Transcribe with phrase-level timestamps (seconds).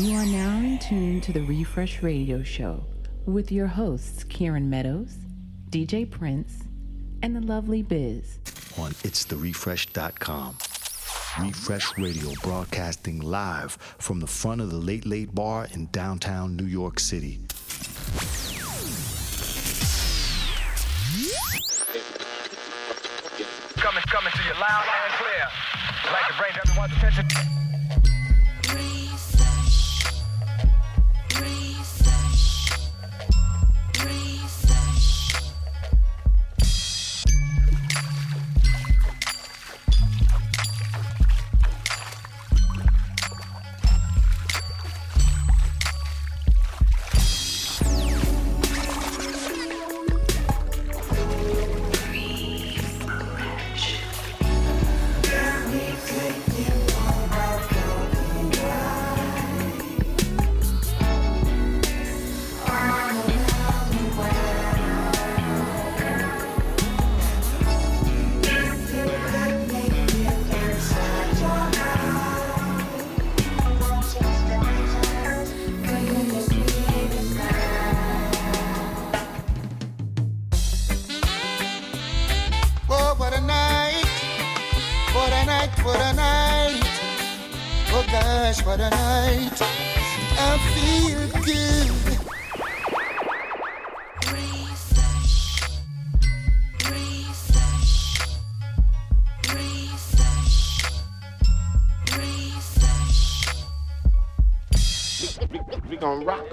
[0.00, 2.82] You are now in tune to the Refresh Radio Show
[3.26, 5.14] with your hosts, Kieran Meadows,
[5.68, 6.64] DJ Prince,
[7.22, 8.38] and the lovely Biz.
[8.78, 10.56] On itstherefresh.com.
[11.44, 16.64] Refresh Radio broadcasting live from the front of the Late Late Bar in downtown New
[16.64, 17.38] York City.
[23.76, 25.46] Coming, coming to you loud and clear.
[26.04, 27.69] I'd like to bring everyone's attention.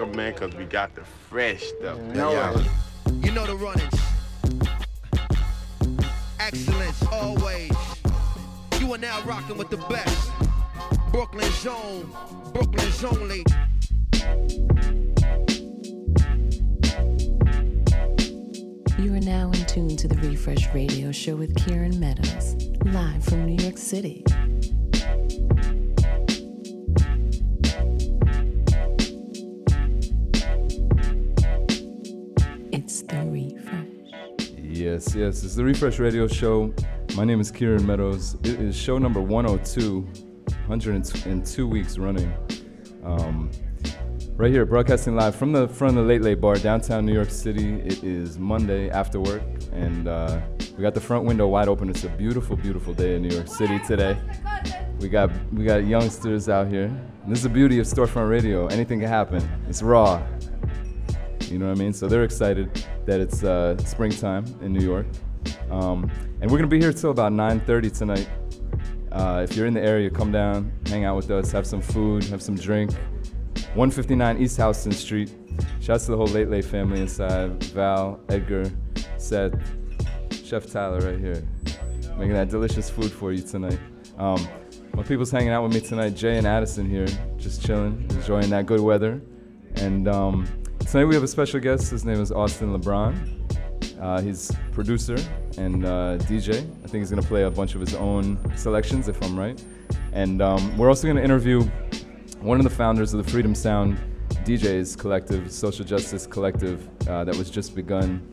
[0.06, 1.98] Because we got the fresh stuff.
[1.98, 2.64] No yeah.
[3.20, 3.94] You know the runnings.
[6.38, 7.72] Excellence always.
[8.80, 10.07] You are now rocking with the best.
[35.58, 36.72] The Refresh Radio Show.
[37.16, 38.34] My name is Kieran Meadows.
[38.44, 42.32] It is show number 102, 102 weeks running.
[43.02, 43.50] Um,
[44.36, 47.30] right here, broadcasting live from the front of the Late Late Bar, downtown New York
[47.30, 47.74] City.
[47.80, 49.42] It is Monday after work,
[49.72, 50.40] and uh,
[50.76, 51.90] we got the front window wide open.
[51.90, 54.16] It's a beautiful, beautiful day in New York City today.
[55.00, 56.84] We got we got youngsters out here.
[56.84, 58.68] And this is the beauty of storefront radio.
[58.68, 59.42] Anything can happen.
[59.68, 60.24] It's raw.
[61.46, 61.92] You know what I mean?
[61.92, 65.06] So they're excited that it's uh, springtime in New York.
[65.70, 66.10] Um,
[66.40, 68.28] and we're gonna be here till about 9:30 tonight.
[69.12, 72.24] Uh, if you're in the area, come down, hang out with us, have some food,
[72.24, 72.92] have some drink.
[73.74, 75.30] 159 East Houston Street.
[75.80, 77.62] Shouts to the whole Late Late family inside.
[77.64, 78.70] Val, Edgar,
[79.16, 79.54] Seth,
[80.44, 81.42] Chef Tyler right here,
[82.16, 83.78] making that delicious food for you tonight.
[84.18, 84.46] Um,
[84.94, 86.10] my people's hanging out with me tonight.
[86.10, 87.06] Jay and Addison here,
[87.36, 89.20] just chilling, enjoying that good weather.
[89.76, 90.46] And um,
[90.90, 91.90] Tonight we have a special guest.
[91.90, 93.37] His name is Austin Lebrón.
[94.00, 95.16] Uh, he's producer
[95.56, 96.58] and uh, DJ.
[96.58, 99.62] I think he's gonna play a bunch of his own selections, if I'm right.
[100.12, 101.62] And um, we're also gonna interview
[102.40, 103.98] one of the founders of the Freedom Sound
[104.44, 108.26] DJs collective, social justice collective uh, that was just begun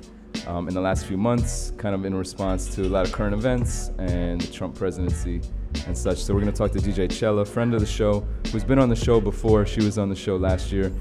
[0.47, 3.33] um, in the last few months, kind of in response to a lot of current
[3.33, 5.41] events and the Trump presidency
[5.87, 6.19] and such.
[6.19, 8.95] So we're gonna talk to DJ Chella, friend of the show, who's been on the
[8.95, 9.65] show before.
[9.65, 10.91] She was on the show last year.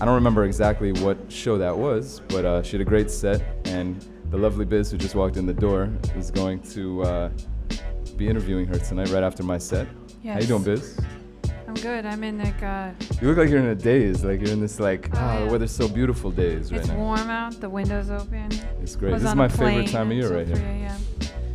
[0.00, 3.42] I don't remember exactly what show that was, but uh, she had a great set,
[3.66, 7.30] and the lovely Biz who just walked in the door is going to uh,
[8.16, 9.86] be interviewing her tonight right after my set.
[10.22, 10.34] Yes.
[10.34, 10.98] How you doing, Biz?
[11.68, 12.06] I'm good.
[12.06, 12.90] I'm in like uh
[13.20, 15.44] You look like you're in a daze, like you're in this like Oh, ah, yeah.
[15.44, 16.94] the weather's so beautiful days right it's now.
[16.94, 18.48] It's warm out, the windows open.
[18.82, 19.12] It's great.
[19.12, 20.96] Was This is my favorite time of year right here.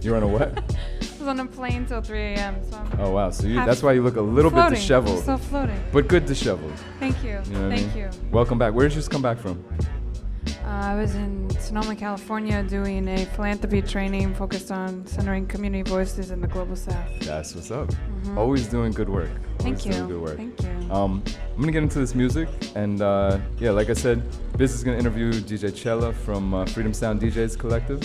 [0.02, 0.64] You're on a what?
[1.26, 2.56] Was on a plane till 3 a.m.
[2.70, 4.74] So I'm Oh wow, so you, that's why you look a little floating.
[4.74, 5.84] bit disheveled, I'm still floating.
[5.92, 6.72] but good disheveled.
[7.00, 7.42] Thank you.
[7.46, 8.04] You know what I Thank mean?
[8.04, 8.10] you.
[8.30, 8.76] Welcome back.
[8.76, 9.66] Where did you just come back from?
[10.64, 16.30] Uh, I was in Sonoma, California, doing a philanthropy training focused on centering community voices
[16.30, 16.96] in the global south.
[17.22, 17.90] That's what's up.
[18.38, 19.30] Always doing good work.
[19.30, 19.58] Mm-hmm.
[19.58, 19.92] Thank Always you.
[19.94, 20.38] Doing good work.
[20.38, 20.94] Thank you.
[20.94, 21.24] Um,
[21.56, 24.22] I'm gonna get into this music, and uh, yeah, like I said,
[24.58, 28.00] Biz is gonna interview DJ Chella from uh, Freedom Sound DJs Collective,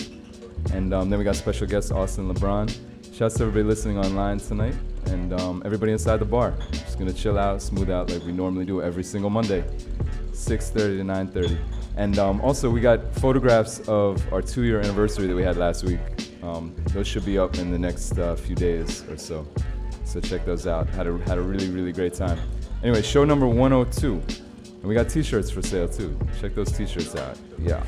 [0.73, 2.75] and um, then we got special guest Austin Lebrón.
[3.11, 4.73] Shouts to everybody listening online tonight,
[5.07, 6.53] and um, everybody inside the bar.
[6.71, 9.65] Just gonna chill out, smooth out like we normally do every single Monday,
[10.31, 11.57] 6:30 to 9:30.
[11.97, 15.99] And um, also, we got photographs of our two-year anniversary that we had last week.
[16.41, 19.45] Um, those should be up in the next uh, few days or so.
[20.05, 20.87] So check those out.
[20.89, 22.39] Had a had a really really great time.
[22.81, 24.13] Anyway, show number 102.
[24.13, 26.17] And we got t shirts for sale too.
[26.39, 27.37] Check those t shirts out.
[27.59, 27.83] Yeah.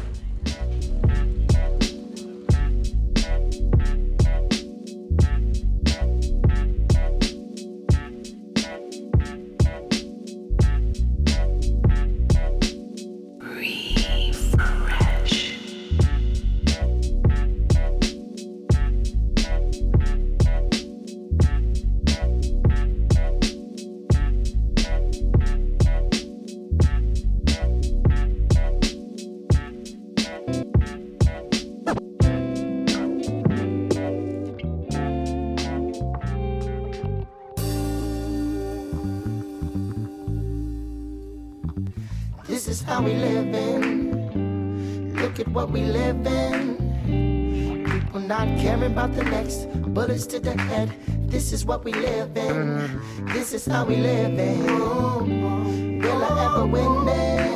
[43.03, 45.15] We live in.
[45.15, 47.83] Look at what we live in.
[47.85, 49.67] People not caring about the next.
[49.93, 50.89] Bullets to the head.
[51.29, 53.01] This is what we live in.
[53.27, 55.99] This is how we live in.
[56.01, 57.53] Will I ever win it?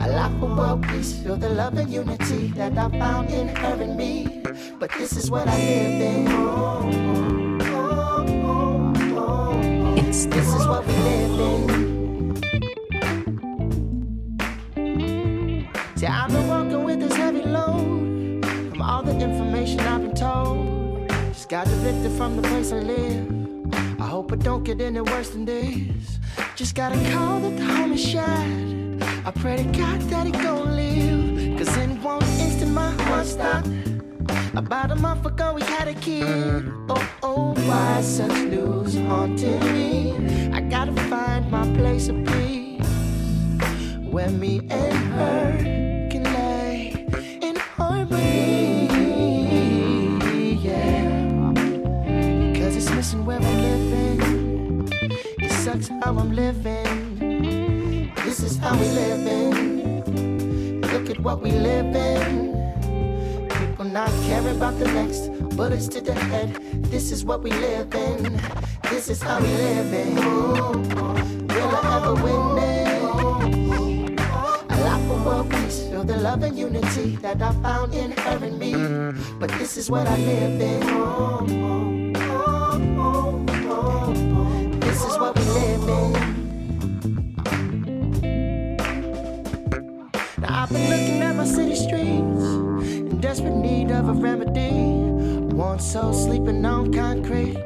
[0.00, 1.14] A lot for world peace.
[1.22, 4.42] Feel the love and unity that I found in her and me.
[4.78, 7.49] But this is what I live in.
[21.68, 24.00] Evicted from the place I live.
[24.00, 26.18] I hope it don't get any worse than this.
[26.56, 28.46] Just got a call that the home is shot.
[29.26, 31.58] I pray to God that he gon' live.
[31.58, 33.68] Cause in one instant my heart stopped.
[34.54, 36.72] About a month ago we had a kid.
[36.88, 40.50] Oh, oh, why such news haunting me?
[40.54, 42.86] I gotta find my place of peace
[44.10, 45.79] where me and her
[56.10, 58.10] how I'm living.
[58.24, 60.80] This is how we living.
[60.80, 63.48] Look at what we live in.
[63.48, 65.30] People not caring about the next.
[65.56, 66.54] Bullets to the head.
[66.90, 68.40] This is what we live in.
[68.90, 70.16] This is how we live in.
[71.46, 74.20] Will I ever win it?
[74.68, 78.44] A lot for world peace, feel the love and unity that I found in her
[78.44, 78.72] and me.
[79.38, 81.99] But this is what I live in.
[91.40, 92.44] My city streets
[92.92, 94.90] in desperate need of a remedy.
[95.56, 97.56] One soul sleeping on concrete,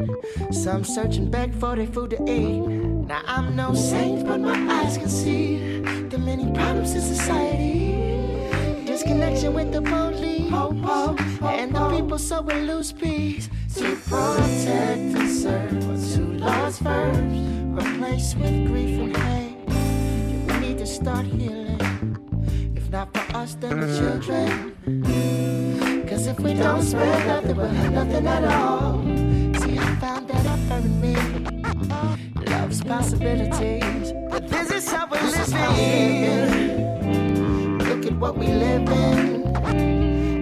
[0.52, 2.60] some searching back for their food to eat.
[3.08, 8.86] Now I'm no saint, but my eyes can see the many problems in society.
[8.86, 10.52] Disconnection with the police
[11.42, 17.18] and the people so we lose peace to protect and serve two lost first,
[17.80, 19.56] replaced with grief and hate.
[20.46, 21.63] We need to start healing.
[22.94, 24.48] Not for us, then the children.
[26.08, 29.02] Cause if we don't spread then we'll have nothing at all.
[29.60, 31.16] See, I found that up in me.
[32.46, 34.12] Love's possibilities.
[34.30, 36.58] But this is how we're living.
[37.78, 39.42] Look at what we live in.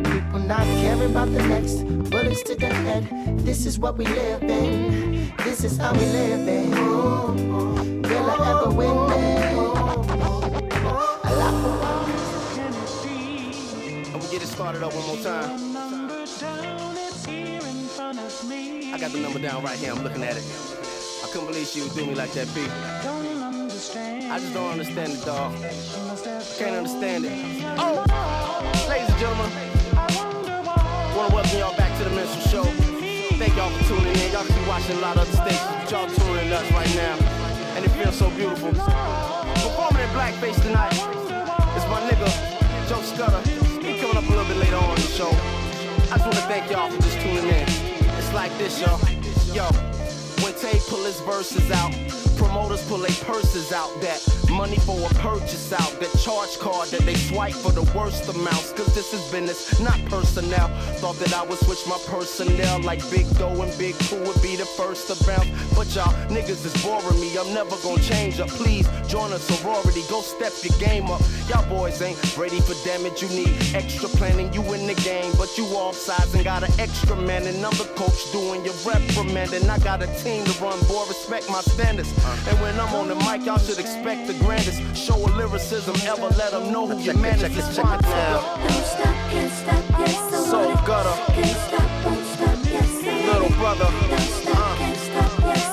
[0.05, 1.85] People not caring about the next.
[2.11, 3.09] Bullets to the head.
[3.47, 5.33] This is what we live in.
[5.39, 8.03] This is how we live in.
[8.03, 9.82] Will I ever win it?
[14.33, 15.77] Get it started up one more time.
[18.89, 19.93] I got the number down right here.
[19.93, 20.45] I'm looking at it.
[21.23, 22.65] I couldn't believe she would do me like that, P.
[22.65, 25.53] I just don't understand it, dog.
[26.57, 27.33] Can't understand it.
[27.77, 28.01] Oh,
[28.89, 29.53] ladies and gentlemen,
[30.01, 32.65] I wanna welcome y'all back to the Minstrel Show.
[33.37, 34.33] Thank y'all for tuning in.
[34.33, 37.19] Y'all be watching a lot of other stations, y'all tuning in us right now,
[37.77, 38.71] and it feels so beautiful.
[38.73, 40.97] Performing in blackface tonight
[41.77, 42.33] is my nigga
[42.89, 43.72] Joe Scudda.
[44.23, 45.31] Up a little bit later on the show.
[46.13, 47.67] I just wanna thank y'all for just tuning in.
[48.19, 48.81] It's like this.
[48.81, 50.02] Yo, when
[50.63, 51.91] Tay pull his verses out,
[52.39, 53.91] promoters pull their purses out.
[54.01, 55.99] That money for a purchase out.
[55.99, 58.71] That charge card that they swipe for the worst amounts.
[58.73, 60.69] Cause this is business, not personnel.
[61.03, 64.55] Thought that I would switch my personnel like Big Doe and Big Pooh would be
[64.55, 65.51] the first to bounce.
[65.75, 67.37] But y'all niggas is boring me.
[67.37, 68.49] I'm never gonna change up.
[68.49, 70.03] Please join a sorority.
[70.09, 71.23] Go step your game up.
[71.49, 73.21] Y'all boys ain't ready for damage.
[73.21, 74.53] You need extra planning.
[74.53, 77.43] You in the game, but you off sides and got an extra man.
[77.43, 79.55] The coach doing your reprimand.
[79.55, 82.11] And I got a team to run, boy, respect my standards.
[82.49, 84.81] And when I'm on the mic, y'all should expect the grandest.
[84.97, 87.57] Show a lyricism, ever let them know who your man is.
[87.57, 88.57] It's fine now.
[88.57, 90.01] Don't stop, can't stop, uh-huh.
[90.01, 91.33] yes, so Soul gutter.
[91.33, 92.65] Can't stop, won't stop,
[93.29, 93.89] Little brother.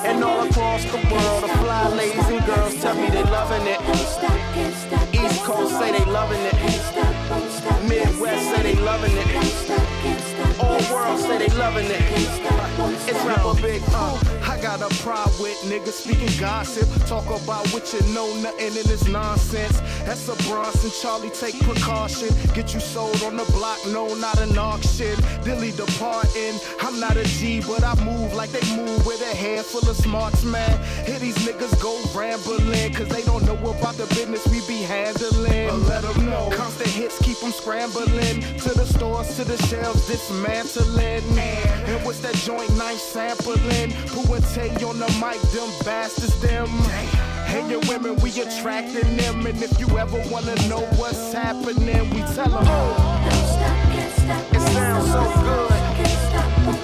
[0.06, 3.80] And all across the world, the fly ladies and girls tell me they loving it.
[5.14, 6.54] East Coast say they loving it.
[7.88, 9.59] Midwest say they loving it.
[10.60, 12.02] All world say they loving it.
[13.08, 14.20] It's not a big uh.
[14.44, 16.88] I got a pride with niggas speaking gossip.
[17.08, 19.80] Talk about what you know, nothing in this nonsense.
[20.06, 22.30] That's a Bronson, Charlie, take precaution.
[22.54, 25.16] Get you sold on the block, no, not an auction.
[25.44, 26.56] Dilly departing.
[26.82, 30.44] I'm not a G, but I move like they move with a handful of smarts,
[30.44, 30.72] man.
[31.06, 35.68] Hear these niggas go rambling, cause they don't know about the business we be handling.
[35.70, 36.50] But let them know.
[36.52, 38.42] Constant hits keep them scrambling.
[38.64, 40.30] To the stores, to the shelves, it's.
[40.52, 43.92] And what's that joint nice sampling?
[44.10, 45.40] Who would take on the mic?
[45.52, 46.68] Them bastards, them.
[47.46, 49.46] Hey, your women, we attracting them.
[49.46, 52.66] And if you ever wanna know what's happening, we tell them.
[52.66, 53.30] Oh,
[54.52, 56.79] it sounds so good.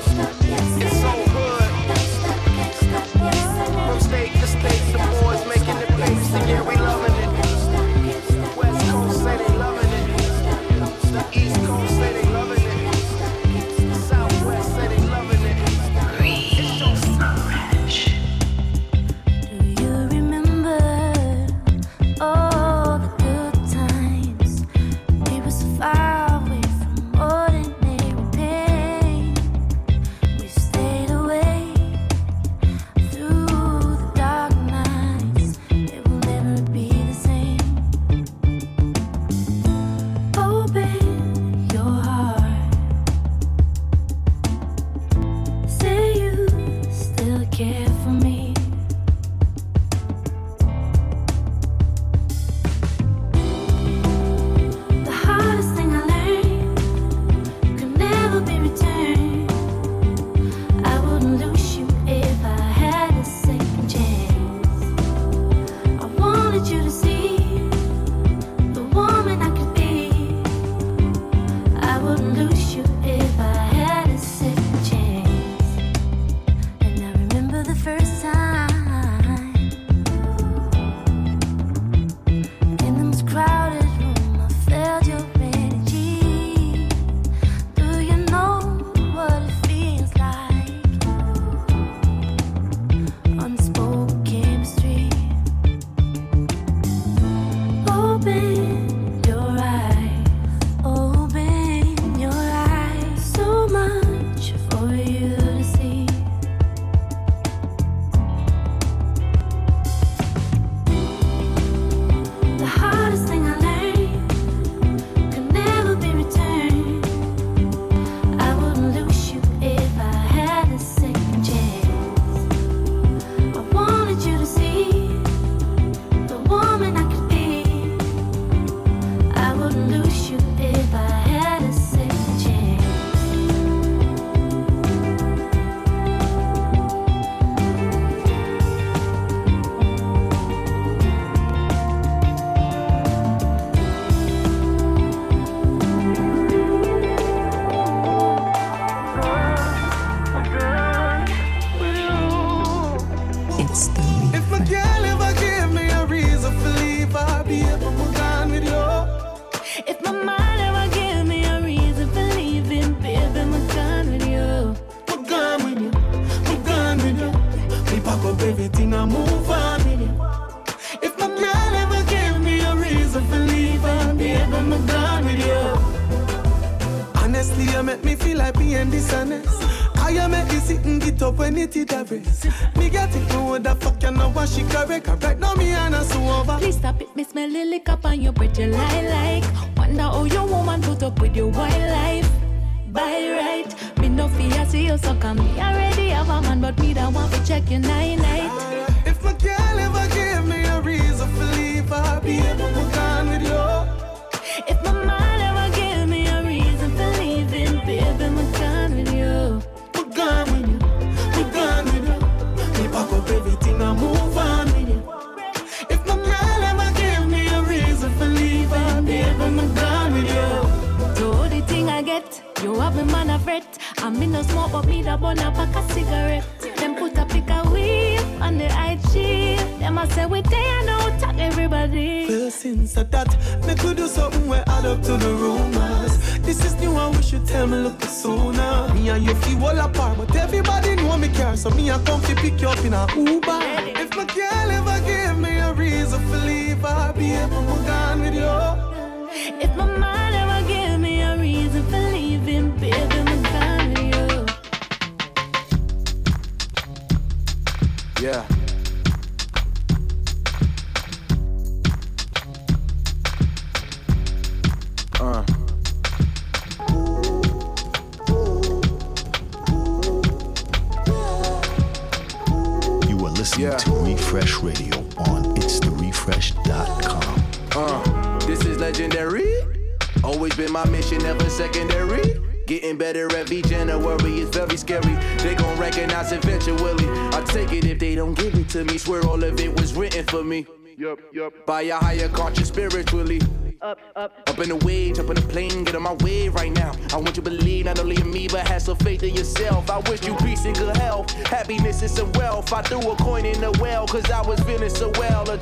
[294.48, 296.92] Up, in the wave, up in the plane, get on my way right now.
[297.12, 299.90] I want you to believe not only in me, but have some faith in yourself.
[299.90, 302.72] I wish you peace and good health, happiness and some wealth.
[302.72, 304.60] I threw a coin in the well, cause I was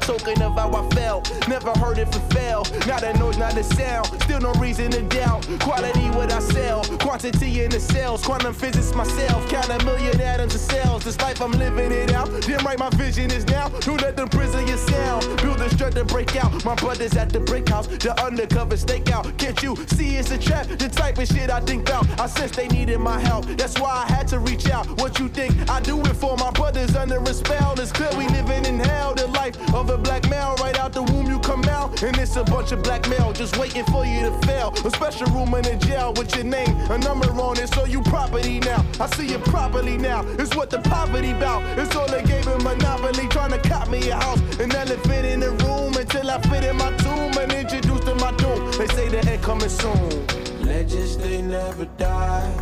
[0.05, 1.31] token of how I felt.
[1.47, 2.65] Never heard it for fail.
[2.87, 4.07] Not a noise, not a sound.
[4.23, 5.47] Still no reason to doubt.
[5.59, 8.23] Quality what I sell, quantity in the cells.
[8.23, 9.47] Quantum physics myself.
[9.49, 11.03] Count a million atoms of cells.
[11.03, 12.29] This life I'm living it out.
[12.41, 13.69] Damn right, my vision is now.
[13.69, 15.41] Don't let them prison your sound.
[15.41, 16.63] Build a strength to break out.
[16.65, 19.32] My brothers at the brick house, the undercover stakeout.
[19.43, 20.67] Can't you see it's a trap?
[20.67, 22.07] The type of shit I think about.
[22.17, 23.45] I sense they needed my help.
[23.57, 24.87] That's why I had to reach out.
[25.01, 26.37] What you think I do it for?
[26.37, 27.77] My brothers under a spell.
[27.77, 29.13] It's clear we living in hell.
[29.13, 30.55] The life of a black male.
[30.61, 32.01] Right out the womb you come out.
[32.03, 34.71] And it's a bunch of black male just waiting for you to fail.
[34.85, 37.67] A special room in the jail with your name, a number on it.
[37.73, 38.85] So you property now.
[38.97, 40.23] I see you properly now.
[40.39, 41.63] It's what the poverty bout.
[41.77, 43.27] It's all they gave a monopoly.
[43.27, 44.39] Trying to cop me a house.
[44.59, 45.82] An elephant in the room
[46.15, 48.71] until I fit in my tomb and introduced to my doom.
[48.77, 50.27] They say the end coming soon.
[50.63, 52.53] Legends, they never die.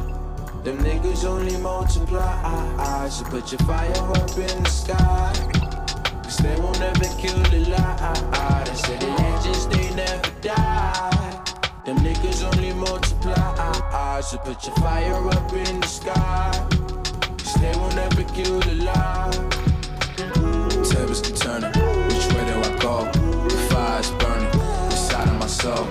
[0.63, 3.09] Them niggas only multiply.
[3.09, 5.33] So put your fire up in the sky.
[6.23, 8.63] Cause they won't ever kill the lie.
[8.65, 11.43] They say the legends, they never die.
[11.85, 14.21] Them niggas only multiply.
[14.21, 16.67] So put your fire up in the sky.
[17.37, 19.31] Cause they won't ever kill the lie.
[20.89, 21.71] Tables keep turning.
[22.07, 23.20] Which way do I go?
[25.61, 25.85] Soul.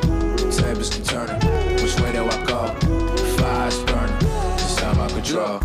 [0.50, 1.36] Tables keep turning.
[1.80, 2.74] Which way do I go?
[3.14, 4.14] The fire's burning
[4.58, 5.60] inside my control.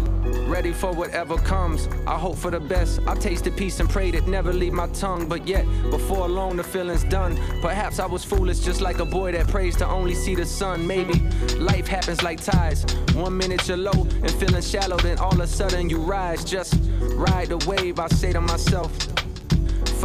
[0.47, 1.89] Ready for whatever comes.
[2.05, 2.99] I hope for the best.
[3.07, 5.27] I tasted peace and prayed it never leave my tongue.
[5.27, 7.35] But yet, before long, the feeling's done.
[7.61, 10.85] Perhaps I was foolish, just like a boy that prays to only see the sun.
[10.85, 11.19] Maybe
[11.57, 12.85] life happens like tides.
[13.15, 16.43] One minute you're low and feeling shallow, then all of a sudden you rise.
[16.45, 16.75] Just
[17.15, 19.14] ride the wave, I say to myself.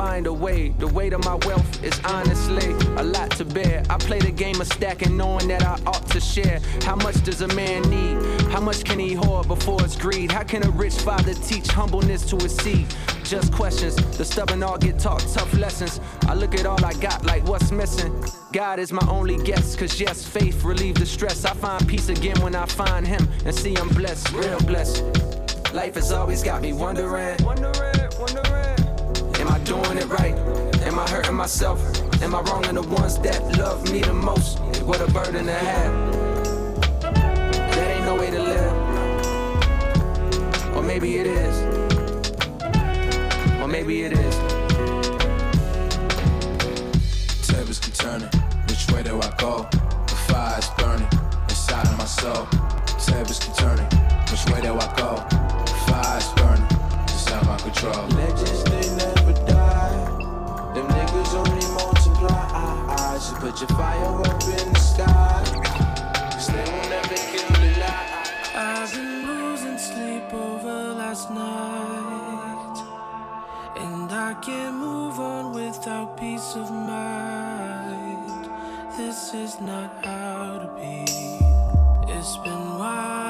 [0.00, 0.70] Find a way.
[0.78, 3.82] The weight of my wealth is honestly a lot to bear.
[3.90, 6.58] I play the game of stacking, knowing that I ought to share.
[6.84, 8.40] How much does a man need?
[8.50, 10.32] How much can he hoard before it's greed?
[10.32, 12.86] How can a rich father teach humbleness to his seed?
[13.24, 13.94] Just questions.
[14.16, 16.00] The stubborn all get taught tough lessons.
[16.22, 18.24] I look at all I got like what's missing.
[18.52, 21.44] God is my only guess, cause yes, faith relieve the stress.
[21.44, 25.04] I find peace again when I find him and see I'm blessed, real blessed.
[25.74, 27.36] Life has always got me wondering.
[27.44, 28.79] Wondering, wondering.
[29.70, 30.34] Am I doing it right?
[30.82, 31.80] Am I hurting myself?
[32.22, 34.58] Am I wronging the ones that love me the most?
[34.82, 36.12] What a burden to have.
[37.00, 38.72] That ain't no way to live.
[40.74, 41.56] Or maybe it is.
[43.62, 44.36] Or maybe it is.
[47.46, 48.28] Tables keep turning.
[48.66, 49.68] Which way do I go?
[49.70, 51.08] The fire's burning
[51.48, 52.48] inside of my soul.
[52.98, 53.86] Tables keep turning.
[54.30, 55.14] Which way do I go?
[55.64, 56.66] The fire's burning
[57.02, 58.08] inside my control.
[58.08, 59.39] Legends, they never.
[60.80, 62.28] Them niggas only multiply.
[62.30, 65.44] Ah, ah, so put your fire up in the sky.
[66.32, 68.24] Cause they won't ever kill the lie.
[68.54, 72.78] I've been losing sleep over last night.
[73.76, 78.48] And I can't move on without peace of mind.
[78.96, 81.04] This is not how to be.
[82.10, 83.29] It's been wild.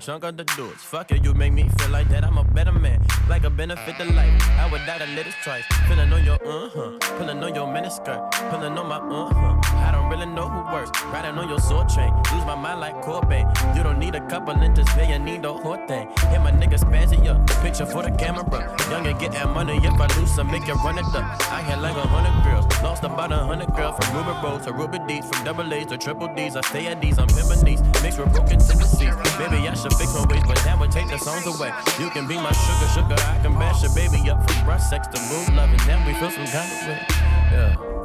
[0.00, 0.82] Chunk of the dudes.
[0.82, 2.98] Fuck it, you make me feel like that I'm a better man.
[3.28, 4.32] Like a benefit to life.
[4.58, 5.64] I would die to live this twice.
[5.88, 6.90] Feeling on your uh huh.
[7.18, 8.22] Pulling on your miniskirt.
[8.50, 9.76] Pulling on my uh huh.
[9.86, 10.90] I don't really know who works.
[11.12, 12.12] Riding on your sword train.
[12.32, 13.46] Lose my mind like Corbin.
[13.76, 16.08] You don't need a couple inches, pay you need the whole thing.
[16.32, 17.38] Hit my nigga spazzy up.
[17.62, 18.46] Picture for the camera.
[18.90, 19.76] Young and get that money.
[19.76, 21.26] If I lose some, make it run it up.
[21.52, 22.64] I had like a hundred girls.
[22.82, 23.94] Lost about a hundred girls.
[23.98, 25.28] From Ruby Road to Ruby D's.
[25.28, 26.56] From double A's to triple D's.
[26.56, 27.18] I stay at these.
[27.18, 27.82] I'm pimping these.
[28.02, 29.14] Mixed with broken tendencies.
[29.38, 31.70] Maybe I should fix my ways, but that would take the songs away.
[32.00, 33.16] You can be my sugar, sugar.
[33.18, 35.80] I can bash your baby up from breast sex to mood loving.
[35.86, 37.06] Then we feel some kind of way.
[37.52, 37.96] Yeah.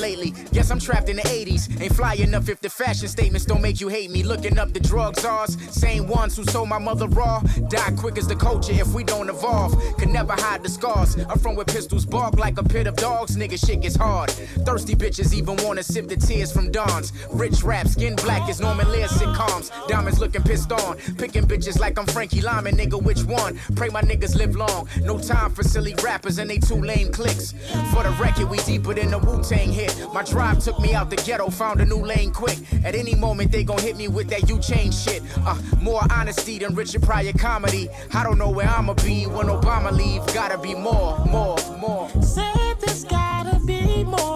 [0.00, 0.32] Lately.
[0.52, 1.80] Guess I'm trapped in the 80s.
[1.80, 4.22] Ain't fly enough if the fashion statements don't make you hate me.
[4.22, 7.40] Looking up the drug czars, same ones who sold my mother raw.
[7.68, 9.72] Die quick as the culture if we don't evolve.
[9.98, 11.16] Can never hide the scars.
[11.28, 13.36] I'm from where pistols bark like a pit of dogs.
[13.36, 14.30] Nigga, shit gets hard.
[14.30, 17.12] Thirsty bitches even wanna sip the tears from dawns.
[17.30, 19.70] Rich rap, skin black as Norman Lear sitcoms.
[19.88, 20.96] Diamonds looking pissed on.
[21.18, 23.58] Picking bitches like I'm Frankie Lymon, nigga, which one?
[23.76, 24.88] Pray my niggas live long.
[25.02, 27.52] No time for silly rappers and they two lame clicks.
[27.92, 30.12] For the record, we deeper than the Wu Tang hit.
[30.12, 32.58] My drive took me out the ghetto, found a new lane quick.
[32.84, 35.22] At any moment, they gon' hit me with that you change shit.
[35.44, 37.88] Uh, more honesty than Richard Pryor comedy.
[38.12, 40.24] I don't know where I'ma be when Obama leave.
[40.34, 42.08] Gotta be more, more, more.
[42.22, 44.31] Said there's gotta be more.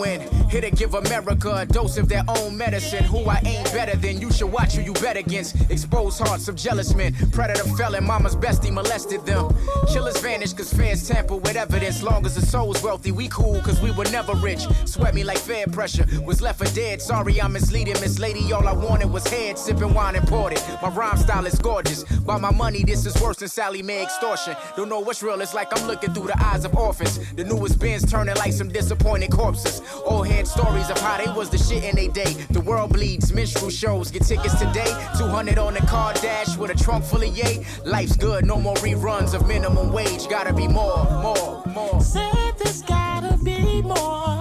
[0.00, 3.02] Scott To give America a dose of their own medicine.
[3.04, 5.56] Who I ain't better than, you should watch who you bet against.
[5.70, 7.14] Exposed hearts of jealous men.
[7.32, 9.48] Predator fell felon, mama's bestie molested them.
[9.90, 12.02] Killers vanish cause fans tamper with evidence.
[12.02, 14.66] Long as the soul's wealthy, we cool cause we were never rich.
[14.84, 16.04] Sweat me like fair pressure.
[16.26, 17.00] Was left for dead.
[17.00, 17.94] Sorry, I'm misleading.
[18.02, 19.58] Miss Lady, all I wanted was head.
[19.58, 20.60] Sipping wine imported.
[20.82, 22.04] My rhyme style is gorgeous.
[22.18, 24.54] By my money, this is worse than Sallie Mae extortion.
[24.76, 27.18] Don't know what's real, it's like I'm looking through the eyes of orphans.
[27.32, 29.80] The newest Benz turning like some disappointed corpses.
[30.04, 32.32] Old head stories of how they was the shit in they day.
[32.50, 34.10] The world bleeds, minstrel shows.
[34.10, 34.92] Get tickets today.
[35.16, 37.64] 200 on the car dash with a trunk full of yay.
[37.84, 40.28] Life's good, no more reruns of minimum wage.
[40.28, 42.00] Gotta be more, more, more.
[42.00, 44.39] Said there's gotta be more.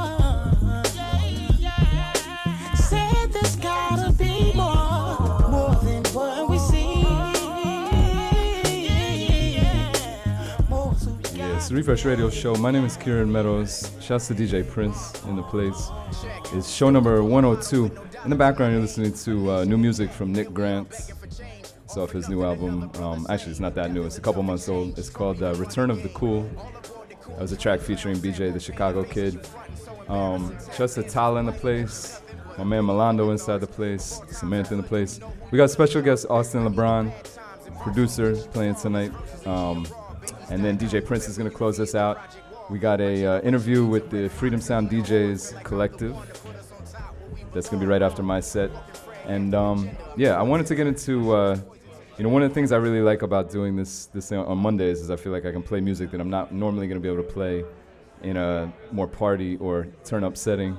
[11.70, 12.56] The Refresh Radio Show.
[12.56, 13.92] My name is Kieran Meadows.
[14.02, 15.92] Shouts to DJ Prince in the place.
[16.52, 17.92] It's show number 102.
[18.24, 20.88] In the background, you're listening to uh, new music from Nick Grant.
[21.84, 22.90] It's off his new album.
[22.96, 24.04] Um, actually, it's not that new.
[24.04, 24.98] It's a couple months old.
[24.98, 26.50] It's called uh, Return of the Cool.
[27.28, 29.40] That was a track featuring BJ, the Chicago kid.
[30.08, 32.20] Um, shouts to Tala in the place.
[32.58, 34.22] My man Milando inside the place.
[34.32, 35.20] Samantha in the place.
[35.52, 37.14] We got special guest Austin Lebrón,
[37.84, 39.12] producer, playing tonight.
[39.46, 39.86] Um,
[40.50, 42.20] and then DJ Prince is going to close us out.
[42.70, 46.16] We got a uh, interview with the Freedom Sound DJs collective.
[47.54, 48.70] That's going to be right after my set.
[49.26, 51.58] And um, yeah, I wanted to get into, uh,
[52.18, 54.58] you know, one of the things I really like about doing this this thing on
[54.58, 57.02] Mondays is I feel like I can play music that I'm not normally going to
[57.02, 57.64] be able to play
[58.24, 60.78] in a more party or turn up setting.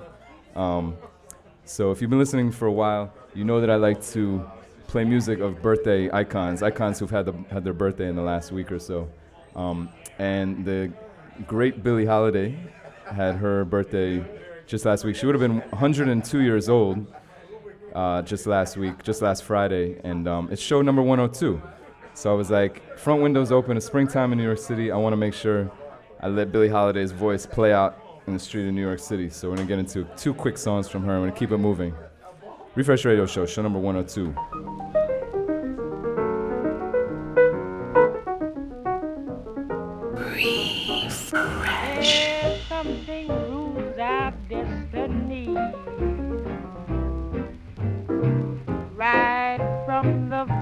[0.54, 0.96] Um,
[1.64, 4.44] So if you've been listening for a while, you know that I like to
[4.88, 8.50] play music of birthday icons, icons who've had, the, had their birthday in the last
[8.50, 9.08] week or so.
[9.54, 10.92] Um, and the
[11.46, 12.56] great Billie Holiday
[13.10, 14.24] had her birthday
[14.66, 15.16] just last week.
[15.16, 17.12] She would have been 102 years old
[17.94, 21.60] uh, just last week, just last Friday, and um, it's show number 102.
[22.14, 24.90] So I was like, front windows open, it's springtime in New York City.
[24.92, 25.70] I want to make sure
[26.20, 29.30] I let Billie Holiday's voice play out in the street of New York City.
[29.30, 31.14] So we're gonna get into two quick songs from her.
[31.14, 31.94] I'm gonna keep it moving.
[32.74, 34.99] Refresh Radio Show, show number 102.
[50.02, 50.59] From the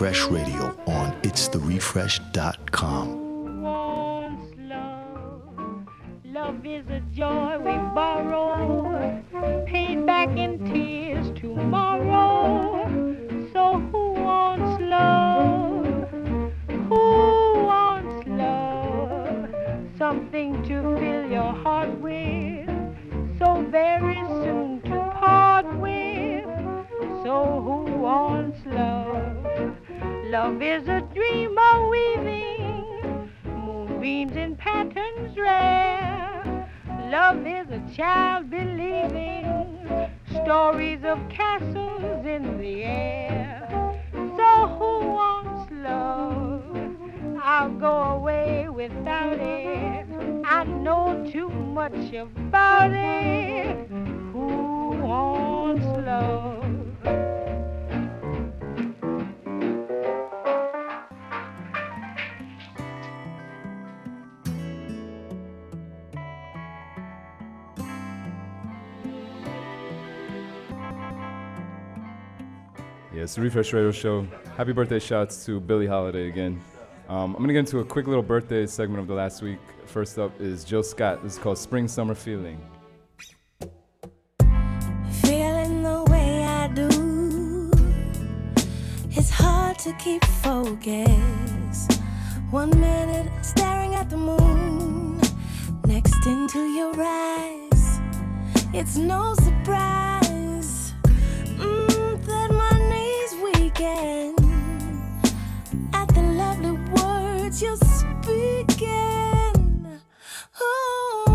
[0.00, 3.19] Refresh Radio on itstherefresh.com.
[34.10, 36.68] moonbeams in patterns rare.
[37.10, 39.46] Love is a child believing
[40.30, 43.68] stories of castles in the air.
[44.12, 46.76] So who wants love?
[47.42, 50.06] I'll go away without it.
[50.44, 53.88] I know too much about it.
[54.32, 56.69] Who wants love?
[73.30, 74.26] It's the Refresh Radio Show.
[74.56, 76.60] Happy birthday shouts to Billie Holiday again.
[77.08, 79.60] Um, I'm gonna get into a quick little birthday segment of the last week.
[79.86, 81.22] First up is Jill Scott.
[81.22, 82.60] This is called Spring Summer Feeling.
[85.22, 87.70] Feeling the way I do,
[89.10, 91.86] it's hard to keep focus.
[92.50, 95.20] One minute staring at the moon,
[95.86, 98.00] next into your eyes.
[98.74, 100.19] It's no surprise
[103.80, 104.34] weaken
[105.92, 108.86] at the lovely words you're speaking.
[110.62, 111.26] Ooh.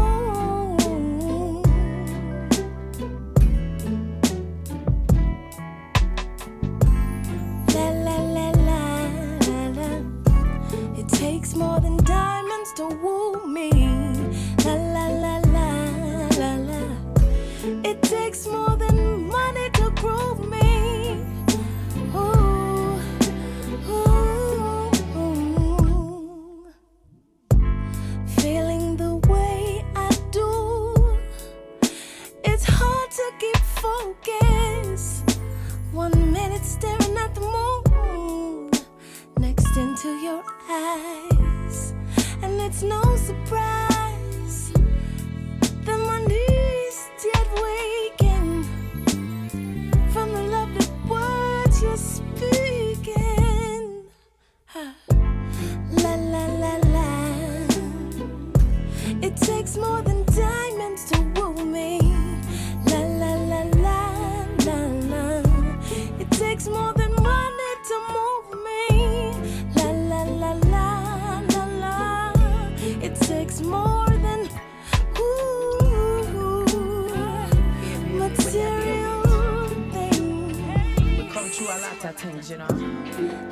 [7.73, 8.47] La la la
[9.47, 9.91] la la.
[10.97, 13.14] It takes more than diamonds to woo
[34.25, 35.23] focus.
[35.91, 38.71] One minute staring at the moon,
[39.37, 41.93] next into your eyes.
[42.41, 44.71] And it's no surprise
[45.85, 48.63] that my knees did weaken
[50.11, 54.03] from the lovely words you're speaking.
[56.03, 57.09] La la la la.
[59.21, 60.14] It takes more than
[82.05, 82.67] lot of things, you know.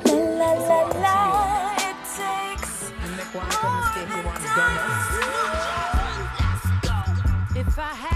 [0.06, 4.40] La la la la, it takes You make one little mistake, you want.
[7.56, 8.13] If I had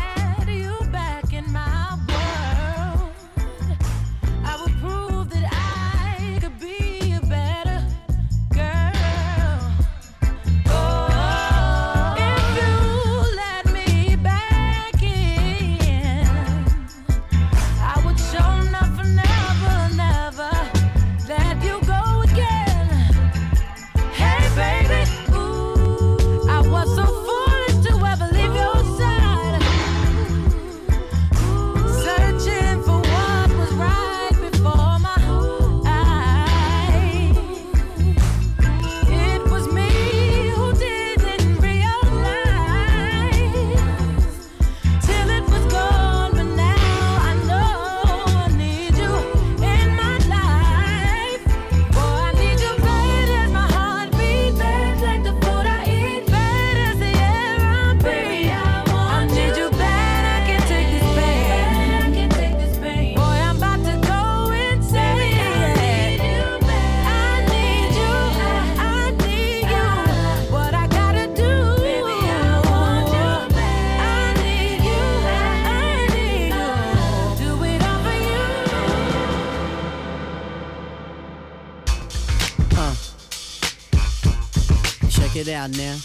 [85.49, 85.97] Out now.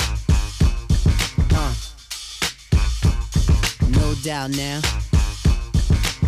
[1.52, 1.74] Uh.
[3.90, 4.80] No doubt now.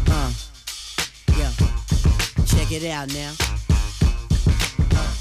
[0.10, 0.32] Uh.
[1.38, 1.50] Yeah.
[2.46, 3.32] Check it out now.
[4.92, 5.14] Uh.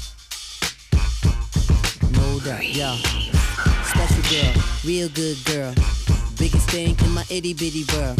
[2.11, 2.67] No doubt.
[2.67, 2.97] Yeah.
[3.85, 5.73] Special girl, real good girl.
[6.37, 8.19] Biggest thing in my itty bitty world.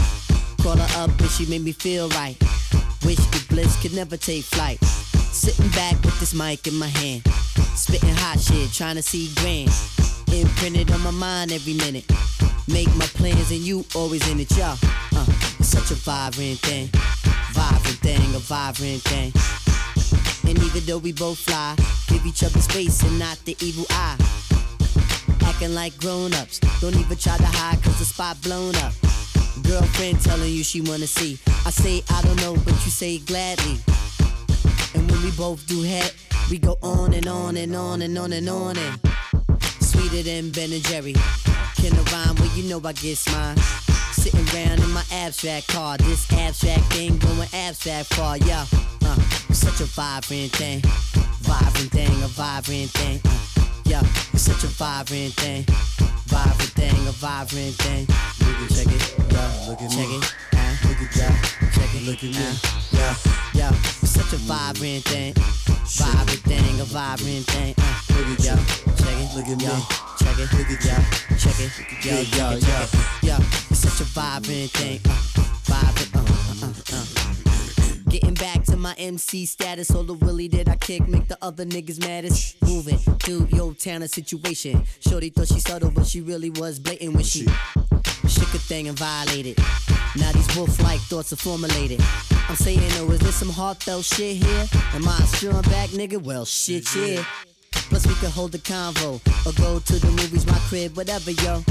[0.61, 2.37] Call her up and she made me feel right.
[3.03, 4.79] Wish the bliss could never take flight.
[5.35, 7.21] Sitting back with this mic in my hand.
[7.75, 9.69] Spitting hot shit, trying to see grand.
[10.31, 12.09] Imprinted on my mind every minute.
[12.69, 14.77] Make my plans and you always in it, y'all.
[15.13, 15.25] Uh,
[15.59, 16.87] it's such a vibrant thing.
[17.51, 19.33] Vibrant thing, a vibrant thing.
[20.49, 21.75] And even though we both fly,
[22.07, 24.15] give each other space and not the evil eye.
[25.41, 26.59] Acting like grown ups.
[26.79, 28.93] Don't even try to hide cause the spot blown up.
[29.67, 31.37] Girlfriend telling you she wanna see.
[31.65, 33.79] I say I don't know, but you say gladly.
[35.25, 36.13] We both do head,
[36.51, 38.99] we go on and on and on and on and on and
[39.81, 41.13] sweeter than Ben and Jerry.
[41.77, 42.35] Can I rhyme?
[42.35, 43.57] Well, you know I get mine.
[44.13, 45.97] Sitting round in my abstract car.
[45.97, 48.65] This abstract thing going abstract far, yeah.
[49.03, 49.17] Uh,
[49.49, 50.81] it's such a vibrant thing.
[51.41, 53.19] Vibrant thing, a vibrant thing.
[53.25, 55.63] Uh, yeah, it's such a vibrant thing.
[56.27, 58.05] Vibrant thing, a vibrant thing.
[58.45, 60.17] Look at, check it, yeah, look at check me.
[60.17, 61.41] it, uh, look at yeah,
[61.73, 63.44] check it, look at me, yeah, yeah.
[64.25, 65.33] It's such a vibrant thing,
[65.85, 67.75] vibrant thing, a vibrant thing.
[67.77, 68.55] Uh, look at yeah,
[68.97, 69.67] check it, look at me,
[70.17, 72.87] check it, look at yeah, check it, look it yeah, yeah, yeah,
[73.21, 73.37] yeah.
[73.69, 78.09] It's such a vibrant thing, uh, vibrant, uh, uh, uh, uh.
[78.09, 81.63] Getting back to my MC status, all the willy did I kick, make the other
[81.63, 82.59] niggas maddest.
[82.63, 84.85] Moving through your town situation.
[85.01, 87.47] Shorty thought she subtle, but she really was blatant when she
[88.27, 89.57] shook a thing and violated.
[90.17, 92.01] Now these wolf-like thoughts are formulated.
[92.49, 94.65] I'm saying, oh, is this some heartfelt shit here?
[94.93, 96.21] Am I a strong back nigga?
[96.21, 97.23] Well, shit, yeah.
[97.71, 101.63] Plus we could hold a convo or go to the movies, my crib, whatever, yo.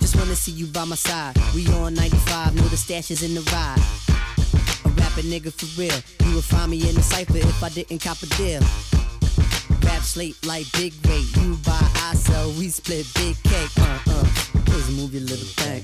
[0.00, 1.36] Just wanna see you by my side.
[1.54, 3.78] We on 95, know the stash is in the ride.
[4.84, 5.94] A rapper nigga for real.
[6.28, 8.60] You would find me in the cipher if I didn't cop a deal.
[9.82, 11.26] Rap slate like big weight.
[11.36, 13.70] You buy, I sell, we split big cake.
[13.78, 14.49] Uh uh.
[14.70, 15.82] Just move your little thing.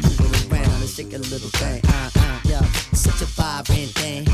[0.00, 1.80] move it around and shake a little thing.
[1.86, 2.40] Uh uh.
[2.44, 2.64] Yeah.
[2.96, 4.24] Such a vibrant thing.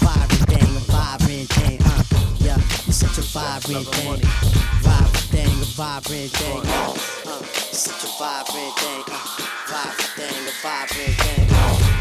[0.00, 1.78] Vibrant thing, a vibrant thing.
[1.84, 2.02] Uh.
[2.40, 2.56] Yeah.
[2.86, 4.20] You're such a vibrant thing.
[4.80, 6.62] Vibrant thing, a vibrant thing.
[6.64, 6.96] Uh.
[7.76, 9.04] Such a vibrant thing.
[9.04, 9.20] Uh.
[9.68, 11.44] Vibrant thing, a vibrant thing.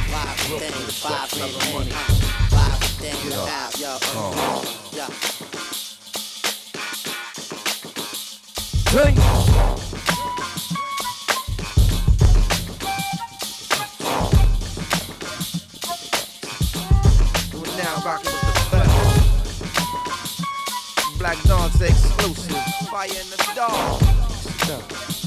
[0.08, 1.92] Vibrant thing, a vibrant thing.
[1.92, 2.00] Uh.
[2.56, 3.92] Vibrant thing, a vibe, yo.
[4.16, 4.64] Uh.
[4.96, 5.12] Yeah.
[8.96, 9.95] Do
[21.26, 22.56] Black Dogs exclusive.
[22.92, 24.00] Fire in the dog.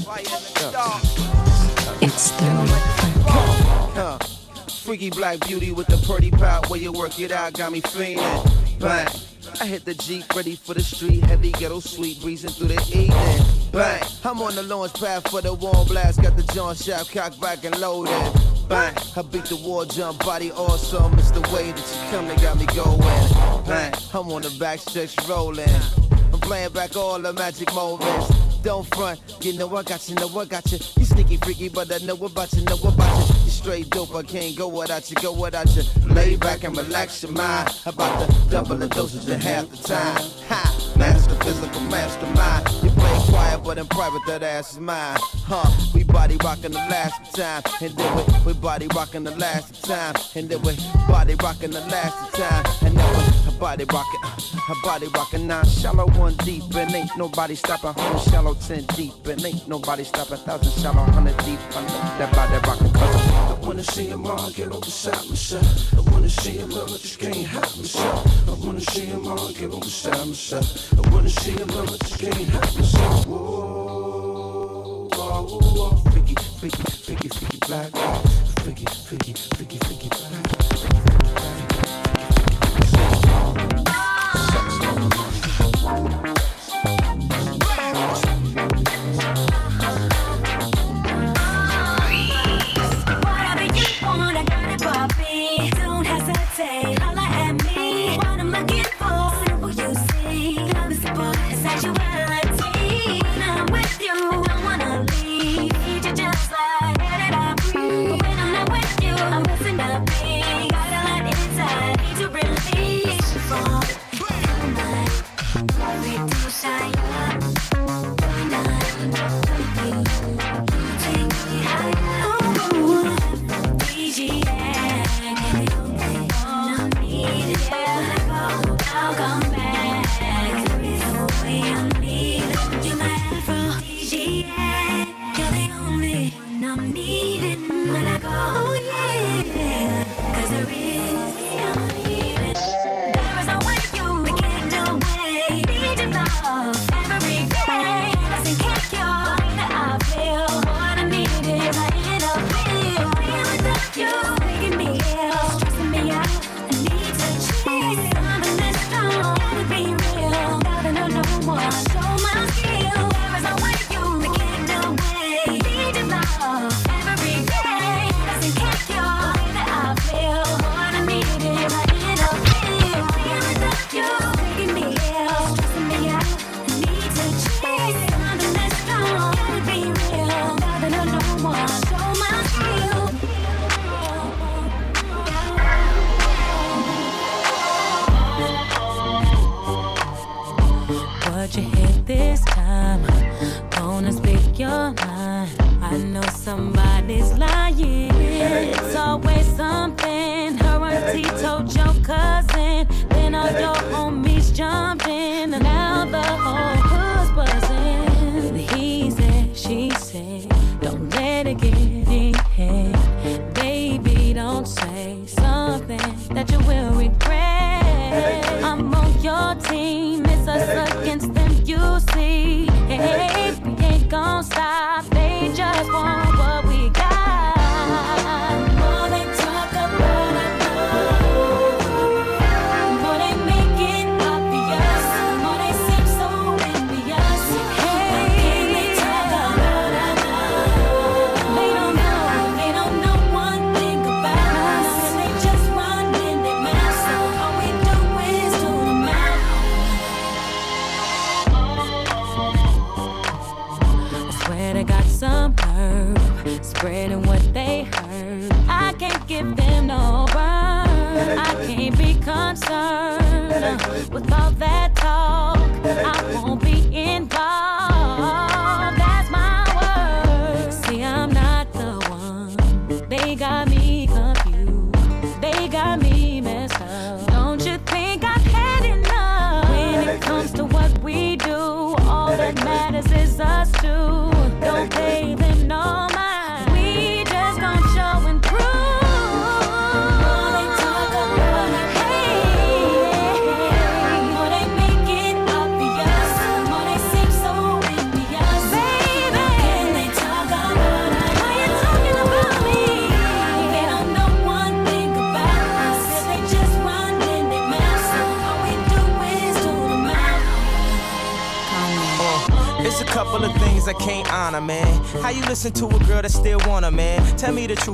[0.05, 1.01] Fire in the dog.
[2.01, 2.45] It's the
[3.95, 4.17] Huh.
[4.85, 6.69] Freaky black beauty with the pretty pout.
[6.69, 8.15] Where you work it out got me feeling.
[8.79, 9.09] Bang.
[9.59, 11.25] I hit the Jeep ready for the street.
[11.25, 13.69] Heavy ghetto sweet breezing through the evening.
[13.73, 14.01] Bang.
[14.23, 16.21] I'm on the launch pad for the warm blast.
[16.21, 18.13] Got the John Shaft cock back and loaded.
[18.69, 21.17] Bang, I beat the war jump body awesome.
[21.17, 23.65] It's the way that you come that got me going.
[23.65, 25.67] Bang, I'm on the back stretch rolling.
[26.31, 28.38] I'm playing back all the magic moments.
[28.61, 30.79] Don't front, you know I got you, know I got you.
[30.97, 33.35] You sneaky freaky, but I know about you, know about you.
[33.45, 35.83] You straight dope, I can't go without you, go without you.
[36.13, 37.69] Lay back and relax your mind.
[37.85, 40.21] About to double the dosage in half the time.
[40.49, 40.93] Ha!
[40.97, 42.67] Master physical mastermind.
[42.83, 45.17] You play quiet, but in private that ass is mine.
[45.45, 45.69] Huh?
[45.95, 50.15] We body rocking the last time, and then we we body rocking the last time,
[50.35, 50.75] and then we
[51.07, 53.28] body rocking the last time, and then we
[53.59, 54.21] body rockin',
[54.67, 55.63] her body rockin' now.
[55.63, 57.93] Shallow one deep, and ain't nobody stoppin'.
[57.93, 60.37] One shallow ten deep, and ain't nobody stoppin'.
[60.37, 62.95] Thousand shallow, hundred deep, I love that body rockin'.
[62.95, 65.93] I wanna see your mom get on beside myself.
[65.93, 68.47] I wanna see your mama just can't help myself.
[68.47, 70.93] I wanna see your mom get on beside myself.
[70.97, 73.27] I wanna see your mama just can't help myself.
[73.27, 77.91] Whoa, whoa, whoa, freaky, freaky, freaky, freaky black,
[78.63, 80.28] freaky, freaky, freaky, freaky black.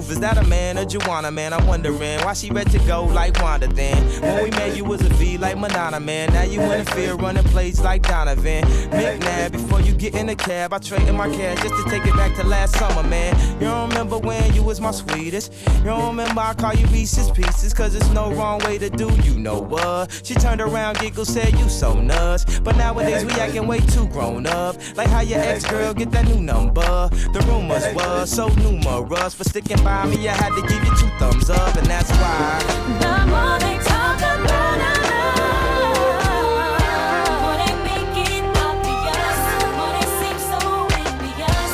[0.09, 1.53] Is that a man or Joanna, man?
[1.53, 3.97] I'm wondering why she ready to go like Wanda then.
[4.21, 6.31] When we met, you was a V like Madonna, man.
[6.33, 8.63] Now you in the field running plays like Donovan.
[8.91, 12.15] McNabb, before you get in the cab, I traded my cash just to take it
[12.15, 13.35] back to last summer, man.
[13.55, 15.51] You don't remember when you was my sweetest.
[15.79, 19.09] You don't remember I call you Reese's Pieces, cause it's no wrong way to do
[19.23, 20.21] you know what.
[20.23, 22.59] She turned around, giggled, said you so nuts.
[22.59, 24.74] But nowadays we acting way too grown up.
[24.95, 27.09] Like how your ex girl get that new number.
[27.33, 29.33] The rumors was so numerous.
[29.33, 32.59] For sticking by me, I had to give you two thumbs up, and that's why.
[33.03, 36.79] The more they talk about our love,
[37.27, 40.61] the more they make it obvious, the more they seem so
[41.03, 41.73] envious.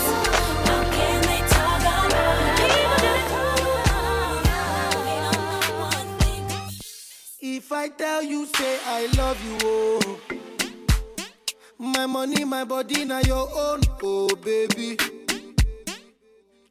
[0.65, 2.41] How can they talk about our
[7.39, 10.11] If I tell you, say I love you, oh.
[12.22, 14.95] Money, my body, now your own, oh baby.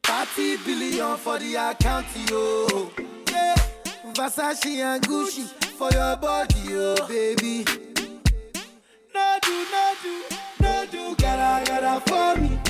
[0.05, 2.93] 30 billion for the account, yo.
[3.33, 3.57] Yeah.
[4.15, 7.65] Versace and Gucci for your body, oh baby.
[9.13, 9.67] No do,
[10.61, 12.70] no gotta, gotta for me.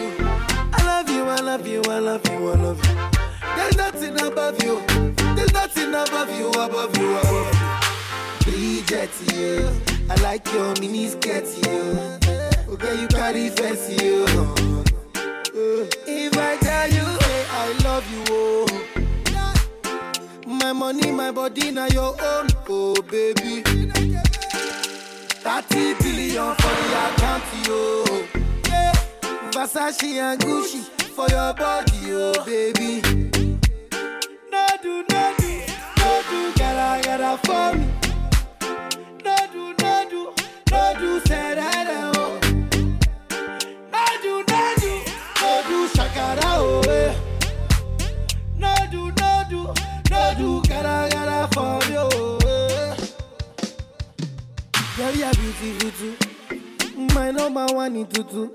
[1.31, 2.95] I love you, I love you, I love you.
[3.55, 4.81] There's nothing above you.
[5.35, 8.81] There's nothing above you, above you, above you.
[9.33, 9.69] You.
[10.09, 11.79] I like your mini skirt, you.
[12.73, 14.25] Okay, you carry fancy, you.
[16.05, 18.67] If I tell you, hey, I love you, oh.
[20.45, 23.63] My money, my body, now your own, oh baby.
[25.43, 28.03] 30 billion for the account, yo.
[28.67, 28.93] Yeah.
[29.51, 30.81] Versace and Gucci
[31.15, 33.01] for your body, oh baby.
[34.51, 35.61] No do, no do,
[35.97, 37.87] no do, gotta, gotta for me.
[39.23, 40.33] No do, no do,
[40.71, 42.39] no do, say that, oh.
[43.91, 44.93] No do, no do,
[45.41, 47.15] no do, shakara, oh, eh.
[48.57, 49.73] No do, no do,
[50.09, 52.95] no do, gotta, gotta for me, oh, eh.
[54.97, 56.15] Girl, you're beautiful too.
[57.15, 58.49] My number one in tutu.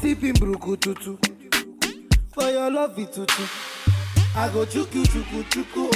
[0.00, 1.18] Sipping bruku tutu.
[2.34, 3.42] For your love it tutu.
[4.36, 5.90] I go chuku chuku chuku.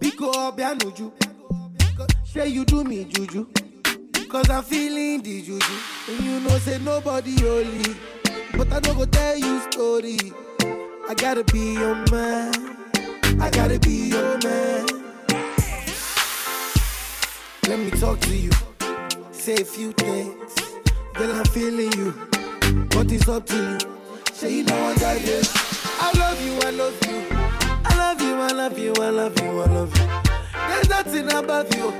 [0.00, 1.12] Biko obianuju.
[2.24, 3.46] Say you do me juju.
[4.28, 5.74] Cause I'm feeling the juju.
[6.08, 7.94] And you know say nobody holy.
[8.56, 10.18] But I don't go tell you story.
[11.08, 12.76] I gotta be your man.
[13.40, 14.86] I gotta be your man.
[17.68, 18.50] Let me talk to you.
[19.32, 20.54] Say a few things.
[21.14, 22.14] Girl, I'm feeling you.
[22.90, 23.97] But it's up to you.
[24.38, 25.52] Say you know I got this.
[26.00, 27.26] I love you, I love you.
[27.84, 30.08] I love you, I love you, I love you, I love you.
[30.68, 31.90] There's nothing above you.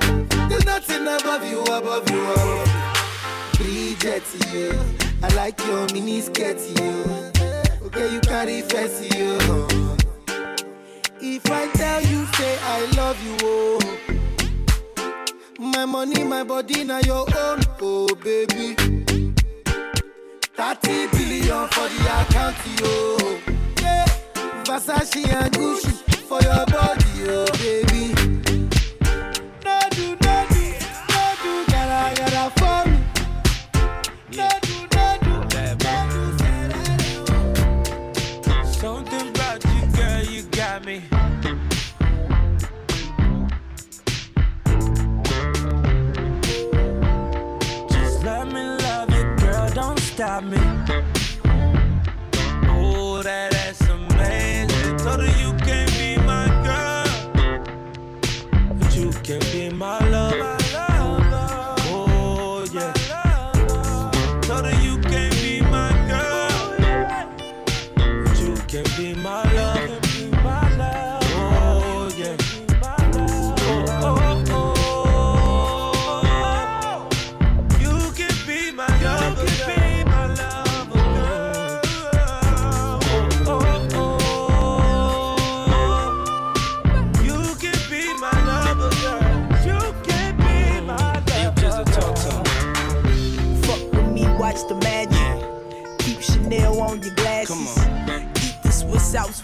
[0.47, 2.67] There's nothing above you, above you, above
[3.59, 3.93] you.
[3.93, 4.23] Bridget,
[4.53, 4.71] you.
[5.21, 7.03] I like your mini skirt, you.
[7.87, 9.37] Okay, you carry fancy, you.
[11.19, 13.97] If I tell you, say I love you, oh.
[15.59, 18.98] My money, my body, now your own, oh baby.
[20.59, 23.17] 30 billion for the account, yo.
[23.81, 24.05] Yeah.
[24.65, 25.93] Versace and Gucci
[26.27, 28.13] for your body, oh baby.
[29.61, 30.25] Do, do, do,
[31.71, 32.35] gotta, do,
[34.35, 34.53] no
[38.43, 41.18] do, Something about you, girl, you got me.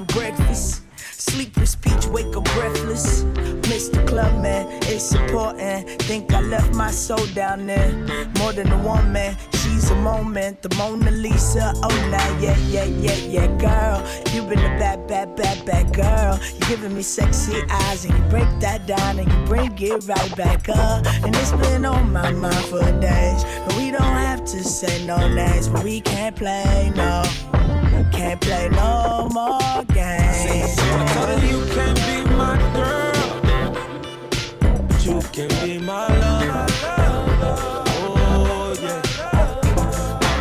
[0.08, 0.82] Breakfast.
[1.18, 3.24] Sleepless peach, wake up breathless.
[3.70, 5.90] Miss the club, man, it's important.
[6.04, 7.92] Think I left my soul down there.
[8.38, 10.62] More than a woman, she's a moment.
[10.62, 14.04] The Mona Lisa, oh nah, yeah, yeah, yeah, yeah, girl.
[14.34, 16.40] You been a bad, bad, bad, bad girl.
[16.54, 20.36] You giving me sexy eyes, and you break that down, and you bring it right
[20.36, 21.06] back up.
[21.24, 23.44] And it's been on my mind for days.
[23.66, 27.24] But we don't have to say no names, but we can't play no.
[28.12, 30.76] Can't play no more games.
[31.44, 33.14] You can be my girl.
[35.02, 36.72] You can be my love.
[38.18, 39.02] Oh, yeah.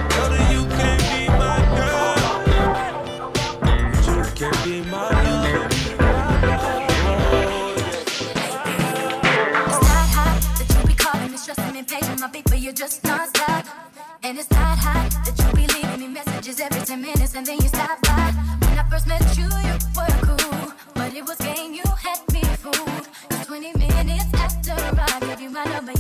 [0.08, 2.18] Brother, you can be my girl.
[4.06, 5.72] You can be my love.
[9.66, 12.72] It's not hot that you be calling me, stressing me, paging my beat, but you're
[12.72, 13.66] just non-stop.
[14.22, 15.12] And it's not hot
[16.59, 18.32] me every 10 minutes and then you stop by.
[18.61, 22.42] When I first met you, you were cool, but it was game, you had me
[22.62, 23.09] fooled.
[23.28, 25.92] 'Cause 20 minutes after I gave you my number,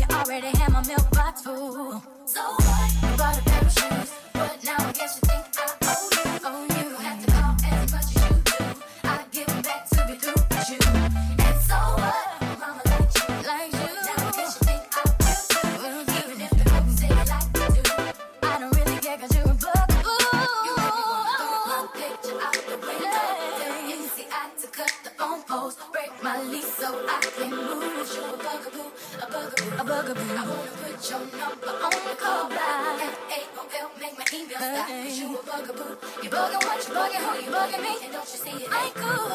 [34.00, 34.88] Make my email stop.
[34.88, 35.96] 'Cause you a.
[36.22, 36.30] You
[36.66, 36.88] what?
[36.88, 36.94] You?
[37.44, 37.50] You
[37.82, 37.92] me?
[38.04, 39.28] And don't you see ain't cool?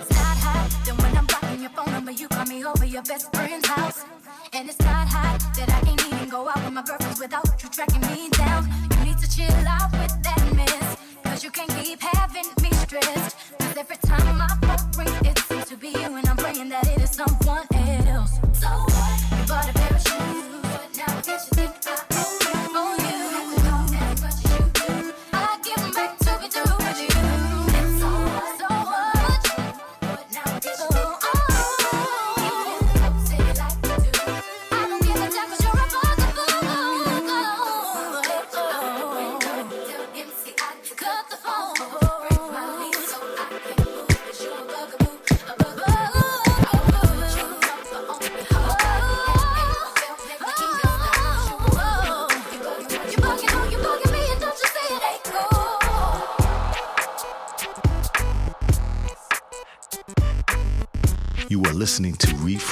[0.00, 0.68] It's not hot.
[0.84, 4.04] Then when I'm blocking your phone number, you call me over your best friend's house.
[4.52, 7.68] And it's not hot that I can't even go out with my girlfriends without you
[7.68, 8.68] tracking me down.
[8.90, 13.36] You need to chill out with that you can't keep having me stressed.
[13.58, 14.61] Cause every time my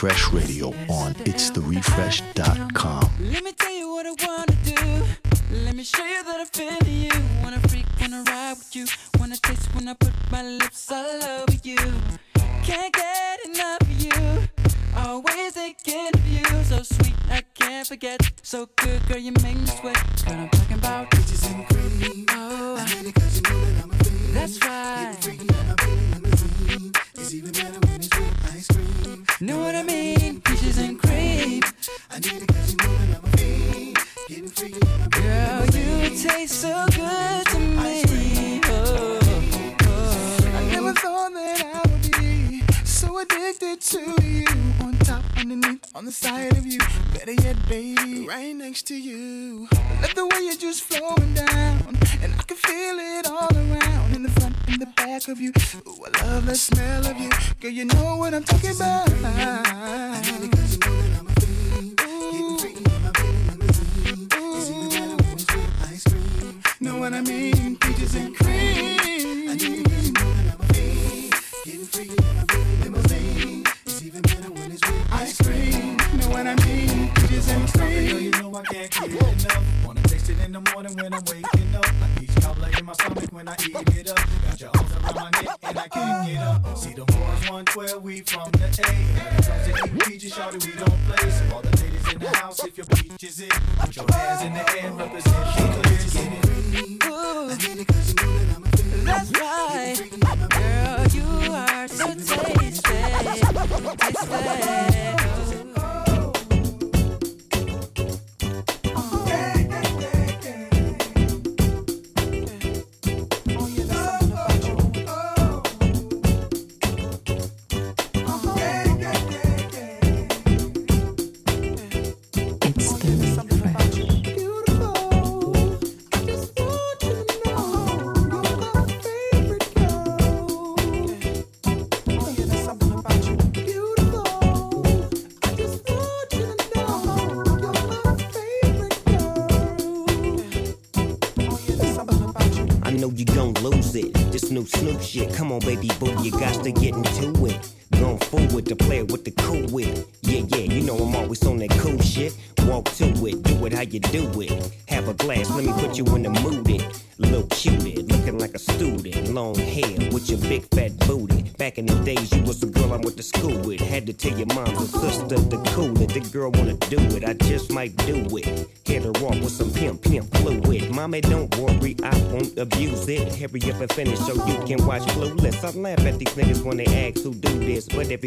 [0.02, 3.10] Refresh Radio on itstherefresh.com.
[3.20, 5.04] Let me tell you what I wanna do.
[5.62, 7.10] Let me show you that I feel you.
[7.42, 8.86] Wanna freak, wanna ride with you.
[9.18, 11.76] Wanna taste when I put my lips all over you.
[12.64, 14.48] Can't get enough of you.
[14.96, 16.46] Always thinking of you.
[16.64, 18.22] So sweet, I can't forget.
[18.42, 19.59] So good, girl, you make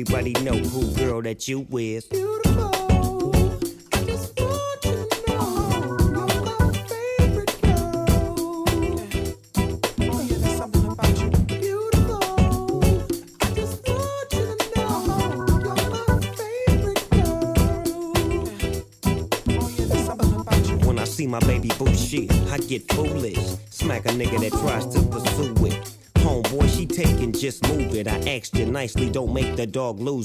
[0.03, 2.07] everybody know who girl that you is.
[2.11, 2.62] When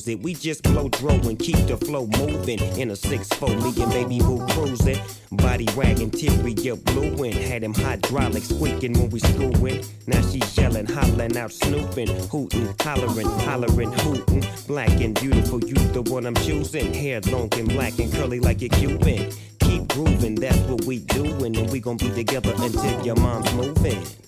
[0.08, 0.20] it.
[0.20, 2.60] We just blow dro and keep the flow moving.
[2.78, 5.00] In a 6-4, me and baby boo cruising.
[5.32, 9.84] Body wagging, teary up blue and had him hydraulic squeaking when we screwing.
[10.06, 14.44] Now she yelling, hollering out, snooping, hooting, hollering, hollering, hooting.
[14.66, 16.92] Black and beautiful, you the one I'm choosing.
[16.94, 19.30] Hair long and black and curly like a Cuban.
[19.60, 24.27] Keep grooving, that's what we doing, and we gon' be together until your mom's moving.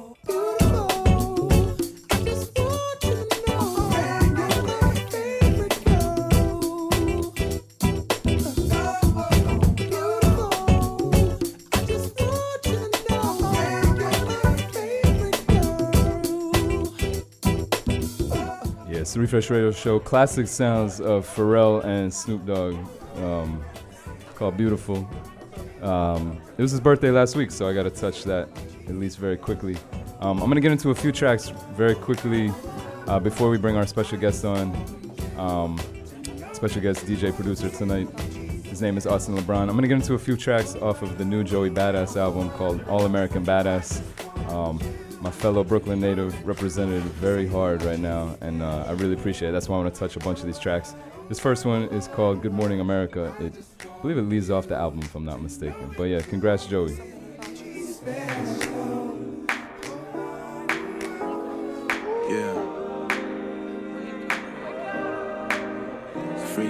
[19.11, 19.99] It's the Refresh Radio Show.
[19.99, 22.75] Classic sounds of Pharrell and Snoop Dogg
[23.17, 23.61] um,
[24.35, 25.05] called Beautiful.
[25.81, 28.47] Um, it was his birthday last week, so I got to touch that
[28.87, 29.75] at least very quickly.
[30.21, 32.53] Um, I'm to get into a few tracks very quickly
[33.05, 34.73] uh, before we bring our special guest on.
[35.37, 35.77] Um,
[36.53, 38.07] special guest DJ producer tonight.
[38.63, 39.67] His name is Austin Lebrón.
[39.67, 42.81] I'm to get into a few tracks off of the new Joey Badass album called
[42.87, 44.01] All American Badass.
[45.21, 49.51] My fellow Brooklyn native represented very hard right now, and uh, I really appreciate it.
[49.51, 50.95] That's why I want to touch a bunch of these tracks.
[51.29, 53.31] This first one is called Good Morning America.
[53.39, 55.93] It, I believe it leads off the album, if I'm not mistaken.
[55.95, 56.97] But yeah, congrats, Joey.
[62.27, 62.57] Yeah.
[66.55, 66.67] Free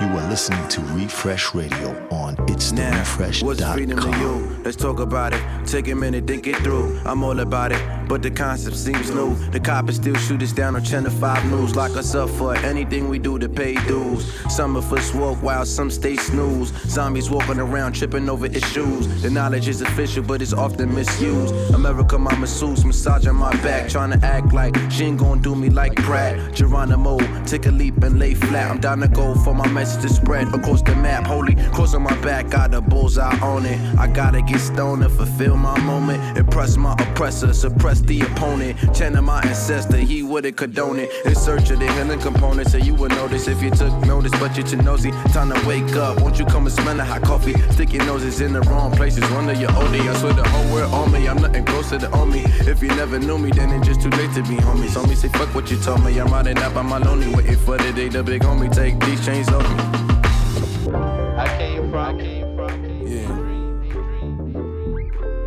[0.00, 4.56] You are listening to Refresh Radio on It's now, the What's freedom to you?
[4.64, 5.42] Let's talk about it.
[5.66, 6.98] Take a minute, think it through.
[7.04, 9.36] I'm all about it, but the concept seems new.
[9.52, 11.76] The coppers still shoot us down on Channel 5 News.
[11.76, 14.34] Lock us up for anything we do to pay dues.
[14.52, 16.72] Some of us walk while some stay snooze.
[16.90, 19.22] Zombies walking around tripping over issues.
[19.22, 21.54] The knowledge is official, but it's often misused.
[21.72, 23.88] America, my masseuse, massaging my back.
[23.88, 26.52] Trying to act like she ain't gonna do me like Pratt.
[26.52, 28.72] Geronimo, take a leap and lay flat.
[28.72, 31.28] I'm down to go for my message to spread across the map.
[31.28, 33.78] Holy cross on my back, got a bullseye on it.
[33.96, 36.36] I gotta get stoned to fulfill my moment.
[36.36, 38.78] Impress my oppressor, suppress against the opponent.
[38.94, 41.10] Chanting my ancestor, he wouldn't condone it.
[41.24, 44.56] In search of the healing components, so you would notice if you took notice, but
[44.56, 45.10] you're too nosy.
[45.32, 47.54] Time to wake up, won't you come and smell the hot coffee?
[47.72, 49.94] Stick your noses in the wrong places, wonder you're OD.
[49.94, 52.42] I swear the whole world on me, I'm nothing closer to on me.
[52.66, 54.94] If you never knew me, then it's just too late to be homies.
[54.94, 56.18] Homie, say fuck what you told me.
[56.18, 59.24] I'm riding out by my lonely, waiting for the day the big homie take these
[59.24, 60.94] chains off me.
[61.36, 63.06] I came from, I came from.
[63.06, 63.50] Yeah.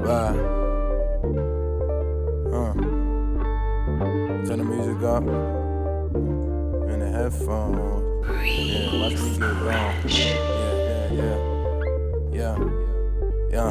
[0.03, 0.62] Right.
[5.03, 8.25] In the headphones.
[8.47, 10.05] Yeah, watch me get.
[10.05, 11.35] Yeah, yeah,
[12.31, 12.55] yeah.
[12.55, 12.82] Yeah.
[13.53, 13.69] Yeah,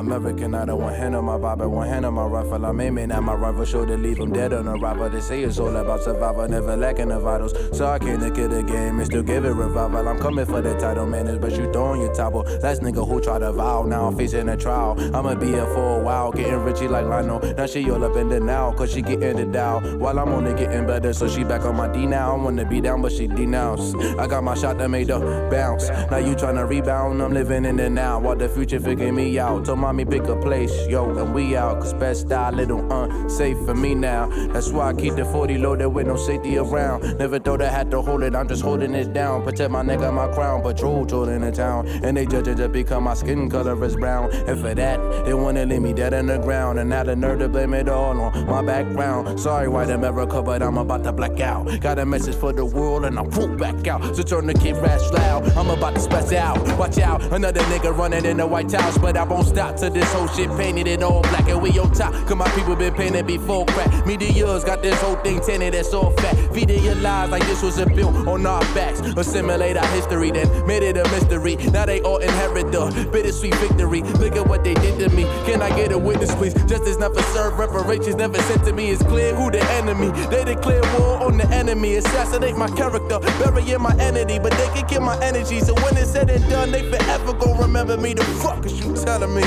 [0.00, 2.66] American, I don't want hand on my Bible, one hand on my rifle.
[2.66, 5.08] I'm aiming at my rival, sure to leave him dead on arrival.
[5.08, 7.54] They say it's all about survival, never lacking the vitals.
[7.72, 10.08] So I came to kill the game and still give it revival.
[10.08, 12.42] I'm coming for the title, man, but you throwing your topple.
[12.64, 14.96] Last nigga who tried to vow, now I'm facing a trial.
[15.14, 17.38] I'ma be here for a while, getting richy like Lionel.
[17.54, 19.78] Now she all up in the now, cause she getting the dow.
[19.98, 22.34] While I'm only getting better, so she back on my D now.
[22.34, 23.94] I wanna be down, but she denounced.
[24.18, 25.88] I got my shot that made her bounce.
[26.10, 28.18] Now you tryna rebound, I'm living in the now.
[28.18, 28.80] While the future
[29.12, 29.64] me out.
[29.64, 31.80] Told mommy pick a place, yo, and we out.
[31.80, 34.28] Cause best style, little unsafe for me now.
[34.52, 37.18] That's why I keep the 40 loaded with no safety around.
[37.18, 39.42] Never thought I had to hold it, I'm just holding it down.
[39.42, 40.62] Protect my and my crown.
[40.62, 41.86] Patrol in the town.
[41.88, 44.32] And they judge it to become my skin color is brown.
[44.32, 46.78] And for that, they wanna leave me dead in the ground.
[46.78, 49.38] And now the nerve to blame it all on my background.
[49.38, 51.80] Sorry, white America, but I'm about to black out.
[51.80, 54.16] Got a message for the world, and I won't back out.
[54.16, 55.44] So turn the kid rash loud.
[55.56, 56.58] I'm about to spaz out.
[56.78, 60.10] Watch out, another nigga running in the White House, but I won't stop till this
[60.12, 61.48] whole shit painted in all black.
[61.48, 64.06] And we on top, cause my people been painted before crack.
[64.06, 66.36] Media's got this whole thing tinted, that's all fat.
[66.54, 69.00] Feeding your lies like this was a bill on our backs.
[69.00, 71.56] Assimilate our history, then made it a mystery.
[71.72, 74.02] Now they all inherit the bittersweet victory.
[74.02, 75.24] Look at what they did to me.
[75.44, 76.54] Can I get a witness, please?
[76.64, 78.90] Justice never served, reparations never sent to me.
[78.90, 80.10] It's clear who the enemy.
[80.28, 81.96] They declare war on the enemy.
[81.96, 84.38] Assassinate my character, burying my entity.
[84.38, 85.58] But they can kill my energy.
[85.58, 88.14] So when it's said and done, they forever gon' remember me.
[88.14, 89.42] The fuck is you telling me?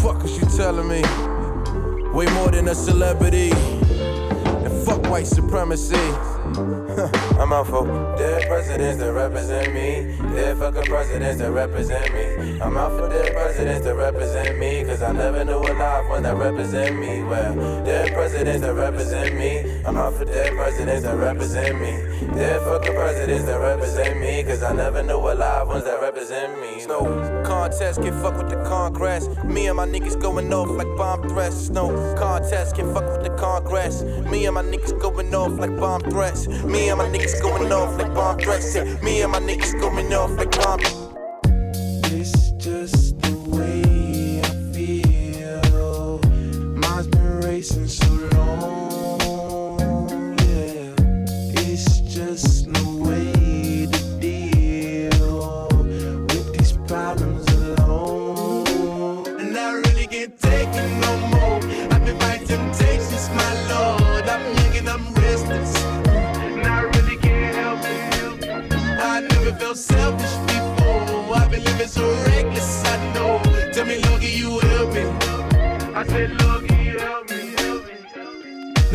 [0.00, 1.02] Fuck is you telling me?
[2.12, 3.50] Way more than a celebrity.
[3.52, 5.94] And fuck white supremacy.
[7.38, 7.86] I'm out for
[8.16, 10.16] dead presidents that represent me.
[10.34, 12.60] Dead fucking presidents that represent me.
[12.60, 14.84] I'm out for dead presidents that represent me.
[14.84, 17.22] Cause I never knew a live one that represent me.
[17.22, 17.54] Well,
[17.84, 19.82] dead presidents that represent me.
[19.84, 22.17] I'm out for dead presidents that represent me.
[22.38, 24.44] Dead fucking presidents that represent me.
[24.44, 26.86] Cause I never knew a live ones that represent me.
[26.86, 27.02] No
[27.44, 29.26] contest can fuck with the Congress.
[29.42, 31.68] Me and my niggas going off like bomb threats.
[31.68, 34.04] No contest can fuck with the Congress.
[34.30, 36.46] Me and my niggas going off like bomb threats.
[36.46, 38.76] Me and my niggas going off like bomb threats.
[39.02, 40.78] Me and my niggas going off like bomb.
[42.04, 43.07] It's just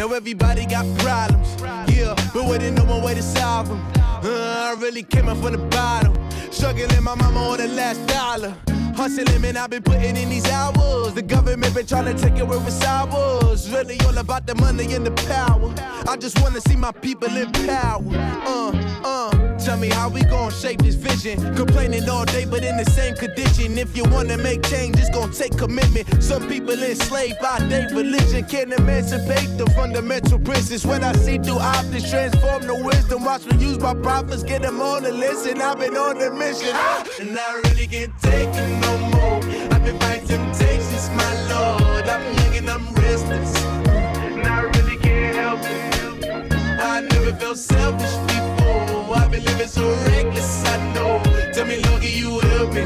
[0.04, 1.56] Now everybody got problems,
[1.90, 3.80] yeah, but we didn't know one way to solve them.
[3.96, 6.14] Uh, I really came up from the bottom,
[6.52, 8.54] struggling my mama on the last dollar.
[8.98, 11.14] Hustling, man, I've been putting in these hours.
[11.14, 13.72] The government been trying to take away what I was.
[13.72, 15.74] Really all about the money and the power.
[16.06, 18.04] I just wanna see my people in power.
[18.46, 18.72] Uh,
[19.06, 19.43] uh.
[19.64, 21.56] Tell me how we gon' shape this vision.
[21.56, 23.78] Complaining all day, but in the same condition.
[23.78, 26.22] If you wanna make change, it's gon' take commitment.
[26.22, 30.86] Some people enslaved by their religion can't emancipate the fundamental principles.
[30.86, 33.24] When I see through optics, transform the wisdom.
[33.24, 35.62] Watch me use my prophets, get them on the listen.
[35.62, 36.76] I've been on the mission.
[37.22, 39.40] And I really can't take it no more.
[39.72, 42.10] I've been fighting temptations, my lord.
[42.10, 43.56] I'm young and I'm restless.
[43.64, 45.93] And I really can't help it.
[46.94, 49.16] I never felt selfish before.
[49.18, 51.24] I've been living so reckless, I know.
[51.52, 52.84] Tell me, can you help me?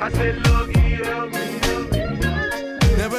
[0.00, 1.57] I said, you help me?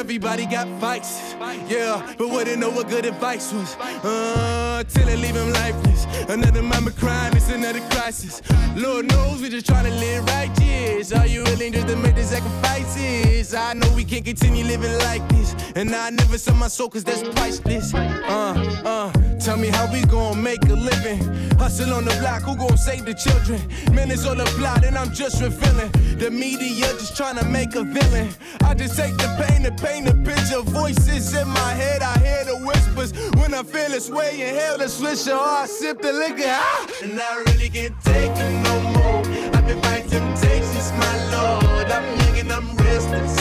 [0.00, 1.34] Everybody got fights,
[1.68, 3.76] yeah, but wouldn't know what good advice was.
[4.02, 6.06] Uh, till it leave him lifeless.
[6.26, 8.40] Another mama crying, it's another crisis.
[8.74, 11.12] Lord knows we just trying to live righteous.
[11.12, 13.52] Are you willing just to make the sacrifices?
[13.52, 15.54] I know we can't continue living like this.
[15.76, 17.92] And I never sell my soul cause that's priceless.
[17.92, 21.18] Uh, uh, tell me how we gon' make a living.
[21.58, 23.60] Hustle on the block, who gon' save the children?
[23.94, 25.90] Man, it's all a plot and I'm just revealing.
[26.18, 28.30] The media just trying to make a villain.
[28.62, 30.62] I just take the pain to paint a picture.
[30.62, 33.12] Voices in my head, I hear the whispers.
[33.40, 36.44] When I feel this way, inhale the swisher, or I sip the liquor.
[36.46, 36.86] Ah!
[37.02, 39.20] And I really can't take it no more.
[39.54, 41.86] I've been fighting temptations, my lord.
[41.96, 43.34] I'm young and I'm restless.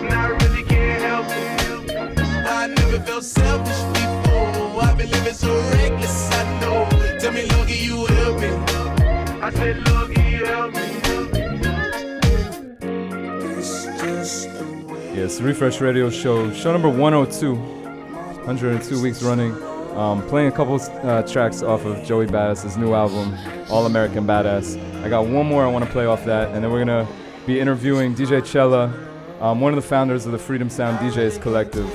[0.00, 1.90] And I really can't help it.
[2.60, 4.82] I never felt selfish before.
[4.82, 6.78] I've been living so reckless, I know.
[7.18, 8.50] Tell me, Lord, can you help me?
[9.46, 10.13] I said, Lord,
[15.14, 19.52] Yes, Refresh Radio Show, show number 102, 102 weeks running.
[19.96, 23.32] Um, playing a couple uh, tracks off of Joey Badass's new album,
[23.70, 24.76] All American Badass.
[25.04, 27.06] I got one more I want to play off that, and then we're gonna
[27.46, 28.92] be interviewing DJ Chella,
[29.40, 31.88] um, one of the founders of the Freedom Sound DJs Collective,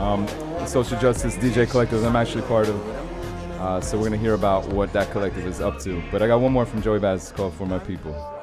[0.00, 0.26] um,
[0.66, 2.88] social justice DJ collective I'm actually part of.
[3.60, 6.02] Uh, so we're gonna hear about what that collective is up to.
[6.10, 8.39] But I got one more from Joey Badass called For My People.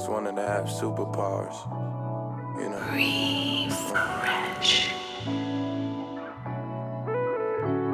[0.00, 1.56] Always wanted to have superpowers.
[2.58, 2.80] You know.
[3.68, 4.92] Refresh.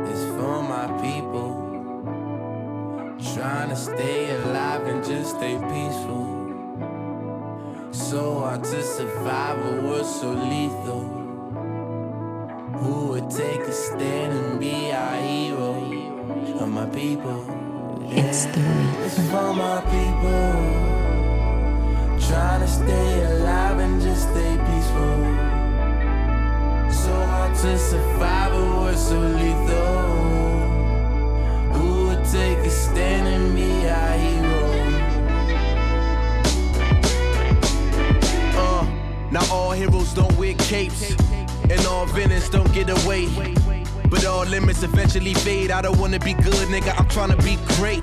[0.08, 1.50] It's for my people.
[3.34, 6.26] Trying to stay alive and just stay peaceful.
[7.90, 11.02] So hard to survive, but we're so lethal.
[12.82, 15.74] Who would take a stand and be our hero?
[16.60, 17.44] Of my people.
[18.10, 18.60] It's the
[19.04, 20.75] It's for my people.
[22.28, 25.16] Trying to stay alive and just stay peaceful.
[26.90, 30.02] So hard to survive, but we're so lethal.
[31.74, 34.60] Who would take a stand and be our hero?
[38.58, 38.86] Uh,
[39.30, 41.14] not all heroes don't wear capes,
[41.70, 43.28] and all villains don't get away.
[44.08, 45.70] But all limits eventually fade.
[45.70, 46.98] I don't wanna be good, nigga.
[46.98, 48.02] I'm tryna be great.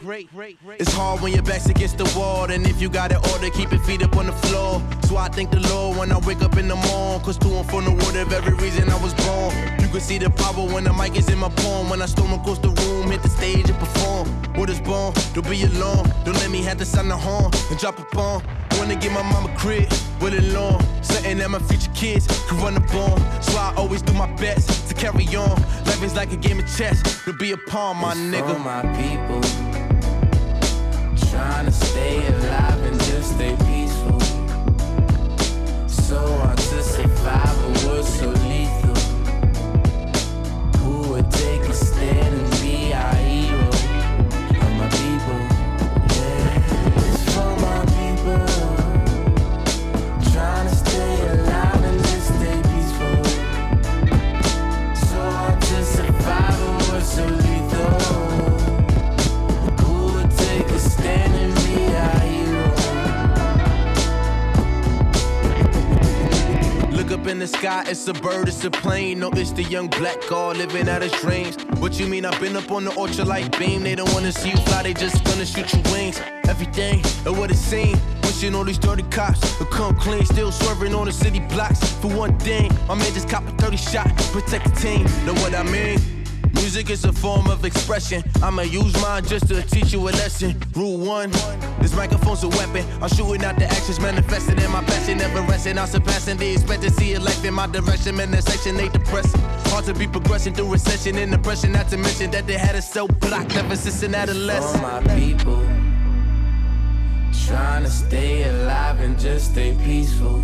[0.79, 3.71] It's hard when your back's against the wall, and if you got it order, keep
[3.71, 4.81] your feet up on the floor.
[5.07, 7.69] So I thank the Lord when I wake up in the morning, cause to and
[7.69, 9.55] from the word of every reason I was born.
[9.79, 11.89] You can see the power when the mic is in my palm.
[11.89, 14.27] When I storm across the room, hit the stage and perform.
[14.55, 16.03] What is born, don't be alone.
[16.25, 18.43] Don't let me have to sound the horn and drop a bomb.
[18.77, 19.87] Wanna get my mama crib,
[20.21, 20.81] it long.
[21.01, 23.19] Something that my future kids could run the bomb.
[23.41, 25.61] So I always do my best to carry on.
[25.83, 28.53] Life is like a game of chess, to be a pawn, my nigga.
[28.53, 29.41] For my people.
[31.29, 33.72] Trying to stay alive and just stay peaceful.
[67.23, 69.19] Up in the sky, it's a bird, it's a plane.
[69.19, 71.55] No, it's the young black guard living out his dreams.
[71.79, 72.25] What you mean?
[72.25, 73.83] I've been up on the ultralight light beam.
[73.83, 76.19] They don't wanna see you fly, they just gonna shoot your wings.
[76.49, 77.99] Everything and what it seems.
[78.23, 80.25] Wishing all these dirty cops would come clean.
[80.25, 81.79] Still swerving on the city blocks.
[82.01, 84.07] For one thing, my man just cop a 30 shot.
[84.33, 86.22] Protect the team, know what I mean?
[86.55, 88.23] Music is a form of expression.
[88.41, 90.59] I'ma use mine just to teach you a lesson.
[90.75, 91.31] Rule one,
[91.81, 92.85] this microphone's a weapon.
[93.01, 95.77] I'm shooting out the actions manifested in my passion, never resting.
[95.77, 98.15] I'm surpassing the expectancy of life in my direction.
[98.17, 99.41] Man, that section ain't depressing.
[99.71, 101.71] Hard to be progressing through recession and depression.
[101.71, 104.81] Not to mention that they had us so blocked ever since an adolescent.
[104.83, 105.61] For my people.
[107.47, 110.41] Trying to stay alive and just stay peaceful.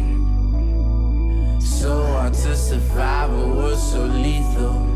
[1.61, 4.88] So hard to survive, but we're so lethal.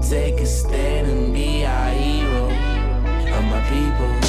[0.00, 2.46] Take a stand and be our hero?
[3.36, 4.27] Of my people.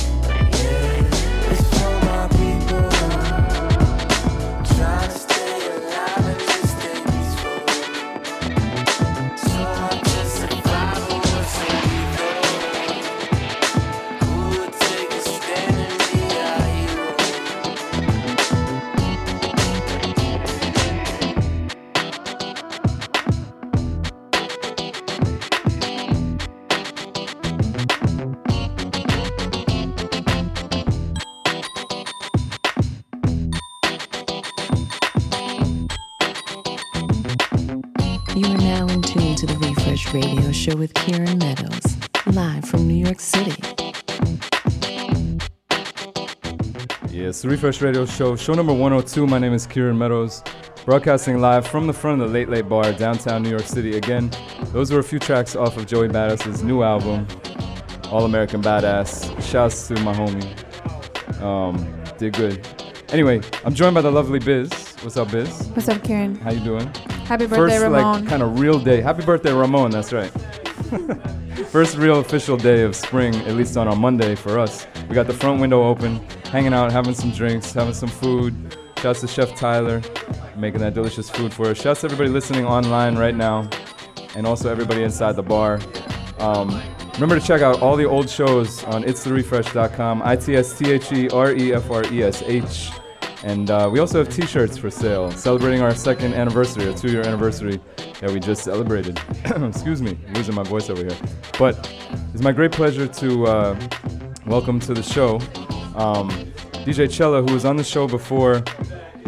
[40.70, 41.98] Radio Show with Kieran Meadows,
[42.28, 43.56] live from New York City.
[47.10, 49.26] Yes, Refresh Radio Show, show number 102.
[49.26, 50.44] My name is Kieran Meadows,
[50.86, 53.98] broadcasting live from the front of the Late Late Bar, downtown New York City.
[53.98, 54.30] Again,
[54.72, 57.28] those were a few tracks off of Joey Badass's new album,
[58.12, 59.42] All American Badass.
[59.42, 61.42] Shouts to my homie.
[61.42, 62.68] Um, did good.
[63.10, 64.72] Anyway, I'm joined by the lovely Biz.
[65.02, 65.70] What's up, Biz?
[65.70, 66.36] What's up, Kieran?
[66.36, 66.92] How you doing?
[67.30, 68.22] Happy birthday, First, Ramon.
[68.22, 69.02] like, kind of real day.
[69.02, 69.92] Happy birthday, Ramon.
[69.92, 70.32] That's right.
[71.68, 74.88] First real official day of spring, at least on our Monday for us.
[75.08, 78.56] We got the front window open, hanging out, having some drinks, having some food.
[78.98, 80.02] Shouts to Chef Tyler,
[80.58, 81.80] making that delicious food for us.
[81.80, 83.70] Shouts to everybody listening online right now,
[84.36, 85.80] and also everybody inside the bar.
[86.40, 86.82] Um,
[87.14, 91.12] remember to check out all the old shows on itstherefresh.com, I T S T H
[91.12, 92.90] E R E F R E S H.
[93.44, 97.12] And uh, we also have t shirts for sale, celebrating our second anniversary, our two
[97.12, 97.80] year anniversary
[98.20, 99.20] that we just celebrated.
[99.46, 101.18] Excuse me, losing my voice over here.
[101.58, 101.90] But
[102.34, 103.80] it's my great pleasure to uh,
[104.46, 105.40] welcome to the show
[105.96, 106.30] um,
[106.86, 108.64] DJ Chella, who was on the show before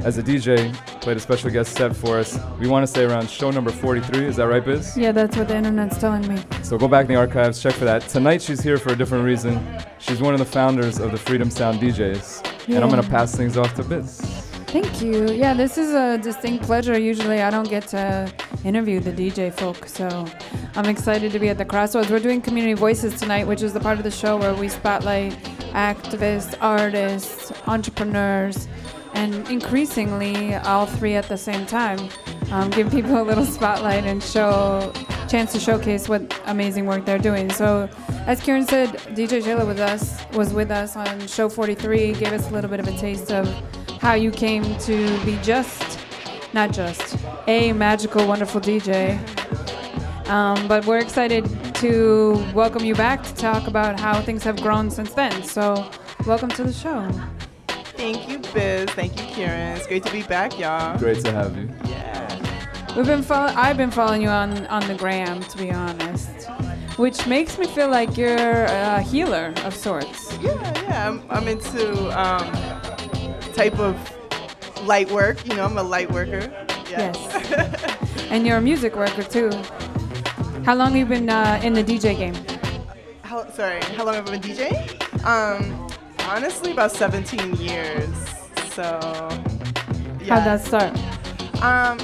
[0.03, 2.39] as a DJ, played a special guest set for us.
[2.59, 4.25] We want to say around show number 43.
[4.25, 4.97] Is that right, Biz?
[4.97, 6.41] Yeah, that's what the internet's telling me.
[6.63, 8.07] So go back in the archives, check for that.
[8.07, 9.63] Tonight she's here for a different reason.
[9.99, 12.50] She's one of the founders of the Freedom Sound DJs.
[12.67, 14.19] And I'm going to pass things off to Biz.
[14.71, 15.29] Thank you.
[15.31, 16.97] Yeah, this is a distinct pleasure.
[16.97, 18.31] Usually I don't get to
[18.63, 20.25] interview the DJ folk, so
[20.75, 22.09] I'm excited to be at the Crossroads.
[22.09, 25.33] We're doing Community Voices tonight, which is the part of the show where we spotlight
[25.73, 28.69] activists, artists, entrepreneurs,
[29.13, 31.99] and increasingly all three at the same time.
[32.51, 34.93] Um, give people a little spotlight and show
[35.31, 37.49] chance to showcase what amazing work they're doing.
[37.49, 37.89] So,
[38.27, 42.11] as Kieran said, DJ Chella with us was with us on show 43.
[42.13, 43.47] Gave us a little bit of a taste of
[44.01, 45.99] how you came to be just,
[46.53, 47.15] not just,
[47.47, 49.17] a magical, wonderful DJ.
[50.27, 54.91] Um, but we're excited to welcome you back to talk about how things have grown
[54.91, 55.43] since then.
[55.43, 55.89] So,
[56.27, 57.09] welcome to the show.
[57.95, 58.89] Thank you, Biz.
[58.89, 59.77] Thank you, Kieran.
[59.77, 60.97] It's great to be back, y'all.
[60.99, 61.69] Great to have you.
[62.95, 66.29] We've been follow- I've been following you on on the gram, to be honest,
[66.97, 70.37] which makes me feel like you're a healer of sorts.
[70.41, 70.51] Yeah,
[70.83, 71.07] yeah.
[71.09, 71.85] I'm, I'm into
[72.19, 72.45] um,
[73.53, 73.95] type of
[74.85, 75.45] light work.
[75.47, 76.51] You know, I'm a light worker.
[76.89, 77.13] Yeah.
[77.13, 78.27] Yes.
[78.29, 79.49] and you're a music worker too.
[80.65, 82.35] How long have you been uh, in the DJ game?
[83.23, 85.23] How, sorry, how long have I been DJing?
[85.25, 85.87] Um,
[86.27, 88.09] honestly, about 17 years.
[88.73, 88.83] So,
[90.21, 90.35] yeah.
[90.35, 90.91] How'd that start?
[91.63, 91.97] Um,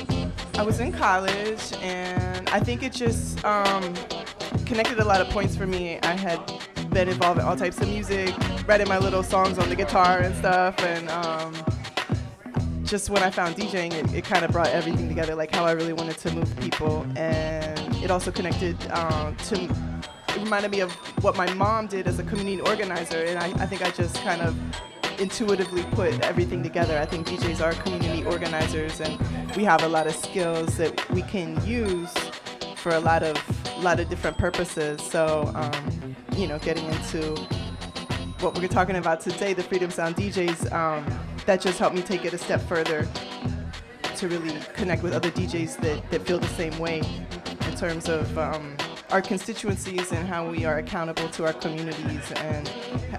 [0.58, 3.94] I was in college, and I think it just um,
[4.66, 6.00] connected a lot of points for me.
[6.00, 6.40] I had
[6.90, 8.34] been involved in all types of music,
[8.68, 11.54] writing my little songs on the guitar and stuff, and um,
[12.86, 15.74] just when I found DJing, it, it kind of brought everything together, like how I
[15.74, 19.56] really wanted to move people, and it also connected um, to.
[20.30, 20.92] It reminded me of
[21.24, 24.42] what my mom did as a community organizer, and I, I think I just kind
[24.42, 24.56] of
[25.20, 26.98] intuitively put everything together.
[26.98, 29.20] I think DJs are community organizers, and
[29.56, 32.14] we have a lot of skills that we can use
[32.76, 33.38] for a lot of
[33.84, 35.02] lot of different purposes.
[35.02, 37.36] So, um, you know, getting into
[38.40, 41.06] what we're talking about today, the Freedom Sound DJs, um,
[41.46, 43.08] that just helped me take it a step further
[44.16, 47.02] to really connect with other DJs that, that feel the same way
[47.68, 48.76] in terms of um,
[49.10, 52.68] our constituencies and how we are accountable to our communities and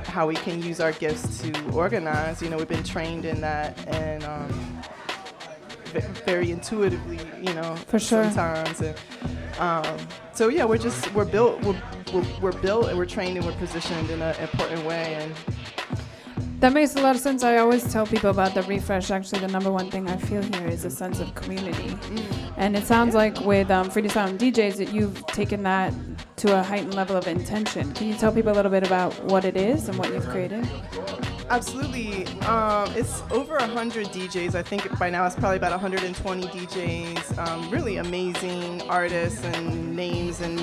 [0.05, 2.43] how we can use our gifts to organize.
[2.43, 4.83] You know, we've been trained in that and um,
[6.27, 8.25] very intuitively, you know, For sure.
[8.25, 8.81] sometimes.
[8.81, 8.97] And,
[9.59, 9.99] um,
[10.35, 11.81] so yeah, we're just we're built we're,
[12.13, 15.35] we're, we're built and we're trained and we're positioned in an important way and
[16.61, 17.45] That makes a lot of sense.
[17.45, 19.13] I always tell people about the refresh.
[19.13, 21.97] Actually, the number one thing I feel here is a sense of community.
[22.57, 25.95] And it sounds like with um, Freedom Sound DJs that you've taken that
[26.39, 27.93] to a heightened level of intention.
[27.93, 30.69] Can you tell people a little bit about what it is and what you've created?
[31.49, 32.27] Absolutely.
[32.41, 34.57] Um, it's over 100 DJs.
[34.57, 37.39] I think by now it's probably about 120 DJs.
[37.39, 40.59] Um, really amazing artists and names and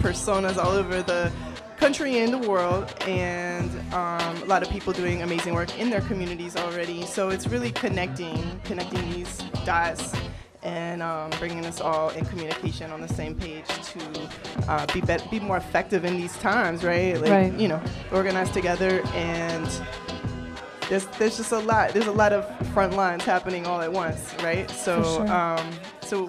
[0.00, 1.32] personas all over the
[1.80, 2.94] country and the world.
[3.08, 7.06] And um, a lot of people doing amazing work in their communities already.
[7.06, 10.12] So it's really connecting, connecting these dots
[10.62, 14.28] and um, bringing us all in communication on the same page to
[14.68, 17.18] uh, be, bet be more effective in these times, right?
[17.18, 17.52] Like, Right.
[17.54, 17.80] you know,
[18.12, 19.66] organize together and
[20.90, 22.44] there's there's just a lot there's a lot of
[22.74, 24.68] front lines happening all at once, right?
[24.70, 25.32] So sure.
[25.32, 25.70] um,
[26.02, 26.28] so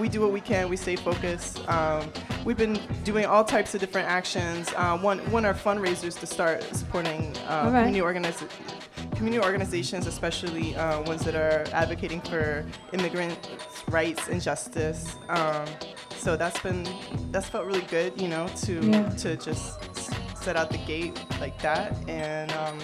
[0.00, 0.68] we do what we can.
[0.68, 1.66] We stay focused.
[1.68, 2.10] Um,
[2.44, 4.72] we've been doing all types of different actions.
[4.76, 7.84] Uh, one one are fundraisers to start supporting uh, right.
[7.84, 8.48] community organiz-
[9.16, 13.36] community organizations, especially uh, ones that are advocating for immigrant
[13.88, 15.16] rights and justice.
[15.28, 15.64] Um,
[16.16, 16.86] so that's been
[17.30, 19.08] that's felt really good, you know, to Yeah.
[19.10, 19.78] to just
[20.36, 21.96] set out the gate like that.
[22.08, 22.78] And um,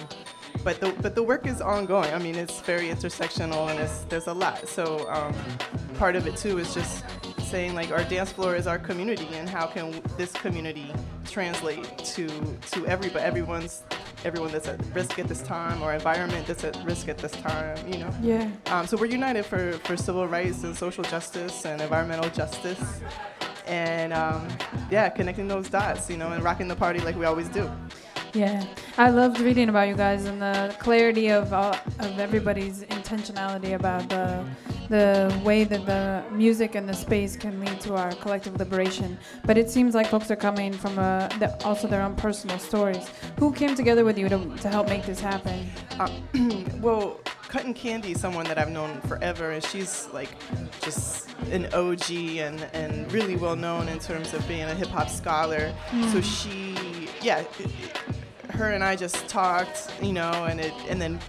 [0.63, 2.13] but the but the work is ongoing.
[2.13, 4.67] I mean, it's very intersectional and it's, there's a lot.
[4.67, 5.33] So um,
[5.97, 7.03] part of it too is just
[7.41, 10.91] saying like our dance floor is our community and how can this community
[11.25, 12.27] translate to
[12.71, 13.83] to everybody everyone's
[14.25, 17.77] everyone that's at risk at this time or environment that's at risk at this time
[17.91, 18.49] you know Yeah.
[18.67, 23.01] um, so we're united for for civil rights and social justice and environmental justice
[23.67, 24.47] and um,
[24.89, 27.69] yeah connecting those dots you know and rocking the party like we always do
[28.33, 28.65] Yeah,
[28.97, 34.09] I loved reading about you guys and the clarity of all, of everybody's intentionality about
[34.09, 34.43] the
[34.89, 39.17] the way that the music and the space can lead to our collective liberation.
[39.45, 43.09] But it seems like folks are coming from a, the, also their own personal stories.
[43.39, 45.67] Who came together with you to, to help make this happen?
[45.99, 46.09] Uh,
[46.81, 50.29] well, Kuttin Kandi is someone that I've known forever, and she's like
[50.81, 55.09] just an OG and, and really well known in terms of being a hip hop
[55.09, 55.73] scholar.
[56.11, 56.23] So Mm.
[56.23, 57.43] she, yeah,
[58.53, 61.19] her and I just talked, you know, and it and then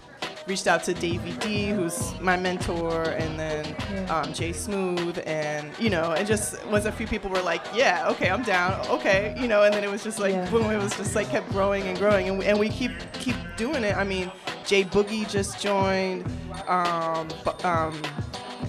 [0.47, 3.65] reached out to Davey D, who's my mentor, and then
[4.11, 8.07] um, Jay Smooth, and you know, and just was a few people were like, yeah,
[8.11, 10.51] okay, I'm down, okay, you know, and then it was just like Yeah.
[10.51, 13.37] boom, it was just like kept growing and growing, and we, and we keep keep
[13.57, 13.97] doing it.
[13.97, 14.31] I mean,
[14.67, 16.27] Jay Boogie just joined,
[16.69, 17.29] um,
[17.65, 18.01] um,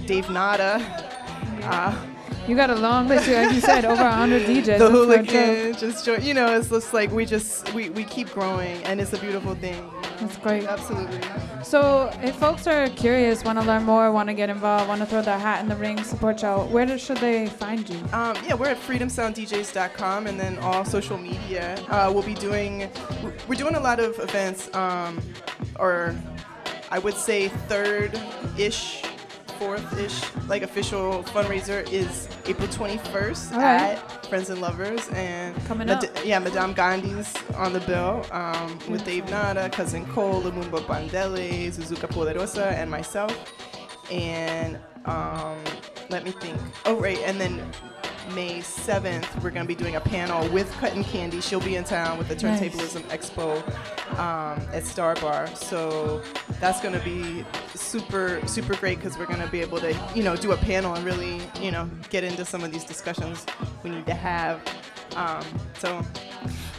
[0.05, 0.79] Dave Nada.
[1.63, 1.93] Uh,
[2.47, 4.65] You got a long list, like you said, over 100 DJs.
[4.65, 6.23] the That's no hooligan just joined.
[6.23, 9.55] You know, it's just like we just we, we keep growing, and it's a beautiful
[9.55, 9.89] thing.
[10.19, 10.65] That's great.
[10.65, 11.19] Absolutely.
[11.63, 15.07] So, if folks are curious, want to learn more, want to get involved, want to
[15.07, 17.97] throw their hat in the ring, support y'all, where do- should they find you?
[18.13, 21.75] Um, yeah, we're at freedomsounddjs.com and then all social media.
[21.89, 22.89] Uh, we'll be doing,
[23.47, 25.19] we're doing a lot of events, um,
[25.79, 26.15] or
[26.91, 28.17] I would say third
[28.57, 29.03] ish,
[29.59, 33.81] fourth ish, like official fundraiser is April 21st All right.
[33.97, 35.07] at Friends and Lovers.
[35.09, 36.25] And Coming Mad- up.
[36.25, 42.07] Yeah, Madame Gandhi's on the bill um, with Dave Nada, Cousin Cole, Lumumba Bandele, Zuzuka
[42.09, 43.33] Poderosa, and myself.
[44.11, 45.57] And um,
[46.09, 46.57] let me think.
[46.85, 47.17] Oh, right.
[47.25, 47.61] And then
[48.33, 51.41] May 7th, we're going to be doing a panel with Kuttin Kandi.
[51.43, 52.59] She'll be in town with the Nice.
[52.59, 53.61] Turntablism Expo
[54.19, 55.47] um, at Star Bar.
[55.55, 56.21] So
[56.59, 57.45] that's going to be
[57.75, 60.93] super, super great because we're going to be able to, you know, do a panel
[60.95, 63.45] and really, you know, get into some of these discussions
[63.83, 64.61] we need to have.
[65.15, 65.43] Um,
[65.77, 66.01] so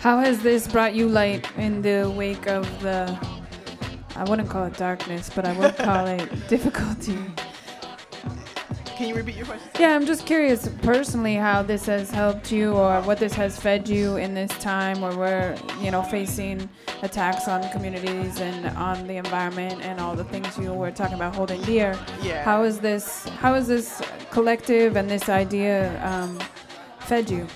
[0.01, 3.19] How has this brought you light in the wake of the,
[4.15, 7.19] I wouldn't call it darkness, but I would call it difficulty?
[8.97, 9.69] Can you repeat your question?
[9.79, 13.89] Yeah, I'm just curious personally how this has helped you or what this has fed
[13.89, 16.69] you in this time where we're, you know, facing
[17.03, 21.35] attacks on communities and on the environment and all the things you were talking about
[21.35, 21.99] holding dear.
[22.23, 22.43] Yeah.
[22.43, 26.39] How is this how is this collective and this idea um,
[27.01, 27.47] fed you?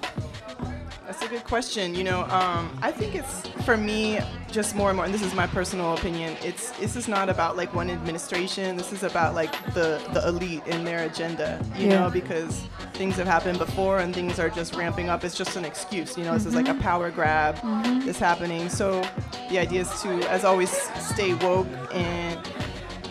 [1.11, 1.93] That's a good question.
[1.97, 5.35] You know, um, I think it's for me just more and more, and this is
[5.35, 6.37] my personal opinion.
[6.41, 8.77] It's this is not about like one administration.
[8.77, 11.61] This is about like the the elite and their agenda.
[11.77, 12.03] You Yeah.
[12.03, 12.63] know, because
[12.93, 15.25] things have happened before and things are just ramping up.
[15.25, 16.17] It's just an excuse.
[16.17, 16.81] You know, this is like a Mhm.
[16.81, 18.07] power grab Mhm.
[18.07, 18.69] that's happening.
[18.69, 19.03] So
[19.51, 20.71] the idea is to, as always,
[21.11, 22.39] stay woke and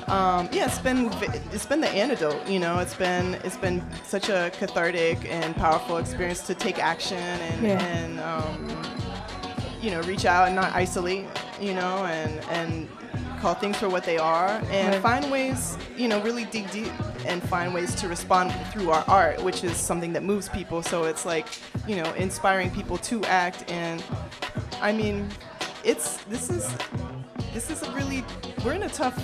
[0.10, 1.10] um, yeah, it's been
[1.54, 2.48] it's been the antidote.
[2.48, 7.18] You know, it's been it's been such a cathartic and powerful experience to take action
[7.18, 7.84] and Yeah.
[7.84, 8.82] and um,
[9.82, 11.26] you know reach out and not isolate.
[11.62, 12.88] You know, and and
[13.42, 15.02] call things for what they are and Right.
[15.02, 15.78] find ways.
[15.98, 16.92] You know, really dig deep
[17.26, 20.82] and find ways to respond through our art, which is something that moves people.
[20.82, 21.48] So it's like
[21.88, 24.04] you know inspiring people to act and
[24.82, 25.28] I mean,
[25.84, 26.68] it's this is
[27.54, 28.24] this is a really
[28.64, 29.18] we're in a tough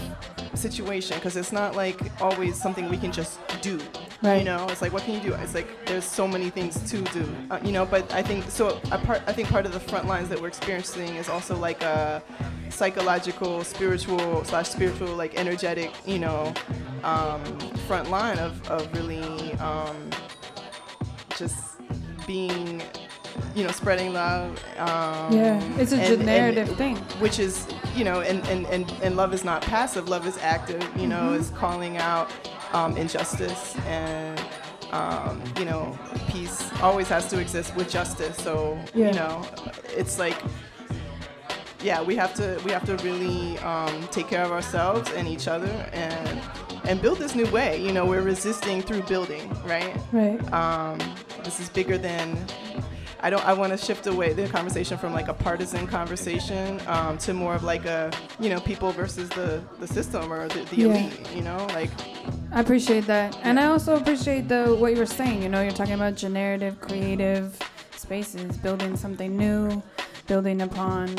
[0.56, 3.80] situation because it's not like always something we can just do.
[4.24, 5.34] You know, it's like what can you do?
[5.36, 7.36] It's like there's so many things to do.
[7.52, 8.80] Uh, you know, but I think so.
[8.92, 11.84] A part I think part of the front lines that we're experiencing is also like
[11.84, 12.24] a
[12.70, 16.54] psychological, spiritual slash spiritual, like energetic, you know,
[17.04, 17.44] um,
[17.88, 20.10] front line of of really um,
[21.38, 21.78] just
[22.26, 22.82] being
[23.56, 26.96] you know spreading love um, Yeah, it's a and- generative and- thing.
[27.20, 30.82] which is you know and, and, and, and love is not passive love is active
[30.98, 31.40] you know Mhm.
[31.40, 32.30] is calling out
[32.74, 34.40] um, injustice and
[34.92, 35.98] um, you know
[36.28, 39.08] peace always has to exist with justice so Yeah.
[39.08, 39.42] you know
[39.96, 40.38] it's like
[41.84, 45.48] yeah we have to we have to really um, take care of ourselves and each
[45.48, 46.40] other and
[46.88, 50.40] and build this new way you know we're resisting through building right Right.
[50.54, 50.98] um,
[51.44, 52.38] this is bigger than
[53.26, 53.44] I don't.
[53.44, 57.56] I want to shift away the conversation from like a partisan conversation um, to more
[57.56, 60.86] of like a you know people versus the the system or the, the Yeah.
[60.86, 61.34] elite.
[61.36, 61.90] You know, like
[62.52, 65.42] I appreciate that, and I also appreciate the what you were saying.
[65.42, 67.58] You know, you're talking about generative, creative
[67.96, 69.82] spaces, building something new,
[70.28, 71.10] building upon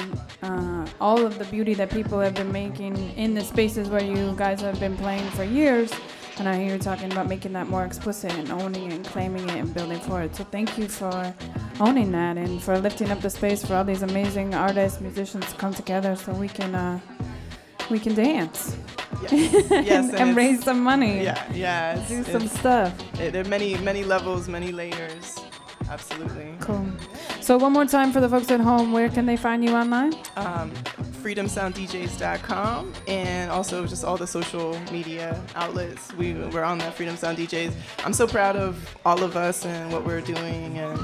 [0.45, 4.33] uh, all of the beauty that people have been making in the spaces where you
[4.37, 5.91] guys have been playing for years.
[6.39, 9.49] And I hear you talking about making that more explicit and owning it and claiming
[9.49, 10.37] it and building for it.
[10.37, 11.35] So thank you for
[11.81, 15.57] owning that and for lifting up the space for all these amazing artists, musicians to
[15.57, 17.01] come together so we can uh,
[17.91, 18.77] we can dance
[19.23, 21.23] yes, and, and and raise some money.
[21.23, 22.05] Yeah, yeah.
[22.09, 22.93] do some stuff.
[23.21, 25.37] it- there are many many levels, many layers.
[25.89, 26.55] Absolutely.
[26.61, 26.87] Cool.
[27.41, 30.15] So one more time for the folks at home, where can they find you online?
[30.37, 30.71] um,
[31.23, 36.13] freedomsounddjs.com and also just all the social media outlets.
[36.15, 37.73] We, we're on that Freedom Sound DJs.
[38.05, 40.79] I'm so proud of all of us and what we're doing.
[40.79, 40.99] And,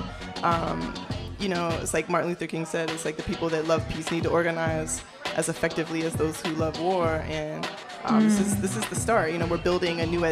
[0.45, 0.95] um,
[1.39, 4.11] you know, it's like Martin Luther King said, it's like the people that love peace
[4.11, 5.03] need to organize
[5.37, 7.25] as effectively as those who love war.
[7.29, 7.69] And
[8.05, 8.61] um, this, is, Mm.
[8.61, 9.33] this is the start.
[9.33, 10.25] You know, we're building a new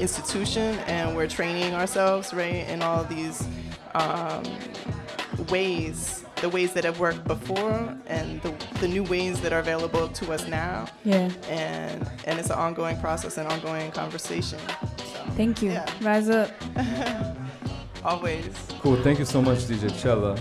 [0.00, 3.46] institution and we're training ourselves, right, in all these
[3.96, 4.44] um,
[5.48, 10.08] ways, the ways that have worked before, and the, the new ways that are available
[10.08, 10.86] to us now.
[11.04, 11.30] Yeah.
[11.48, 14.58] And and it's an ongoing process, an ongoing conversation.
[15.36, 15.80] Thank you.
[16.00, 16.50] Rise up.
[18.04, 18.54] Always.
[18.80, 18.96] Cool.
[19.02, 20.36] Thank you so much, DJ Chella.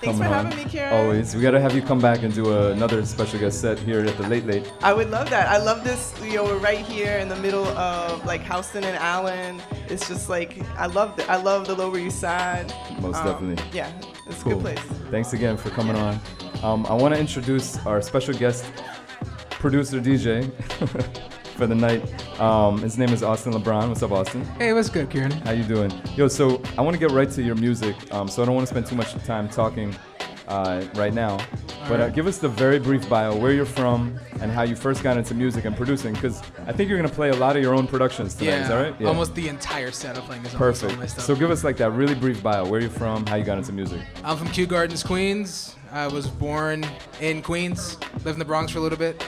[0.00, 0.64] Thanks for coming having on.
[0.64, 0.92] me, Kieran.
[0.92, 1.34] Always.
[1.34, 4.16] We gotta have you come back and do a, another special guest set here at
[4.16, 4.70] the Late Late.
[4.82, 5.48] I would love that.
[5.48, 6.14] I love this.
[6.22, 9.60] You know, we're right here in the middle of like Houston and Allen.
[9.88, 12.72] It's just like I love the I love the Lower East Side.
[13.00, 13.64] Most Um, definitely.
[13.72, 13.90] Yeah,
[14.26, 14.52] it's Cool.
[14.52, 14.78] a good place.
[15.10, 16.20] Thanks again for coming on.
[16.62, 18.64] Um, I want to introduce our special guest
[19.50, 20.50] producer DJ
[21.56, 22.02] for the night.
[22.40, 23.88] Um, his name is Austin Lebrón.
[23.88, 24.44] What's up, Austin?
[24.58, 25.30] Hey, what's good, Kieran?
[25.32, 25.90] How you doing?
[26.14, 27.96] Yo, so I want to get right to your music.
[28.12, 29.94] Um, so I don't want to spend too much time talking
[30.48, 31.38] uh, right now.
[31.88, 35.02] But uh, give us the very brief bio, where you're from, and how you first
[35.02, 36.14] got into music and producing.
[36.14, 38.50] Because I think you're gonna play a lot of your own productions tonight.
[38.50, 39.06] yeah, Is that right?
[39.06, 41.10] almost the entire set of playing is almost all my Perfect.
[41.12, 41.24] stuff.
[41.24, 42.66] So give us like that really brief bio.
[42.68, 44.00] Where you're from, how you got into music.
[44.24, 45.76] I'm from Kew Gardens, Queens.
[45.92, 46.84] I was born
[47.20, 49.24] in Queens, lived in the Bronx for a little bit,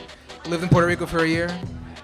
[0.49, 1.49] lived in Puerto Rico for a year,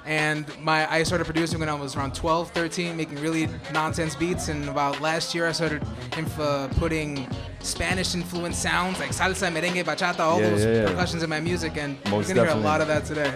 [0.07, 4.49] and my I started producing when I was around 12, 13, making really nonsense beats.
[4.49, 5.83] And about last year, I started
[6.17, 7.27] inf- uh, putting
[7.61, 10.87] Spanish influenced sounds like salsa, merengue, bachata, all Yeah, those yeah, yeah.
[10.89, 13.33] percussions in my music, and Most you're gonna hear a lot of that today.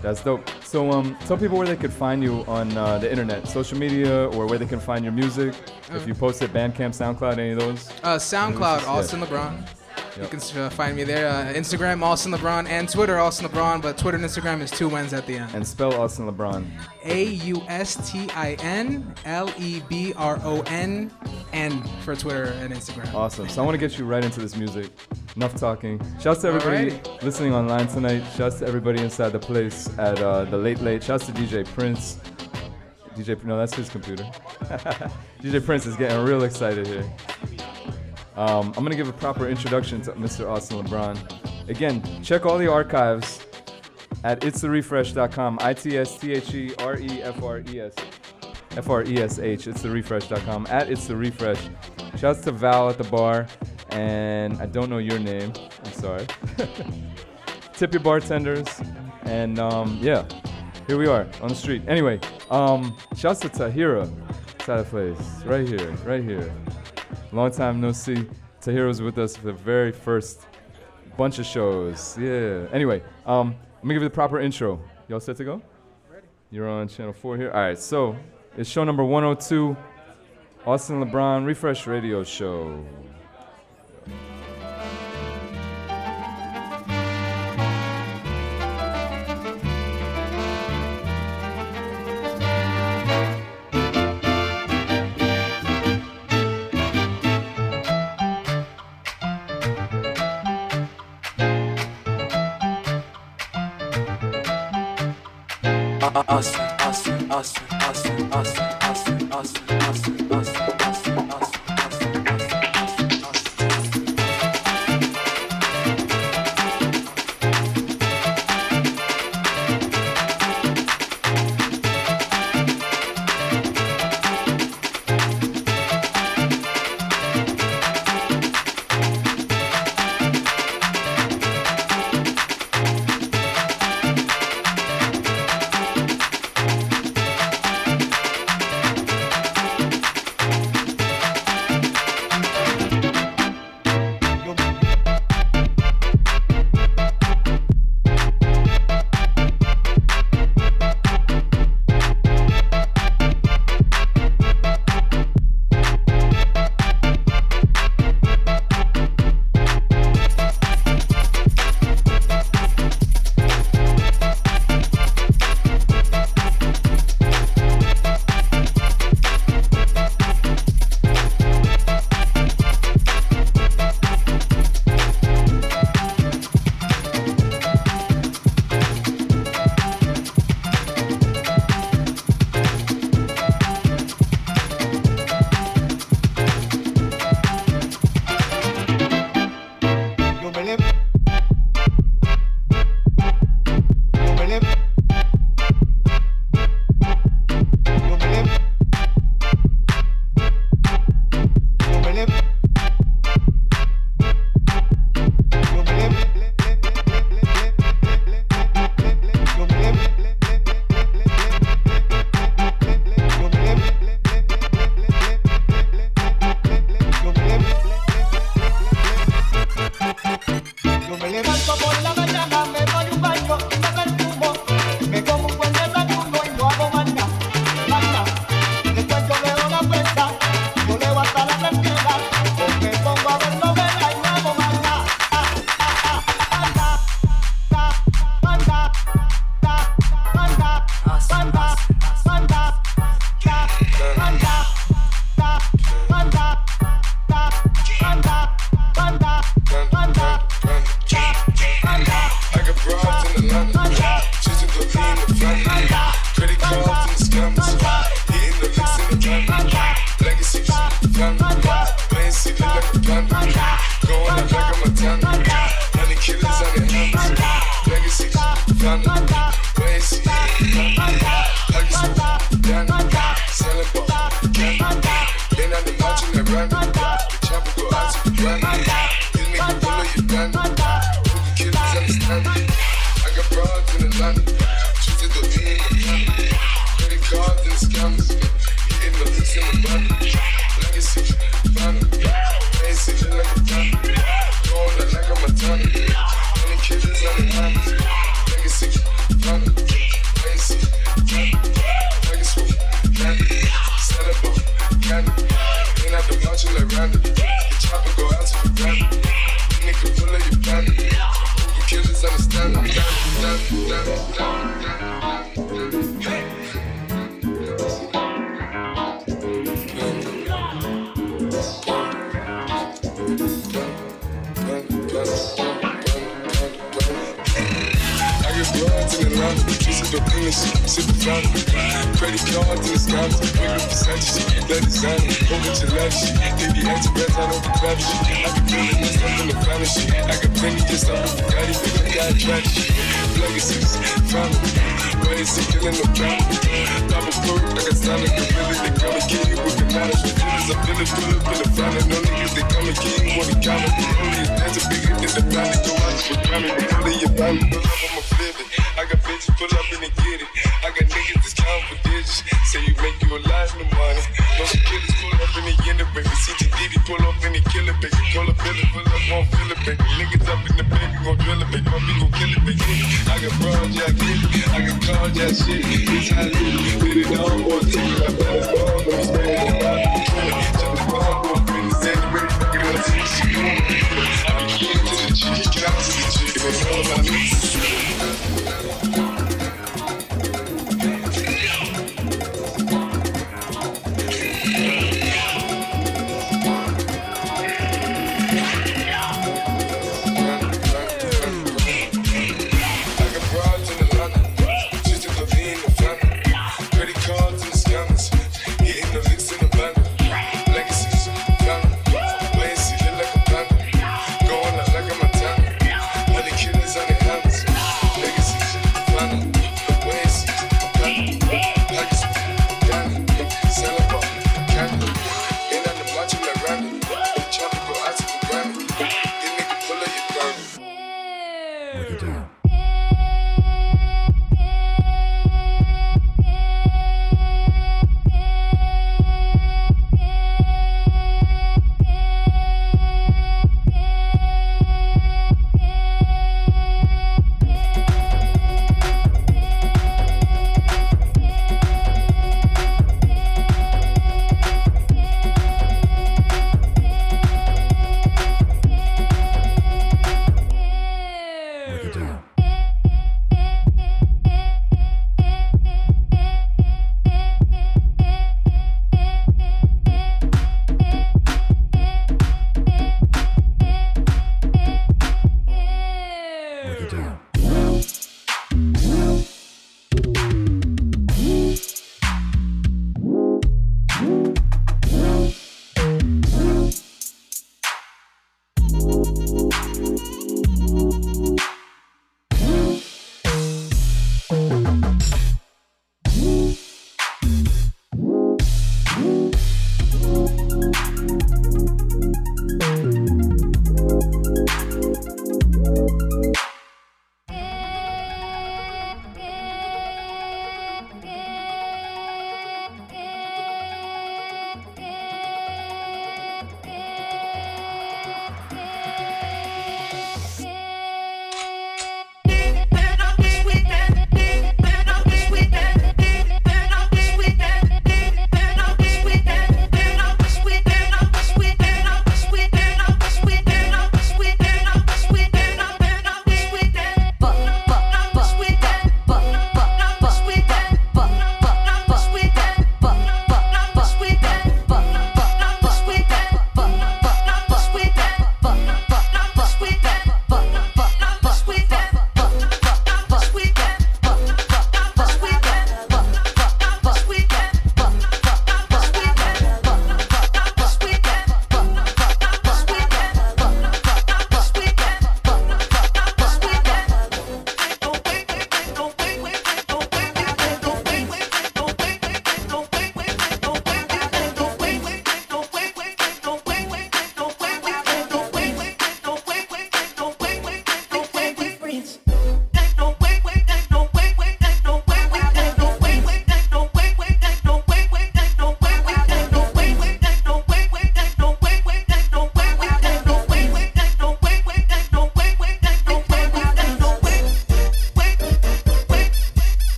[0.00, 0.48] That's dope.
[0.62, 4.28] So um, tell people where they could find you on uh, the internet, social media,
[4.28, 5.54] or where they can find your music.
[5.90, 7.90] If you post it, Bandcamp, SoundCloud, any of those.
[8.04, 8.86] Uh, SoundCloud.
[8.86, 9.66] Austin Lebrón.
[10.22, 11.28] You can uh, find me there.
[11.28, 13.80] Uh, Instagram, Austin Lebrón, and Twitter, Austin Lebrón.
[13.80, 15.54] But Twitter and Instagram is two N's at the end.
[15.54, 16.66] And spell Austin Lebrón.
[17.04, 21.12] A U S T I N L E B R O N
[21.52, 23.12] N for Twitter and Instagram.
[23.14, 23.48] Awesome.
[23.48, 24.90] So I want to get you right into this music.
[25.36, 26.00] Enough talking.
[26.20, 27.22] Shouts to everybody Alrighty.
[27.22, 28.24] listening online tonight.
[28.36, 31.04] Shouts to everybody inside the place at uh, the Late Late.
[31.04, 32.18] Shouts to DJ Prince.
[33.14, 34.24] DJ, Prince, no, that's his computer.
[35.42, 37.04] DJ Prince is getting real excited here.
[38.38, 40.48] Um, I'm gonna give a proper introduction to Mr.
[40.48, 41.18] Austin Lebrón.
[41.68, 43.44] Again, check all the archives
[44.22, 45.58] at itstherefresh.com.
[45.60, 47.94] I T S T H E R E F R E S.
[48.76, 49.66] F R E S H.
[49.66, 50.68] It's the refresh.com.
[50.70, 51.58] At It's the Refresh.
[52.16, 53.48] Shouts to Val at the bar.
[53.90, 55.52] And I don't know your name.
[55.84, 56.24] I'm sorry.
[57.72, 58.68] Tip your bartenders.
[59.22, 60.24] And um, yeah,
[60.86, 61.82] here we are on the street.
[61.88, 62.20] Anyway,
[62.50, 64.08] um, shouts to Tahira.
[64.62, 65.18] Side of place.
[65.44, 65.90] Right here.
[66.04, 66.52] Right here.
[67.32, 68.26] Long time no see.
[68.62, 70.46] Tahira was with us for the very first
[71.16, 72.16] bunch of shows.
[72.18, 72.66] Yeah.
[72.72, 74.80] Anyway, um, I'm gonna give you the proper intro.
[75.08, 75.62] Y'all set to go?
[76.50, 77.50] You're on channel four here.
[77.50, 78.16] All right, so
[78.56, 79.76] it's show number 102,
[80.66, 82.84] Austin Lebrón Refresh Radio Show.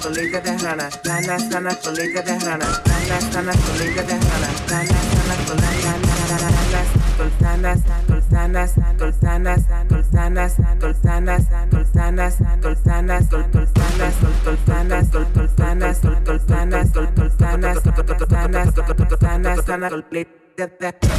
[0.00, 5.34] solita de rana, rana sana solita de rana, rana sana solita de rana, rana sana
[5.46, 6.58] solita de rana,
[7.18, 13.28] Tolsanas, tolsanas, tolsanas, tolsanas, tolsanas, tolsanas, tolsanas, tolsanas, tolsanas,
[14.44, 17.72] tolsanas, tolsanas,
[18.22, 18.74] tolsanas,
[19.78, 21.17] tolsanas,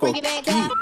[0.00, 0.77] Bring it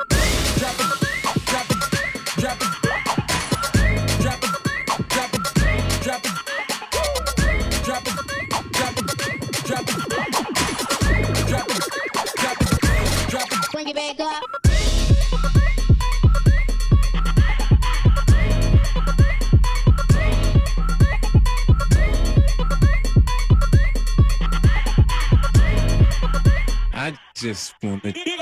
[27.56, 28.35] I just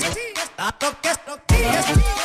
[0.00, 1.18] yes, yes, yes,
[1.52, 2.23] yes,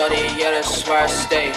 [0.00, 1.52] shorty, yeah, that's where I stay.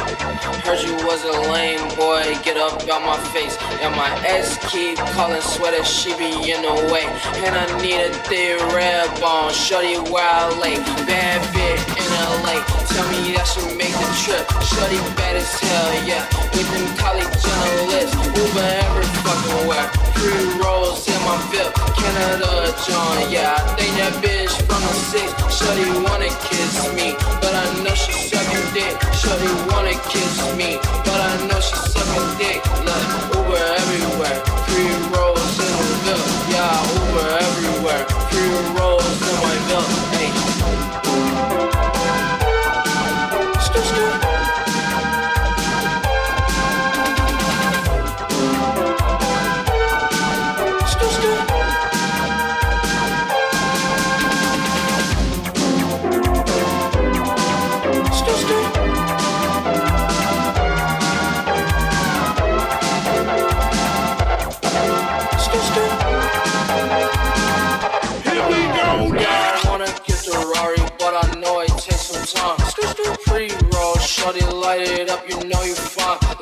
[0.67, 3.55] Heard you was a lame boy, get up out my face.
[3.79, 7.07] And my ex keep calling, sweater, she be in the way.
[7.47, 10.75] And I need a thick red bone, shorty where I lay.
[11.07, 12.09] Bad bit in
[12.43, 12.59] LA,
[12.91, 14.43] tell me that should make the trip.
[14.59, 16.27] Shorty bad as hell, yeah.
[16.51, 19.87] With them college journalists, Uber every fucking where.
[20.19, 23.55] Three rolls in my VIP, Canada John, yeah.
[23.55, 28.32] I think that bitch from the six, shorty wanna kiss me, but I know she
[28.73, 28.97] dick.
[29.13, 32.61] Shorty wanna kiss me, but I know she sucking dick.
[32.87, 33.05] Look,
[33.37, 35.73] Uber everywhere, three rolls in
[36.05, 36.93] the VIP, yeah.
[36.97, 39.02] Uber everywhere, three rolls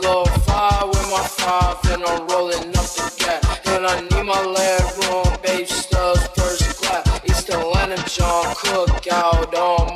[0.01, 0.11] fine.
[0.11, 3.67] Low five with my five, and I'm rolling up the gas.
[3.67, 7.21] And I need my leg room, babe studs, first class.
[7.25, 9.91] East Atlanta, John Cook out on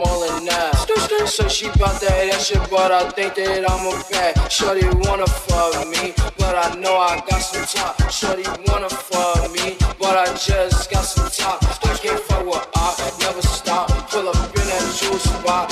[0.50, 1.28] Ave.
[1.28, 4.52] So she bout that that shit, but I think that I'm a bad.
[4.52, 8.10] Shorty wanna fuck me, but I know I got some top.
[8.12, 11.62] Shorty wanna fuck me, but I just got some top.
[12.06, 13.90] Can't fuck with I never stop.
[14.12, 15.72] Pull up in that juice spot,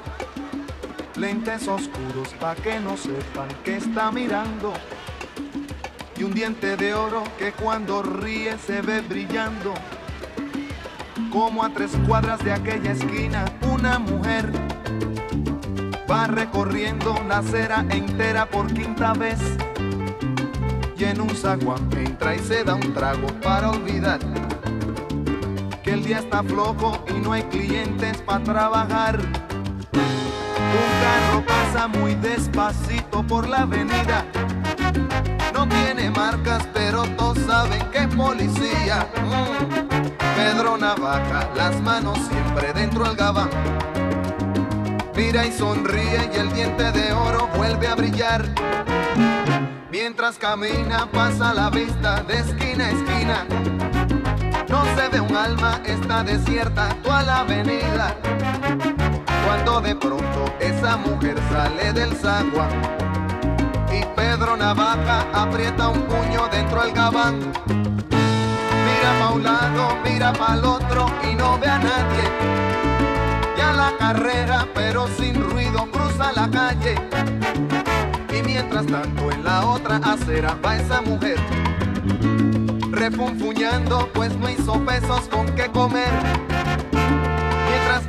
[1.21, 4.73] Lentes oscuros pa' que no sepan que está mirando.
[6.17, 9.75] Y un diente de oro que cuando ríe se ve brillando.
[11.31, 14.51] Como a tres cuadras de aquella esquina, una mujer
[16.09, 19.39] va recorriendo la acera entera por quinta vez.
[20.97, 24.19] Y en un zaguán entra y se da un trago para olvidar
[25.83, 29.40] que el día está flojo y no hay clientes para trabajar.
[31.01, 34.25] Carro pasa muy despacito por la avenida.
[35.53, 39.07] No tiene marcas, pero todos saben que es policía.
[39.21, 39.91] Mm.
[40.35, 43.49] Pedro Navaja, las manos siempre dentro del gabán.
[45.15, 48.45] Mira y sonríe y el diente de oro vuelve a brillar.
[49.91, 53.45] Mientras camina pasa la vista de esquina a esquina.
[54.69, 58.15] No se ve un alma, está desierta toda la avenida.
[59.45, 62.69] Cuando de pronto esa mujer sale del zaguán
[63.91, 67.39] y Pedro Navaja aprieta un puño dentro del gabán.
[67.69, 72.23] Mira pa' un lado, mira pa' el otro y no ve a nadie.
[73.57, 76.95] Ya la carrera, pero sin ruido, cruza la calle.
[78.33, 81.37] Y mientras tanto en la otra acera va esa mujer.
[82.91, 86.50] Refunfuñando, pues no hizo pesos con qué comer.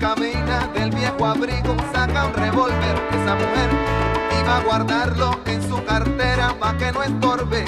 [0.03, 2.97] Camina del viejo abrigo, saca un revólver.
[3.13, 3.71] Esa mujer
[4.41, 7.65] iba a guardarlo en su cartera pa' que no estorbe.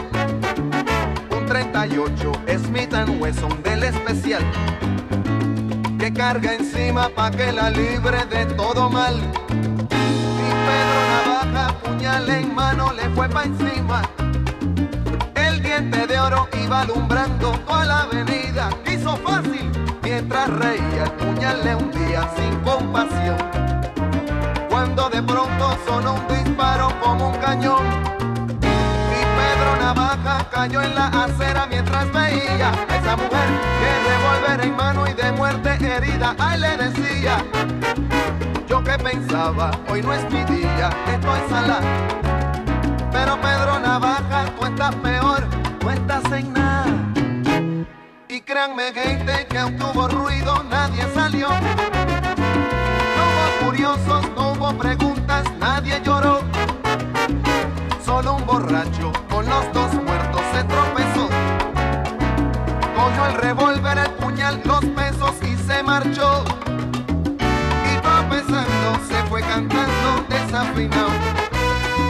[1.31, 4.43] Un 38 Smith Wesson del especial
[5.97, 9.15] que carga encima pa' que la libre de todo mal.
[9.15, 14.03] Y Pedro Navaja, puñal en mano, le fue pa' encima.
[15.37, 18.71] El diente de oro iba alumbrando toda la avenida.
[18.93, 19.71] Hizo fácil
[20.15, 23.37] mientras reía, el puñal le hundía sin compasión.
[24.71, 27.85] Cuando de pronto sonó un disparo como un cañón.
[28.63, 33.49] Y Pedro Navaja cayó en la acera mientras veía a esa mujer
[33.81, 36.37] que revólver en mano y de muerte herida.
[36.39, 37.45] Ay, le decía,
[38.69, 41.81] yo que pensaba, hoy no es mi día, estoy sala.
[43.11, 45.43] Pero Pedro Navaja, tú estás peor,
[45.81, 46.64] tú estás en nada.
[48.35, 51.49] Y créanme, gente, que aunque hubo ruido, nadie salió.
[51.51, 56.41] No hubo curiosos, no hubo preguntas, nadie lloró.
[58.05, 61.29] Solo un borracho con los dos muertos se tropezó.
[62.97, 66.43] Cogió el revólver, el puñal, los pesos y se marchó.
[67.39, 71.13] Y tropezando se fue cantando desafinado.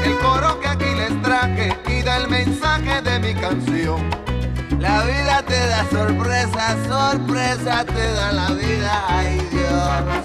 [0.03, 4.14] El coro que aquí les traje y da el mensaje de mi canción.
[5.15, 10.25] La vida te da sorpresa, sorpresa te da la vida, ay Dios.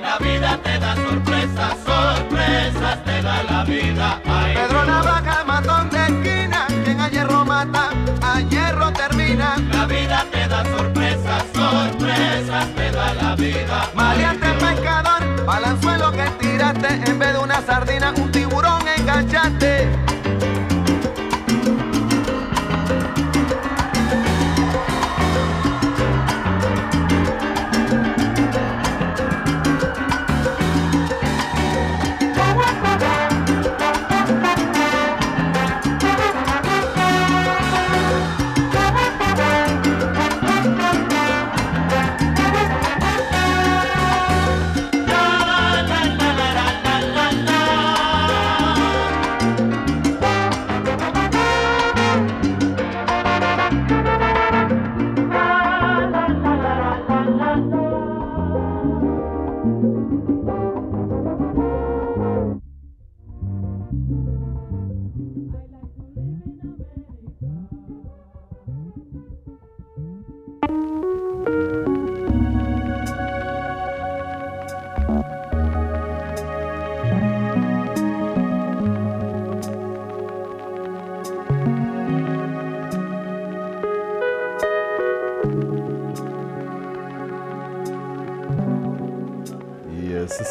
[0.00, 4.20] La vida te da sorpresas, sorpresas te da la vida.
[4.24, 7.90] Ay, Pedro Navaja, matón de esquina, quien a hierro mata,
[8.22, 9.56] a hierro termina.
[9.72, 13.90] La vida te da sorpresas, sorpresas te da la vida.
[13.94, 20.12] Maleante pescador, balanzuelo que tiraste, en vez de una sardina, un tiburón enganchaste.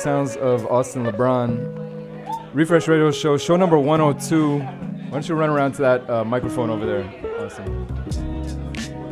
[0.02, 1.60] Sounds of Austin Lebrón.
[2.56, 4.58] Refresh Radio Show, show number 102.
[4.58, 7.04] Why don't you run around to that uh, microphone over there,
[7.40, 7.86] Austin?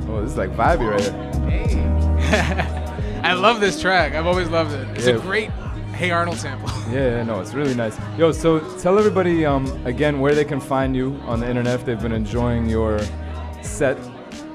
[0.10, 2.20] Oh, this is like vibey right here.
[2.20, 3.22] Hey.
[3.24, 4.16] I love this track.
[4.16, 4.88] I've always loved it.
[4.98, 5.52] It's a great
[5.94, 6.70] Hey Arnold sample.
[6.92, 7.96] Yeah, yeah, no, it's really nice.
[8.18, 11.86] Yo, so tell everybody um, again where they can find you on the internet if
[11.86, 13.00] they've been enjoying your
[13.62, 13.96] set.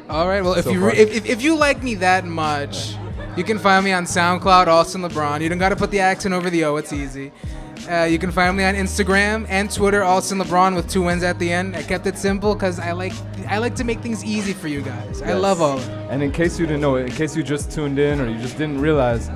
[0.08, 0.42] All right.
[0.42, 2.96] Well, if so you re- if, if, if you like me that much,
[3.36, 5.40] you can find me on SoundCloud, Austin Lebrón.
[5.40, 6.76] You don't got to put the accent over the O.
[6.76, 7.32] It's easy.
[7.90, 11.38] Uh, you can find me on Instagram and Twitter, Austin Lebrón with two N's at
[11.38, 11.76] the end.
[11.76, 13.12] I kept it simple because I like
[13.46, 15.20] I like to make things easy for you guys.
[15.20, 16.10] I love all of it.
[16.10, 18.56] And in case you didn't know, in case you just tuned in or you just
[18.56, 19.30] didn't realize,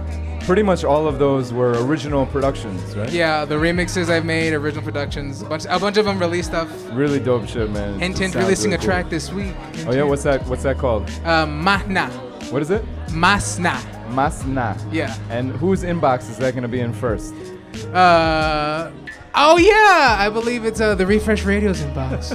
[0.47, 3.11] pretty much all of those were original productions, right?
[3.13, 6.71] Yeah, the remixes I've made, original productions, a bunch, a bunch of them released stuff.
[6.93, 7.99] Really dope shit, man.
[7.99, 9.55] Hint, hint, releasing really a track this week.
[9.87, 10.47] Oh yeah, what's that?
[10.47, 11.03] What's that called?
[11.25, 12.28] Uh, Mahna.
[12.51, 12.83] What is it?
[13.09, 13.77] Masna.
[14.11, 14.77] Masna.
[14.93, 15.17] Yeah.
[15.29, 17.35] And whose inbox is that gonna be in first?
[17.93, 18.91] Uh,
[19.35, 22.33] oh yeah, I believe it's uh, the Refresh Radio's inbox.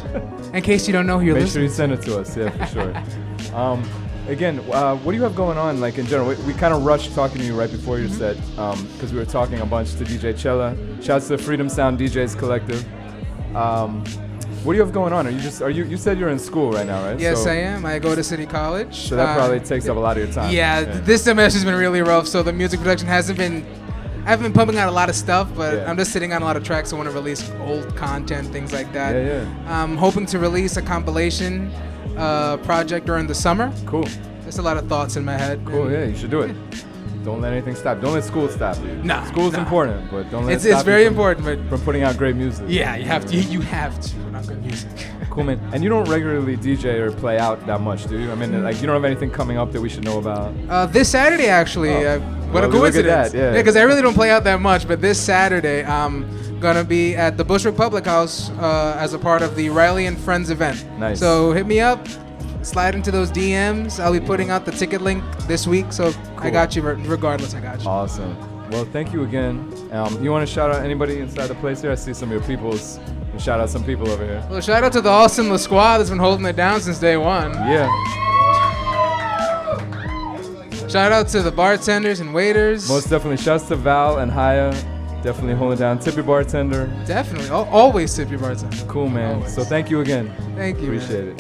[0.54, 1.66] in case you don't know who you're listening.
[1.66, 3.04] Make sure you send it to us, yeah, for sure.
[3.54, 3.88] Um,
[4.28, 6.30] again, uh, what do you have going on, like in general?
[6.30, 9.26] We, we kind of rushed talking to you right before your set because we were
[9.26, 10.76] talking a bunch to DJ Chella.
[11.04, 12.84] Shouts to Freedom Sound DJs Collective.
[13.56, 14.04] Um,
[14.64, 15.28] what do you have going on?
[15.28, 17.20] Are you just are you you said you're in school right now, right?
[17.20, 17.86] Yes, So- I am.
[17.86, 18.96] I go to City College.
[19.10, 20.52] So that Uh, probably takes up a lot of your time.
[20.54, 22.28] Yeah, th- this semester has been really rough.
[22.28, 23.66] So the music production hasn't been.
[24.26, 25.90] I haven't been pumping out a lot of stuff, but Yeah.
[25.90, 26.94] I'm just sitting on a lot of tracks.
[26.94, 29.16] I want to release old content, things like that.
[29.16, 29.82] Yeah, yeah.
[29.84, 31.70] I'm hoping to release a compilation
[32.18, 33.70] uh, project during the summer.
[33.86, 34.08] Cool.
[34.44, 35.60] There's a lot of thoughts in my head.
[35.66, 36.56] Cool, yeah, you should do it.
[37.26, 38.00] Don't let anything stop.
[38.02, 38.96] Don't let school stop you.
[39.04, 39.60] Nah, school's nah.
[39.60, 42.04] important, but don't let It's- it it's stop you very from- important, but- from putting
[42.04, 42.66] out great music.
[42.68, 43.36] Yeah, you have to.
[43.56, 44.12] You have to.
[44.48, 44.90] We're good music.
[45.30, 45.60] Cool, man.
[45.74, 48.32] And you don't regularly DJ or play out that much, do you?
[48.32, 50.54] I mean, like, you don't have anything coming up that we should know about?
[50.70, 51.92] Uh, this Saturday, actually.
[51.92, 52.18] Oh.
[52.18, 53.32] Uh, what Well, a look at coincidence.
[53.32, 53.52] that, yeah.
[53.54, 57.36] because I really don't play out that much, but this Saturday, I'm gonna be at
[57.36, 60.86] the Bushwick Public House uh, as a part of the Riley and Friends event.
[61.00, 61.20] Nice.
[61.20, 62.08] So hit me up,
[62.62, 64.00] slide into those DMs.
[64.00, 66.84] I'll be putting out the ticket link this week, so I got you.
[66.84, 67.90] Regardless, I got you.
[67.90, 68.38] Awesome.
[68.70, 69.74] Well, thank you again.
[69.92, 71.92] Um, you want to shout out anybody inside the place here?
[71.92, 73.00] I see some of your peoples.
[73.34, 74.46] And shout out some people over here.
[74.50, 77.18] Well, shout out to the Austin La Squad that's been holding it down since day
[77.18, 77.52] one.
[77.54, 77.90] Yeah.
[80.88, 82.88] Shout out to the bartenders and waiters.
[82.88, 83.38] Most definitely.
[83.38, 84.72] Shouts to Val and Haya.
[85.24, 85.98] Definitely holding down.
[85.98, 86.86] Tip your bartender.
[87.08, 87.50] Definitely.
[87.50, 88.78] Al- always tip your bartender.
[88.88, 89.50] Cool, man.
[89.50, 90.32] So thank you again.
[90.56, 90.98] Thank you, man.
[91.02, 91.38] Appreciate it.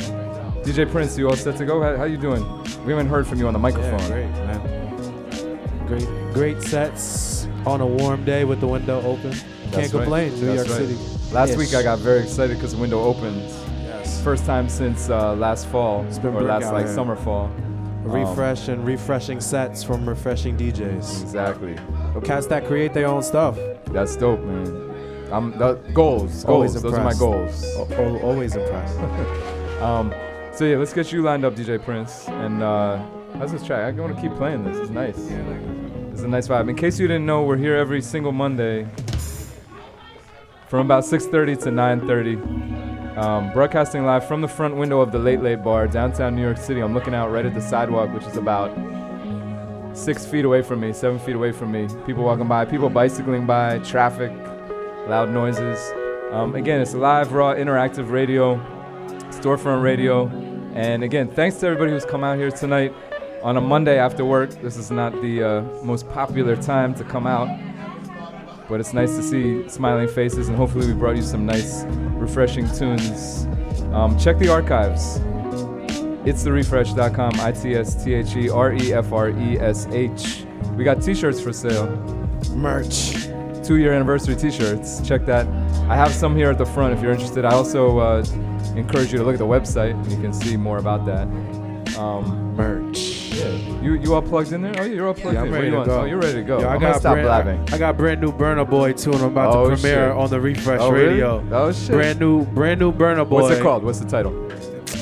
[0.66, 1.82] DJ Prince, you all set to go?
[1.84, 2.42] How, how you doing?
[2.86, 4.00] We haven't heard from you on the microphone.
[4.00, 5.88] Yeah, great, man.
[5.88, 9.34] Great, great sets on a warm day with the window open.
[9.34, 10.02] Can't That's right.
[10.02, 10.34] complain.
[10.40, 10.90] New That's York right.
[10.90, 11.13] City.
[11.34, 11.58] Last Yes.
[11.58, 13.42] week I got very excited because the window opened.
[13.84, 14.22] Yes.
[14.24, 16.94] First time since uh, last fall It's been or last like here.
[16.94, 17.46] summer fall.
[17.46, 21.22] Um, Refresh and refreshing sets from refreshing DJs.
[21.24, 21.76] Exactly.
[22.24, 23.58] Cats that create their own stuff.
[23.86, 24.92] That's dope, man.
[25.32, 26.44] I'm the goals.
[26.44, 26.46] Goals.
[26.46, 27.64] Always Those are my goals.
[27.78, 29.00] Al- al- always impressed.
[29.82, 30.14] um,
[30.54, 32.28] so yeah, let's get you lined up, DJ Prince.
[32.28, 32.98] And uh,
[33.40, 33.96] how's this track?
[33.98, 34.78] I want to keep playing this.
[34.78, 35.18] It's nice.
[36.12, 36.70] It's a nice vibe.
[36.70, 38.86] In case you didn't know, we're here every single Monday
[40.74, 42.36] from about 6:30 to 9:30,
[43.16, 46.58] um, broadcasting live from the front window of the Late Late Bar, downtown New York
[46.58, 46.80] City.
[46.80, 48.72] I'm looking out right at the sidewalk, which is about
[49.94, 51.88] six feet away from me, seven feet away from me.
[52.08, 54.32] People walking by, people bicycling by, traffic,
[55.08, 55.78] loud noises.
[56.32, 58.56] Um, again, it's live, raw, interactive radio,
[59.30, 60.26] storefront radio.
[60.74, 62.96] And again, thanks to everybody who's come out here tonight
[63.44, 64.50] on a Monday after work.
[64.64, 67.48] This is not the uh, most popular time to come out,
[68.74, 71.84] but it's nice to see smiling faces, and hopefully, we brought you some nice,
[72.18, 73.46] refreshing tunes.
[73.94, 75.18] Um, check the archives.
[76.26, 79.86] It's the therefresh.com, I T S T H E R E F R E S
[79.92, 80.46] H.
[80.76, 81.86] We got t shirts for sale.
[82.56, 83.28] Merch.
[83.64, 85.08] Two year anniversary t shirts.
[85.08, 85.46] Check that.
[85.88, 87.46] I have some here at the front if you're interested.
[87.46, 88.26] I also uh,
[88.76, 91.28] encourage you to look at the website and you can see more about that.
[91.96, 93.13] Um, Merch.
[93.34, 93.82] Yeah.
[93.82, 94.74] You, you all plugged in there?
[94.78, 95.54] Oh, yeah, you're all plugged Yeah, I'm in.
[95.54, 96.02] ready to go.
[96.02, 96.60] Oh, you're ready to go.
[96.60, 97.74] Yo, I I'm got gonna stop brand, blabbing.
[97.74, 100.18] I got brand new Burna Boy and I'm about Oh, to premiere shit.
[100.18, 101.08] on the Refresh Oh, really?
[101.14, 101.48] Radio.
[101.52, 101.90] Oh, shit.
[101.92, 103.42] Brand new, brand new Burna Boy.
[103.44, 103.84] What's it called?
[103.84, 104.34] What's the title?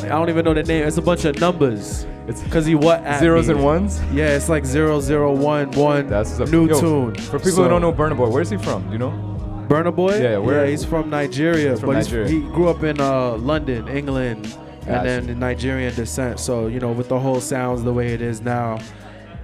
[0.03, 0.87] I don't even know the name.
[0.87, 2.05] It's a bunch of numbers.
[2.27, 3.55] It's because he what at Zeros me.
[3.55, 3.99] and ones?
[4.13, 6.07] Yeah, it's like zero zero one one.
[6.07, 7.15] That's a new Yo, tune.
[7.15, 8.85] For people So- who don't know Burna Boy, where's he from?
[8.87, 9.11] Do you know?
[9.67, 10.19] Burna Boy?
[10.21, 12.27] Yeah, where- he's from Nigeria, He's from but Nigeria.
[12.29, 14.91] He grew up in uh, London, England, Gotcha.
[14.97, 16.39] and then in Nigerian descent.
[16.39, 18.79] So you know, with the whole sounds the way it is now,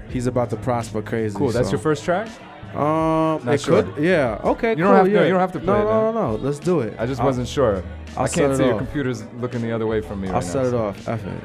[0.09, 1.37] he's about to prosper crazy.
[1.37, 1.51] Cool.
[1.51, 1.73] That's so.
[1.73, 2.27] your first track?
[2.75, 3.83] Um, Not it sure.
[3.83, 4.39] could, yeah.
[4.43, 4.85] Okay, You cool.
[4.85, 5.11] don't have to.
[5.11, 5.23] yeah.
[5.23, 5.85] You don't have to play No, it.
[5.85, 6.35] no, no, no.
[6.35, 6.95] Let's do it.
[6.99, 7.83] I just I'll- wasn't sure.
[8.17, 8.79] I'll I can't it see your off.
[8.79, 10.67] computer's looking the other way from me I'll right set now.
[10.67, 11.07] it so- off.
[11.07, 11.43] F it.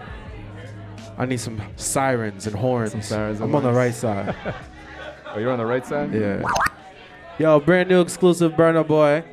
[1.18, 2.90] I need some sirens and horns.
[2.92, 4.34] Some sirens I'm on the right side.
[5.34, 6.12] Oh, you're on the right side?
[6.12, 6.42] Yeah.
[7.38, 9.24] Yo, brand new exclusive Burna Boy.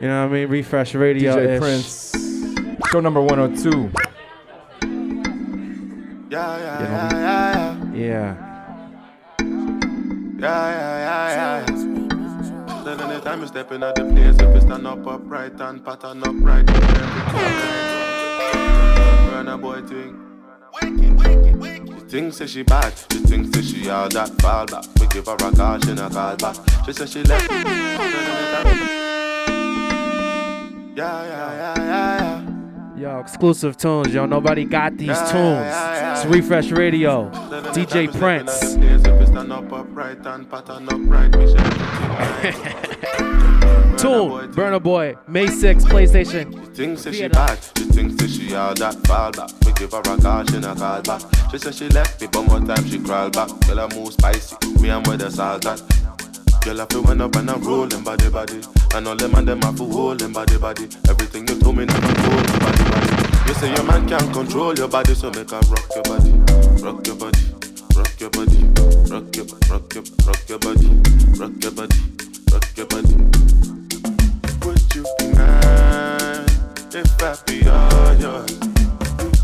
[0.00, 0.48] You know what I mean?
[0.48, 1.36] Refresh Radio.
[1.36, 2.14] DJ Prince.
[2.90, 3.90] Show number 102.
[6.30, 8.34] Yeah, yeah, yeah, yeah, Yeah.
[10.38, 12.84] yeah, yeah, yeah, yeah.
[12.84, 16.22] Then anytime you step in at the place, if you stand up upright and pattern
[16.24, 16.66] upright,
[19.26, 20.16] Burn a boy thing.
[20.80, 24.84] She thinks that she bad, she thinks that she all that fall back.
[25.00, 26.56] We give her a call, she not call back.
[26.86, 27.62] She said she left me.
[27.62, 28.98] Then anytime-
[30.96, 32.19] Yeah, yeah, yeah, yeah, yeah.
[33.00, 34.12] Yo, exclusive tunes.
[34.12, 35.72] Yo, nobody got these tunes.
[35.72, 37.30] It's Refresh Radio.
[37.72, 38.52] DJ Prince.
[38.52, 41.34] Stand up upright and pattern upright.
[41.34, 41.56] We should
[43.96, 44.52] Tune.
[44.52, 45.16] Burna Boy.
[45.26, 46.74] May 6th, PlayStation.
[46.76, 49.50] Thinks that she bad, she thinks that she all that fall back.
[49.64, 51.22] We give her a call, she not call back.
[51.50, 53.48] She said she left me, but more time she crawl back.
[53.66, 55.80] Girl, I move spicy, me and where the salt at.
[56.62, 58.60] Girl, I feel when up and I'm rolling body body.
[58.92, 60.88] And all them and them have to hold them body body.
[61.08, 62.59] Everything you told me never told
[63.50, 66.30] You say your man can't control your body, so make her rock your body,
[66.84, 67.46] rock your body,
[67.96, 68.62] rock your body,
[69.10, 70.88] rock your rock your rock your body,
[71.36, 71.98] rock your body,
[72.52, 73.16] rock your body.
[74.64, 76.46] Would you be mine
[76.94, 78.56] if I be all yours?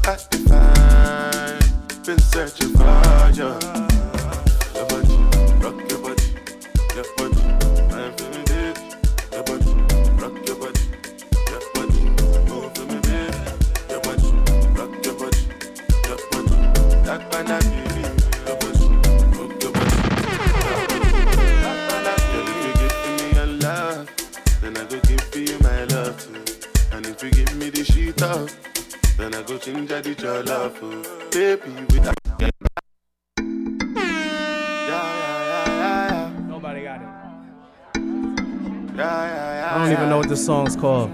[0.05, 3.96] I define, been searching for you.
[28.23, 28.49] Up,
[29.19, 30.89] then I go change the your love for
[31.33, 32.17] baby with that.
[36.49, 37.09] Nobody got it.
[38.99, 41.11] I I don't even know what this song's called.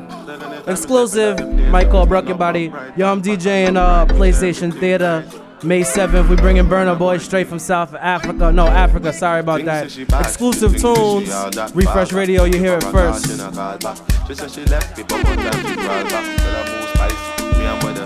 [0.68, 2.72] Exclusive, might call Broke Your Body.
[2.96, 5.28] Yo, I'm DJing uh, PlayStation Theater.
[5.64, 8.52] May 7th, we bringing Burna Boy straight from South Africa.
[8.52, 9.96] No, Africa, sorry about that.
[10.20, 11.32] Exclusive tunes,
[11.74, 13.26] Refresh Radio, you hear it first.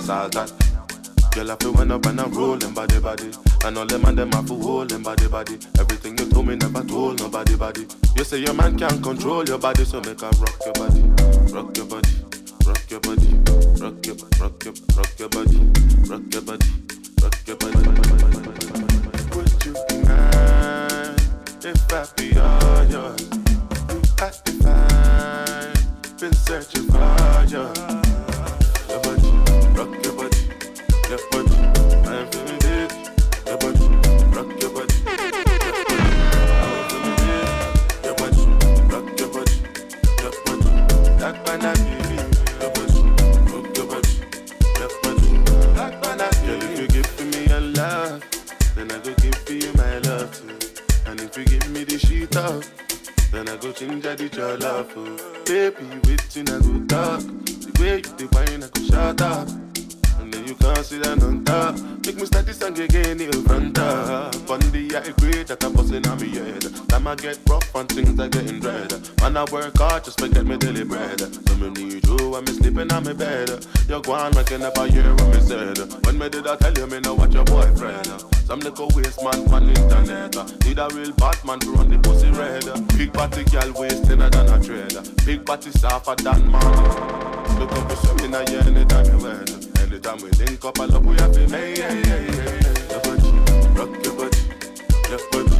[0.06, 0.52] Salt at.
[1.34, 3.30] Girl, I feel when up and I'm rolling body body.
[3.64, 5.58] And all them and them have to hold them body body.
[5.78, 7.86] Everything you told me never told nobody body.
[8.16, 11.02] You say your man can't control your body, so make her rock your body,
[11.52, 12.14] rock your body,
[12.64, 13.30] rock your body,
[13.82, 15.58] rock your rock your rock your body,
[16.08, 16.68] rock your body,
[17.20, 17.86] rock your body.
[19.34, 21.16] Would you be mine
[21.66, 23.28] if I be all yours?
[24.18, 28.05] I define, been searching for you.
[31.08, 31.48] Your body.
[31.50, 31.96] Body.
[32.08, 32.90] I'm feeling it.
[33.46, 33.86] Your body,
[34.34, 34.94] rock your body.
[41.20, 42.06] That man I give.
[42.60, 43.00] Your body,
[43.52, 44.12] rock your body,
[44.78, 45.28] your body.
[45.74, 46.22] That man I
[46.62, 48.22] if you give me your love,
[48.74, 50.54] then I go give you my love too.
[51.10, 52.64] And if you give me the sheet up,
[53.30, 55.04] then I go change I did your love for
[55.44, 59.48] Baby, waiting I go talk The way you the wine I go shut up
[60.76, 61.74] And sit on top
[62.04, 66.06] Make me start this song again, it'll front up On the grade that I'm busting
[66.06, 66.62] on me head.
[66.88, 68.92] Time I get rough and things are getting dread.
[69.20, 71.18] Man, I work hard just forget me daily bread.
[71.20, 73.48] So me need you when me sleeping on me bed.
[73.88, 75.78] You go on making up a year when me said.
[76.04, 78.06] When me did I tell you me know what your boyfriend.
[78.44, 80.36] Some little waste man on internet.
[80.66, 82.68] Need a real Batman to run the pussy red.
[82.98, 87.58] Big body girl waist thinner than a trader Big body softer than man.
[87.58, 89.55] Look up for swimming a year anytime you
[89.96, 92.90] wet Anytime we link up I love we have to make yeah, yeah, yeah, yeah.
[92.90, 93.30] Your body,
[93.78, 94.38] rock your body,
[95.10, 95.55] your body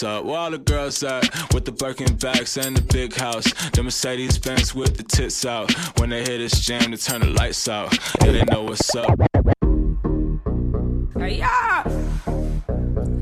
[0.00, 1.52] girls up, where all the girls at?
[1.52, 3.52] With the Birkin bags and the big house.
[3.70, 5.72] The Mercedes Benz with the tits out.
[5.98, 7.92] When they hit this jam, they turn the lights out.
[8.22, 9.18] Yeah, they know what's up.
[11.18, 11.84] Hey, yeah!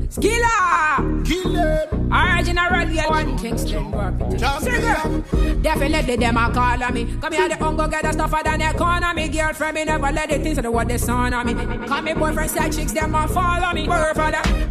[0.09, 1.25] Skilla!
[1.25, 3.91] Kill Original yeah, one Kingston
[4.39, 5.61] Champion.
[5.61, 7.05] Definitely them a call on me.
[7.21, 9.13] Come here, the uncle get the stuff out of the corner.
[9.13, 11.53] Me girlfriend, me never let the things of the what they son on me.
[11.53, 13.87] Come here, boyfriend, side chicks, them a follow me.
[13.87, 14.68] Word for that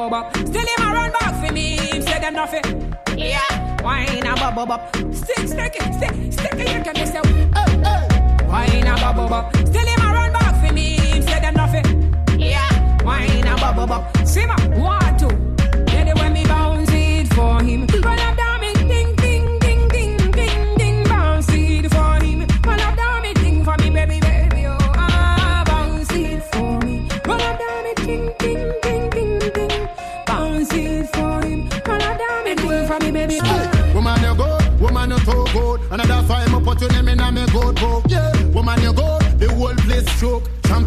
[0.00, 0.36] bubble up.
[0.36, 1.76] Still him a run back for me.
[1.76, 2.96] Him say them nothing.
[3.16, 3.82] Yeah.
[3.82, 4.96] Wine a bubble up.
[5.14, 6.86] Stick, stick it, stick, stick it.
[6.86, 7.20] You can say,
[7.54, 8.46] oh, oh.
[8.48, 9.69] Wine a bubble up.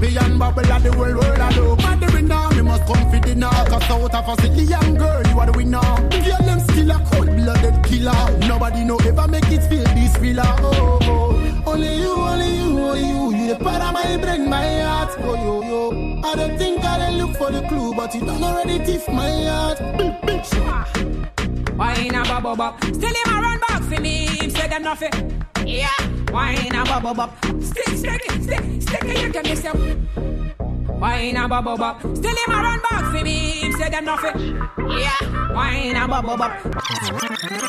[0.04, 1.76] Babylon, Babylon, the world, world I know.
[1.78, 3.48] Man, the winner, me must come for dinner.
[3.48, 5.80] Cause out of a city, young girl, you are the winner.
[6.12, 8.40] If your name's still a cold blooded killer.
[8.46, 10.44] Nobody know ever make it feel this realer.
[10.60, 11.64] Oh, oh.
[11.72, 13.48] Only you, only you, only you.
[13.48, 15.16] You the part of my brain, my heart.
[15.20, 16.22] Oh, yo, yo.
[16.22, 19.32] I don't think I done look for the clue, but you done already thief my
[19.46, 19.80] heart.
[21.78, 24.28] Wine a bubble bub, still in my run back me.
[24.28, 25.14] Him say them nothing.
[25.14, 25.64] Eh?
[25.66, 26.32] Yeah.
[26.32, 27.32] Wine a bubble bub,
[28.04, 30.10] Stick it, stick, stick it, you can miss him.
[31.00, 32.02] Wine and bubble bub.
[32.02, 33.72] Still him a run back for me.
[33.72, 34.58] Say them nothing.
[34.78, 35.54] Yeah.
[35.54, 36.52] Wine and bubble bub.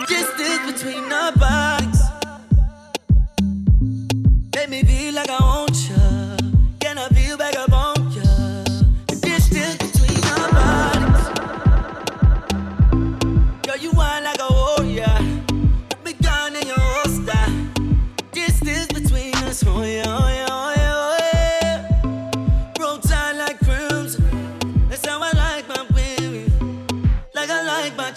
[0.08, 1.73] Just between the bars.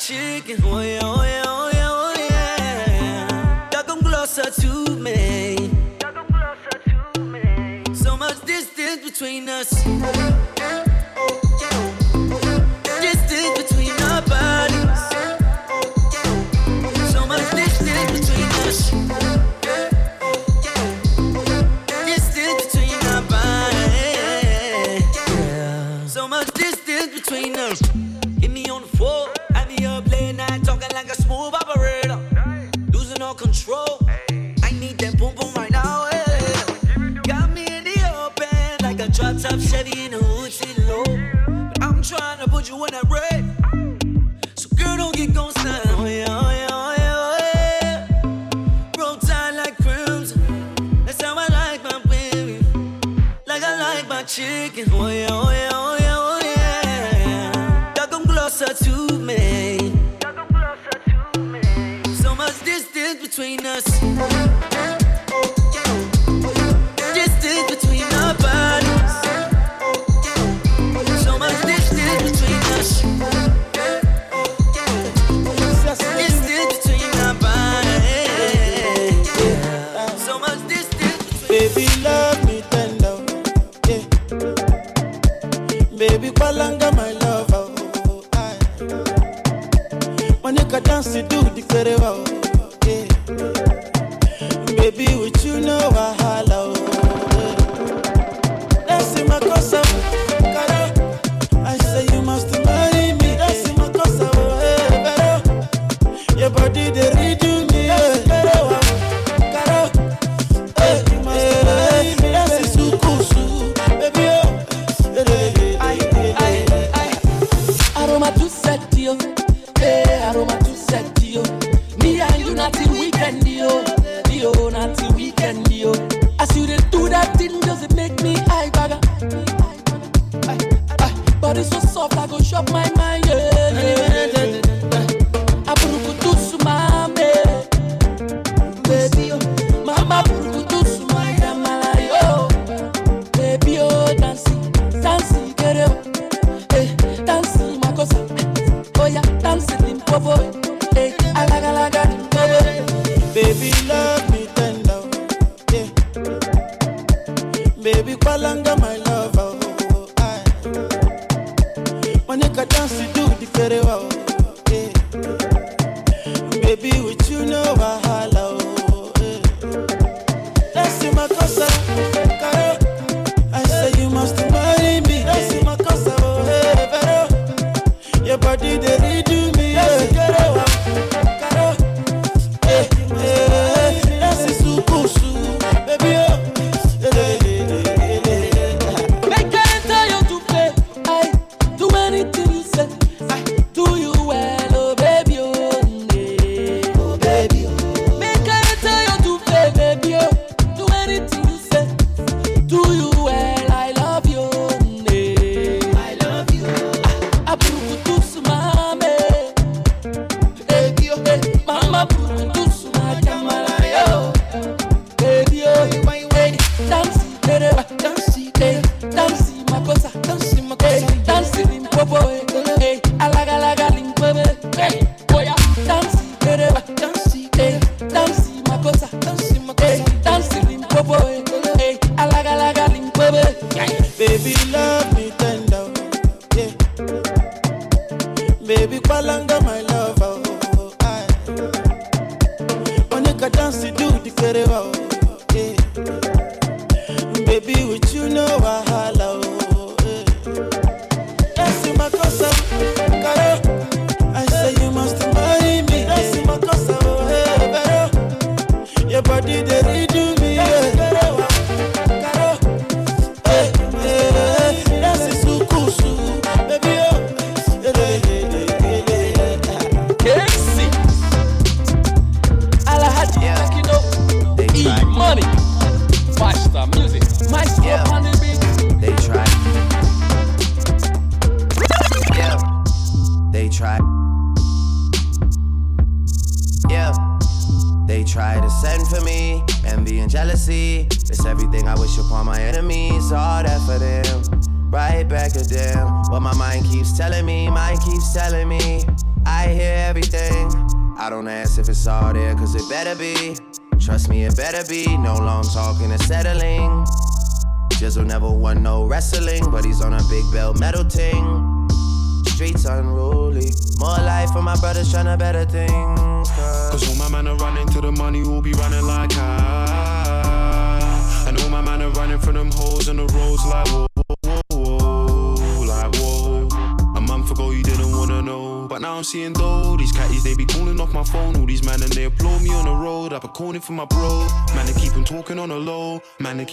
[0.08, 0.58] chicken.
[0.64, 3.70] Oh yeah, oh yeah, oh yeah, oh yeah.
[3.74, 5.56] Y'all come closer to me.
[6.02, 6.80] Y'all come closer
[7.14, 7.84] to me.
[7.94, 10.87] So much distance between us.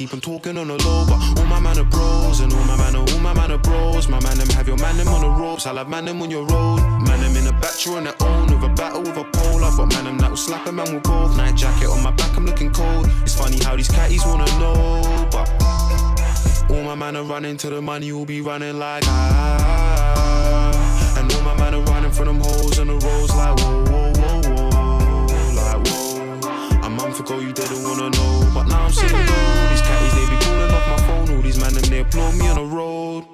[0.04, 1.06] Keep 'em talking on the low.
[1.06, 3.58] But all my man are bros, and all my man are all my man are
[3.58, 4.06] bros.
[4.08, 6.30] My man them have your man them on the ropes, I'll have man them on
[6.30, 6.80] your road.
[7.06, 9.64] Man them in a battery on their own, with a battle with a pole.
[9.64, 11.36] I've got man them that will slap a man with both.
[11.38, 13.08] Night jacket on my back, I'm looking cold.
[13.22, 15.48] It's funny how these catties wanna know, but
[16.70, 20.72] all my man are running to the money, will be running like I.
[21.16, 23.63] And all my man are running from them holes in the roads like
[27.24, 29.68] ago you didn't wanna know, but now I'm though.
[29.70, 32.48] These catties they be calling off my phone, all these man and they applaud me
[32.48, 33.24] on the road.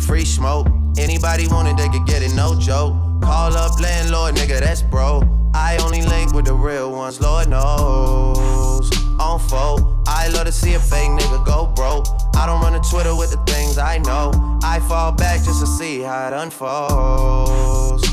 [0.00, 0.68] Free smoke.
[0.96, 2.94] Anybody want it, they could get it, no joke.
[3.20, 5.22] Call up landlord, nigga, that's bro.
[5.54, 8.90] I only link with the real ones, Lord knows.
[9.20, 12.06] On foe, I love to see a fake nigga go broke.
[12.36, 14.32] I don't run to Twitter with the things I know.
[14.62, 18.08] I fall back just to see how it unfolds.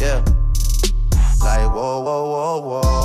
[0.00, 0.24] Yeah.
[1.46, 2.95] Like whoa, whoa, whoa, whoa.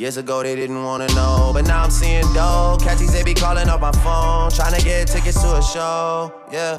[0.00, 2.78] Years ago they didn't wanna know, but now I'm seeing dough.
[2.80, 6.32] Catchies they be calling up my phone, trying to get tickets to a show.
[6.50, 6.74] Yeah.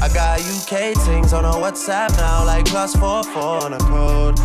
[0.00, 4.38] I got UK things on a WhatsApp now, like plus four four on a code.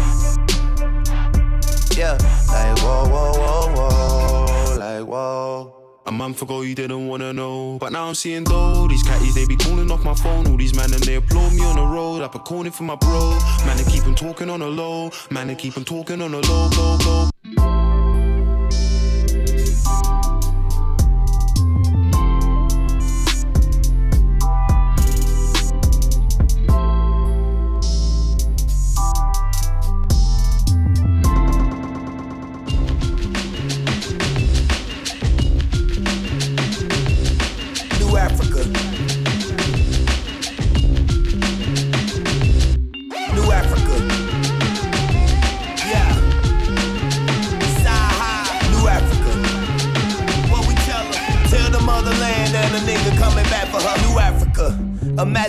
[1.95, 2.17] Yeah,
[2.49, 6.01] like whoa, whoa, whoa, whoa, like whoa.
[6.07, 8.88] A month ago you didn't wanna know, but now I'm seeing though.
[8.88, 11.63] These catties they be calling off my phone, all these man and they applaud me
[11.63, 12.23] on the road.
[12.23, 15.45] Up a corner for my bro, man they keep 'em talking on the low, man
[15.49, 17.31] they keep 'em talking on the low, low, low.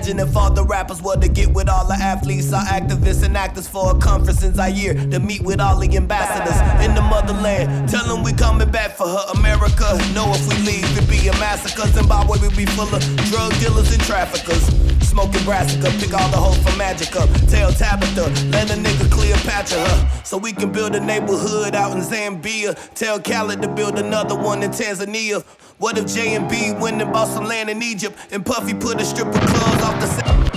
[0.02, 3.36] Imagine if all the rappers were to get with all the athletes, our activists and
[3.36, 7.88] actors for a conference in Zaire to meet with all the ambassadors in the motherland.
[7.88, 9.24] Tell them we coming back for her.
[9.38, 11.86] America, know if we leave, it be a massacre.
[11.86, 13.00] Zimbabwe will be full of
[13.30, 14.66] drug dealers and traffickers.
[15.12, 17.28] Smoking brassica, pick all the hoes for Magic up.
[17.46, 20.24] Tell Tabitha, let a nigga Cleopatra her.
[20.24, 22.74] So we can build a neighborhood out in Zambia.
[22.94, 25.42] Tell Khaled to build another one in Tanzania.
[25.76, 29.02] What if J and B went and bought some land in Egypt and Puffy put
[29.02, 30.51] a strip of clubs off the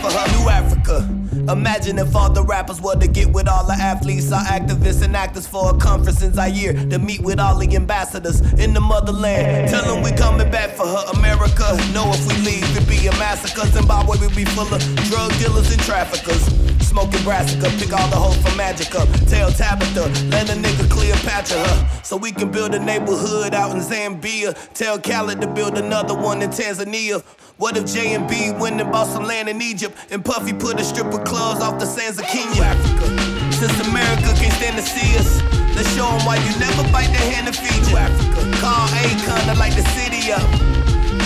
[0.00, 0.26] for her.
[0.38, 1.08] New Africa.
[1.52, 5.16] Imagine if all the rappers were to get with all the athletes, our activists and
[5.16, 9.68] actors for a conference in Zaire to meet with all the ambassadors in the motherland.
[9.68, 11.76] Tell them we coming back for her, America.
[11.92, 13.66] Know if we leave, it'd be a massacre.
[13.68, 16.42] Zimbabwe will be full of drug dealers and traffickers.
[16.90, 19.06] Smoking brassica, pick all the hoes from Magic up.
[19.30, 22.02] Tell Tabitha, let a nigga Cleopatra her.
[22.02, 24.58] So we can build a neighborhood out in Zambia.
[24.74, 27.22] Tell Khaled to build another one in Tanzania.
[27.58, 30.80] What if J and B went and bought some land in Egypt and Puffy put
[30.80, 32.60] a strip of clubs off the sands of Kenya?
[32.60, 33.06] Africa.
[33.54, 35.40] Since America can't stand to see us,
[35.76, 37.96] let's show 'em why you never bite the hand that feed you.
[37.98, 38.40] Africa.
[38.58, 40.42] Call Akon to light the city up.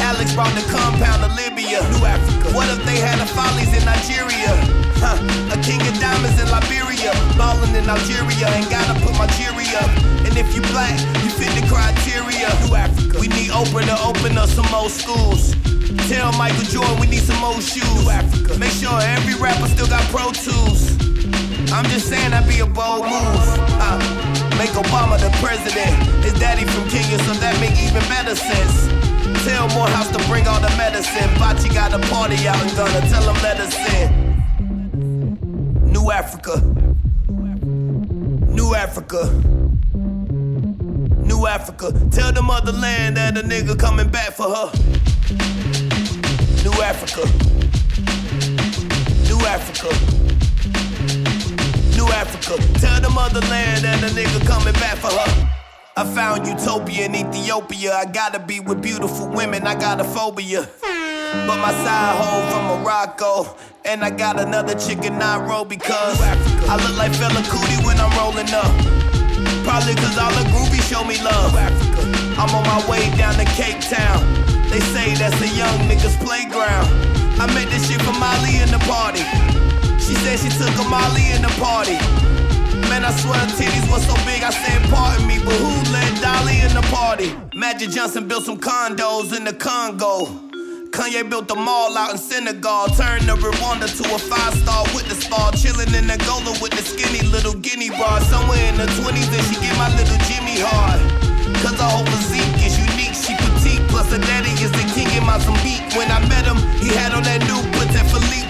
[0.04, 1.80] Alex brought the compound to Libya.
[1.96, 2.52] New Africa.
[2.52, 4.52] What if they had the follies in Nigeria?
[5.04, 5.20] Huh.
[5.52, 7.12] A king of diamonds in Liberia.
[7.36, 8.48] Ballin' in Algeria.
[8.56, 9.92] Ain't gotta put my jury up.
[10.24, 12.48] And if you black, you fit the criteria.
[12.64, 13.20] New Africa.
[13.20, 15.52] We need Oprah to open up some more schools.
[16.08, 18.08] Tell Michael Jordan we need some more shoes.
[18.08, 18.56] Africa.
[18.56, 20.96] Make sure every rapper still got Pro Tools.
[21.68, 23.44] I'm just saying that'd be a bold move.
[23.76, 24.00] Uh,
[24.56, 25.92] make Obama the president.
[26.24, 28.88] His daddy from Kenya, so that make even better sense.
[29.44, 31.28] Tell Morehouse to bring all the medicine.
[31.36, 34.23] Bachi got a party out in Ghana, tell them let us in.
[36.04, 36.60] New Africa.
[38.52, 39.24] New Africa.
[41.24, 41.92] New Africa.
[42.10, 44.70] Tell the motherland that a nigga coming back for her.
[46.62, 47.24] New Africa.
[49.30, 49.88] New Africa.
[51.96, 52.78] New Africa.
[52.80, 55.63] Tell the motherland that a nigga coming back for her.
[55.96, 57.94] I found utopia in Ethiopia.
[57.94, 59.64] I gotta be with beautiful women.
[59.64, 60.68] I got a phobia.
[60.82, 63.56] But my side hoe from Morocco.
[63.84, 68.10] And I got another chick in Nairobi cause I look like Fela Kuti when I'm
[68.18, 68.74] rolling up.
[69.62, 71.54] Probably cause all the groupies show me love.
[71.54, 74.18] I'm on my way down to Cape Town.
[74.70, 76.90] They say that's a young nigga's playground.
[77.38, 79.22] I met this shit from Molly in the party.
[80.02, 82.33] She said she took a Molly in the party.
[82.88, 86.60] Man, I swear titties was so big, I said, pardon me, but who let Dolly
[86.60, 87.34] in the party?
[87.54, 90.26] Magic Johnson built some condos in the Congo.
[90.94, 95.16] Kanye built a mall out in Senegal, turned the Rwanda to a five-star with the
[95.16, 98.20] spa, chilling in Angola with the skinny little guinea bar.
[98.20, 101.02] Somewhere in the 20s, and she get my little Jimmy hard.
[101.66, 105.26] Cause her whole physique is unique, she petite, plus her daddy is the king in
[105.26, 105.82] Mozambique.
[105.98, 108.43] When I met him, he had on that new Patek Philippe.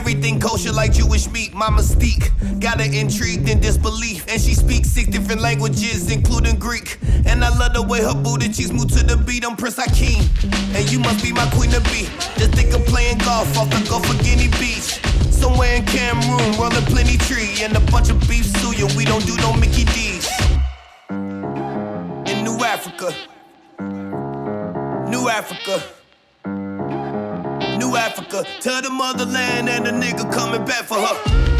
[0.00, 2.32] Everything kosher like Jewish meat, my mystique.
[2.58, 4.24] Got her intrigued in disbelief.
[4.30, 6.96] And she speaks six different languages, including Greek.
[7.26, 9.44] And I love the way her booty cheeks move to the beat.
[9.44, 10.24] I'm Prince Hakeem.
[10.74, 12.08] And you must be my queen to be.
[12.40, 15.04] Just think of playing golf off the Gulf of Guinea Beach.
[15.30, 17.60] Somewhere in Cameroon, rolling plenty tree.
[17.60, 20.26] And a bunch of beef suya, we don't do no Mickey D's.
[21.10, 23.12] In New Africa.
[25.10, 25.99] New Africa.
[28.00, 28.44] Africa.
[28.60, 31.59] Tell the motherland and the nigga coming back for her.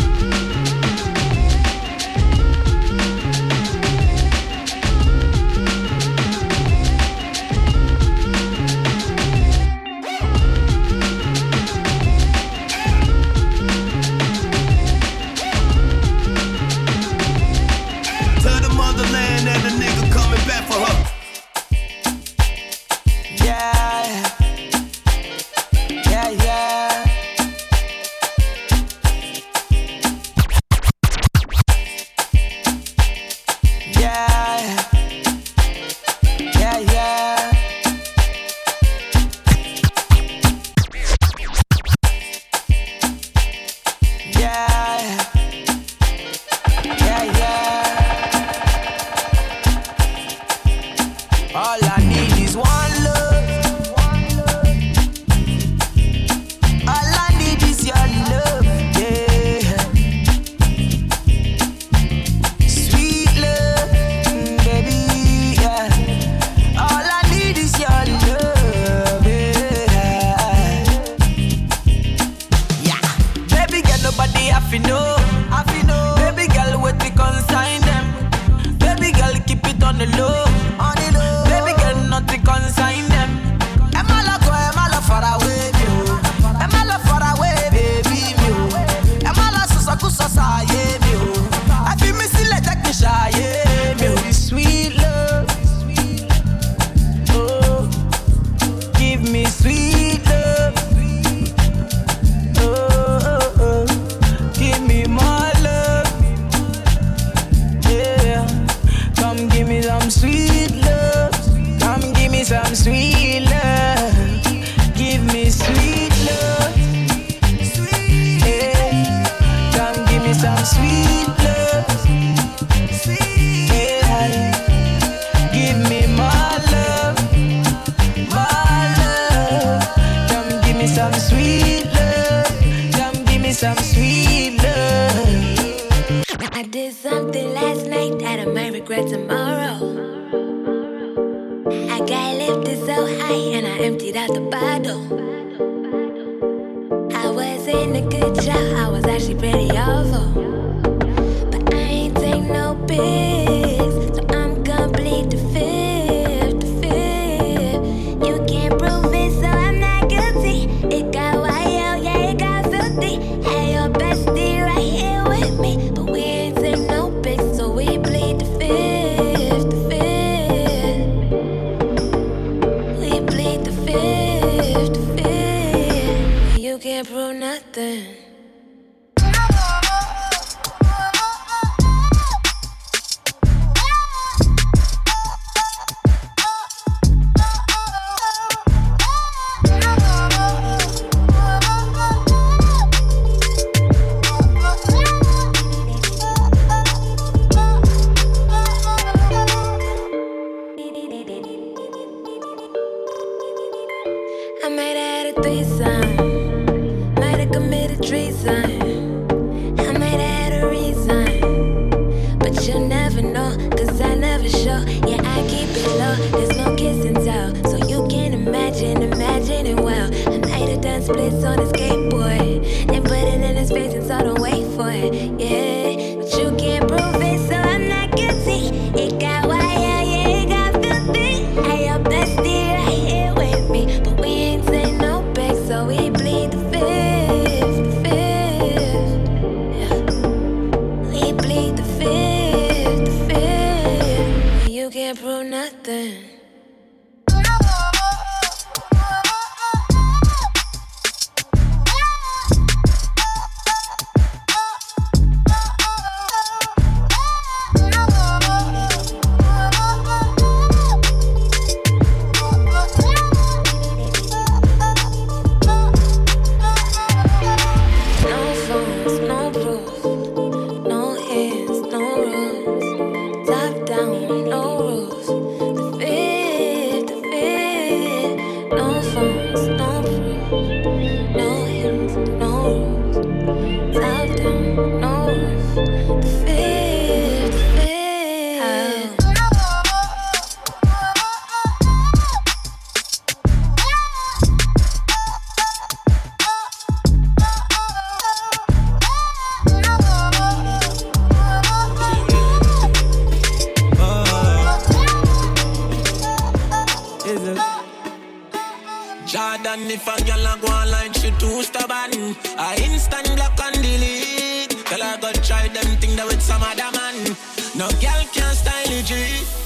[317.81, 319.60] No girl can style it, G.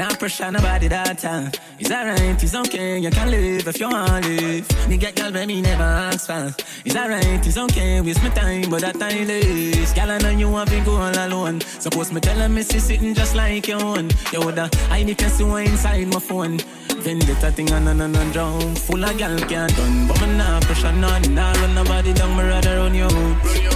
[0.00, 1.50] I pressure nobody that time.
[1.78, 4.88] It's alright, it's okay, you can live if you want to live.
[4.88, 6.54] Me get girl, baby, never ask for.
[6.84, 9.92] It's alright, it's okay, waste my time, but that time is.
[9.92, 11.60] Girl, I know you want to go all alone.
[11.60, 14.10] Suppose me tell her, me see sitting just like your own.
[14.32, 14.70] You woulda
[15.04, 16.58] need to see what inside my phone.
[17.00, 18.74] Vendetta thing on and on and drown.
[18.76, 21.34] Full of gal can't done, but me nah pressure none.
[21.34, 23.08] Nah run nobody down, me rather run you.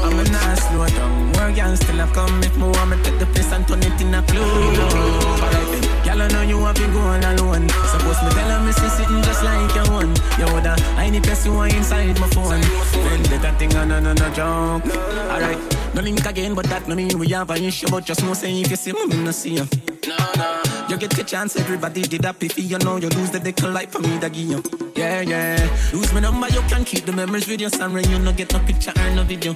[0.02, 1.32] I'm a nah slow down.
[1.32, 4.00] More gal still a come if me want me take the place and turn it
[4.00, 5.71] in a clue.
[6.12, 7.68] Then, gal I know you want to go all alone.
[7.68, 10.14] Suppose me tell her me see sitting just like your one.
[10.38, 12.60] You woulda hide it, see what inside my phone.
[12.60, 14.82] Vendetta thing on and on and drown.
[15.30, 17.88] Alright, no link again, but that no mean we have an issue.
[17.90, 19.66] But just know say if you see me, me no see you.
[20.06, 20.62] No, no.
[20.88, 23.90] You get the chance, everybody did that if you know you lose the dick life
[23.90, 24.62] for me, that give you.
[24.94, 25.78] Yeah, yeah.
[25.92, 28.52] Lose my number, you can keep the memories with your son, when you no get
[28.52, 29.54] no picture or no video.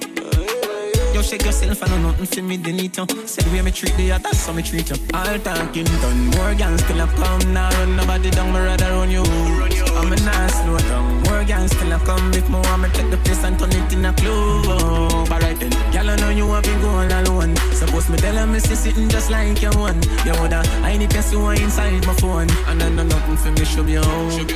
[1.17, 3.07] You shake yourself and know nothing for me, delete you.
[3.25, 4.97] Said we me treat the others, so me treat you.
[5.15, 9.11] All talking done, more gangs still a come now, run nobody down, me rather run
[9.11, 9.23] you.
[9.97, 13.11] I'm a nice slow down, more gangs still a come, if me want me take
[13.11, 15.33] the place and turn it in a club.
[15.33, 17.57] Alright then, girl I know you have been going alone.
[17.73, 20.03] Suppose me tell her me see sitting just like you one.
[20.27, 23.65] You woulda I need to see inside my phone, and I know nothing for me,
[23.65, 24.47] should be home.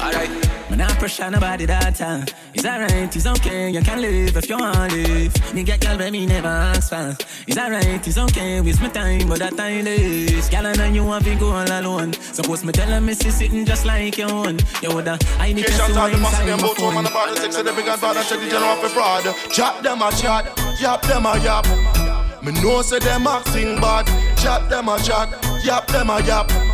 [0.00, 0.51] Alright.
[0.72, 2.24] Man, I pressure nobody that time.
[2.54, 5.66] It's alright, it's okay, you can live if you want to live.
[5.66, 7.14] Get girl, me never ask for.
[7.46, 10.48] It's alright, it's okay, waste my time, but that time is.
[10.48, 12.14] Girl, I know you want to go all alone.
[12.14, 14.60] Suppose me tell her me see sitting just like your own.
[14.80, 16.86] You woulda, I need to see what inside my about phone.
[16.86, 19.24] woman about the sex of the big and bad and check the general for fraud.
[19.52, 21.66] Chat them a chat, yap them a yap.
[22.42, 24.06] Me know say them acting bad.
[24.38, 25.28] Chat them a chat,
[25.66, 26.71] yap them a yap.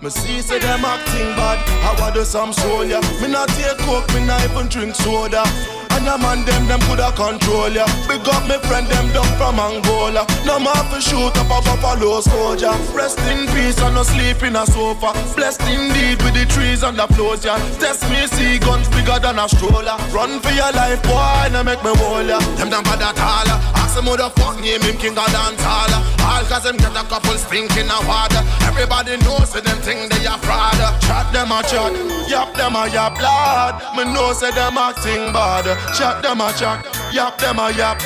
[0.00, 1.58] Me see say them acting bad.
[1.82, 2.52] I want do some
[2.86, 3.00] ya.
[3.20, 5.42] Me not take coke, me not even drink soda.
[5.90, 7.84] And a man them them coulda control ya.
[8.06, 10.22] Big up me friend them down from Angola.
[10.46, 12.70] No man fi shoot up a buffalo soldier.
[12.94, 15.10] Rest in peace and no sleep in a sofa.
[15.34, 17.58] Blessed indeed with the trees and the floors ya.
[17.82, 19.98] Test me see guns bigger than a stroller.
[20.14, 22.38] Run for your life, boy, no make me hold ya.
[22.54, 23.77] Them them bad at all.
[24.18, 25.94] The fuck name him king of dance hall.
[26.26, 28.42] All cause them get a couple stinking of water.
[28.66, 30.74] Everybody knows say them thing they are fraud.
[31.06, 31.94] Chat them a chat,
[32.26, 33.78] yap them a yap lad.
[33.94, 35.66] Me know say them acting bad.
[35.94, 38.02] Chat them a chat, yap them a yap.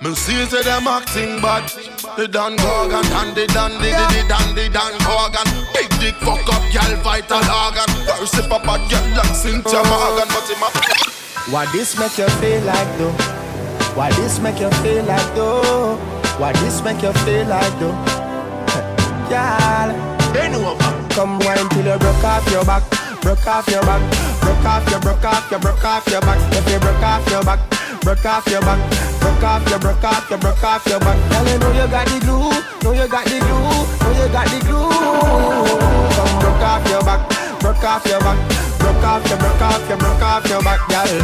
[0.00, 1.68] Me see say them acting bad.
[2.16, 5.48] The Dan Gorgon and the dandy, the the dandy Dan Gorgon.
[5.76, 7.90] Big dick fuck up, gal vital organ.
[8.16, 10.68] First if a bad gal like Cynthia Morgan, but him a
[11.52, 13.43] Why this make you feel like though?
[13.94, 15.94] Why this make you feel like though?
[16.38, 17.94] Why this make you feel like though?
[19.30, 19.90] Girl,
[20.34, 20.90] bend over.
[21.14, 22.82] Come wine till you broke off your back,
[23.22, 24.02] broke off your back,
[24.42, 26.42] broke off your, broke off your, broke off your back.
[26.52, 27.60] If you broke off your back,
[28.02, 28.80] broke off your back,
[29.20, 31.30] broke off your, broke off your, broke off your back.
[31.30, 32.50] Girl, you know you got the glue,
[32.82, 33.62] know you got the glue,
[34.02, 34.90] know you got the glue.
[36.18, 37.22] Come broke off your back,
[37.60, 38.38] broke off your back,
[38.80, 41.22] broke off your, broke off your, broke off your back, girl.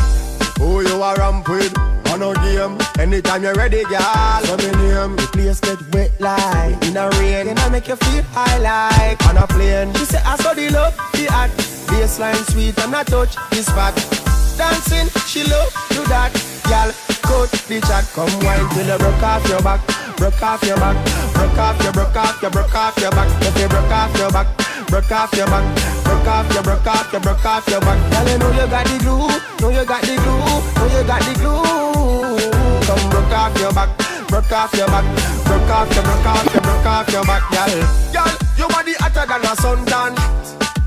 [0.62, 1.99] Who you are ramp with?
[2.10, 4.40] On a game, anytime you're ready, girl.
[4.42, 7.94] So me name, the place get wet like in a rain, and I make you
[7.94, 9.94] feel high like on a plane.
[9.94, 11.54] She say I saw the love, the act,
[11.86, 13.94] baseline sweet and I touch the spot.
[14.58, 16.34] Dancing, she love do that,
[16.66, 16.90] girl.
[17.22, 19.80] Coat the chat, come wine till you broke off your back,
[20.16, 20.96] broke off your back,
[21.34, 23.30] broke off your, broke off your, broke off your back.
[23.42, 24.48] If you broke off your back,
[24.88, 25.64] broke off your back,
[26.02, 27.98] broke off your, broke off your, broke off your back.
[28.10, 29.30] Girl, you know you got the glue,
[29.62, 30.42] know you got the glue,
[30.74, 31.89] know you got the glue.
[33.40, 33.88] Off your back,
[34.28, 35.04] broke off your back,
[35.46, 37.72] broke off your, broke off your, broke off your back, girl.
[38.12, 40.12] Girl, your body hotter than a suntan.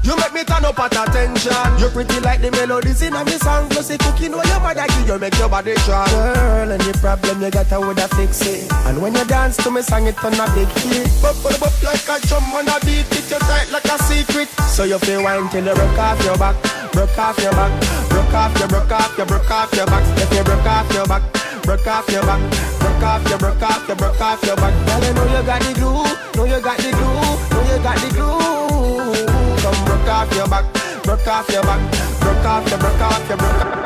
[0.04, 1.66] You make me turn up at attention.
[1.82, 3.70] You pretty like the melodies in a me song.
[3.70, 6.06] Plus the cooking where your mother give you make your body strong.
[6.06, 8.72] Girl, any problem you got, I woulda fix it.
[8.86, 11.10] And when you dance to me song, it on a big hit.
[11.26, 13.10] Bop, bop, bop like a drum on a beat.
[13.18, 14.50] It you tight like a secret.
[14.70, 16.54] So you feel wine till you broke off your back,
[16.94, 17.74] broke off your back,
[18.14, 20.06] broke off your, broke off your, broke off your back.
[20.22, 21.24] If you broke off your back,
[21.64, 22.40] broke off your back,
[22.80, 24.74] broke off your, broke off your, broke off your back.
[24.86, 26.04] Girl, you know you got the glue,
[26.36, 27.14] know you got the glue,
[27.52, 29.16] know you got the glue.
[29.64, 30.66] Come broke off your back,
[31.04, 31.82] broke off your back,
[32.20, 33.84] broke off your, broke off your, broke off.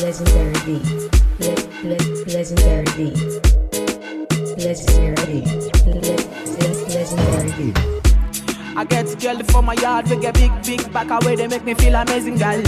[0.00, 1.10] Legendary beat.
[1.40, 1.56] Le-
[1.88, 3.18] le- legendary beat.
[4.58, 5.46] Legendary beat.
[5.86, 6.00] Le-
[6.60, 7.78] le- legendary beat.
[8.76, 11.74] I get girl for my yard, we get big, big back away, they make me
[11.74, 12.62] feel amazing, girl.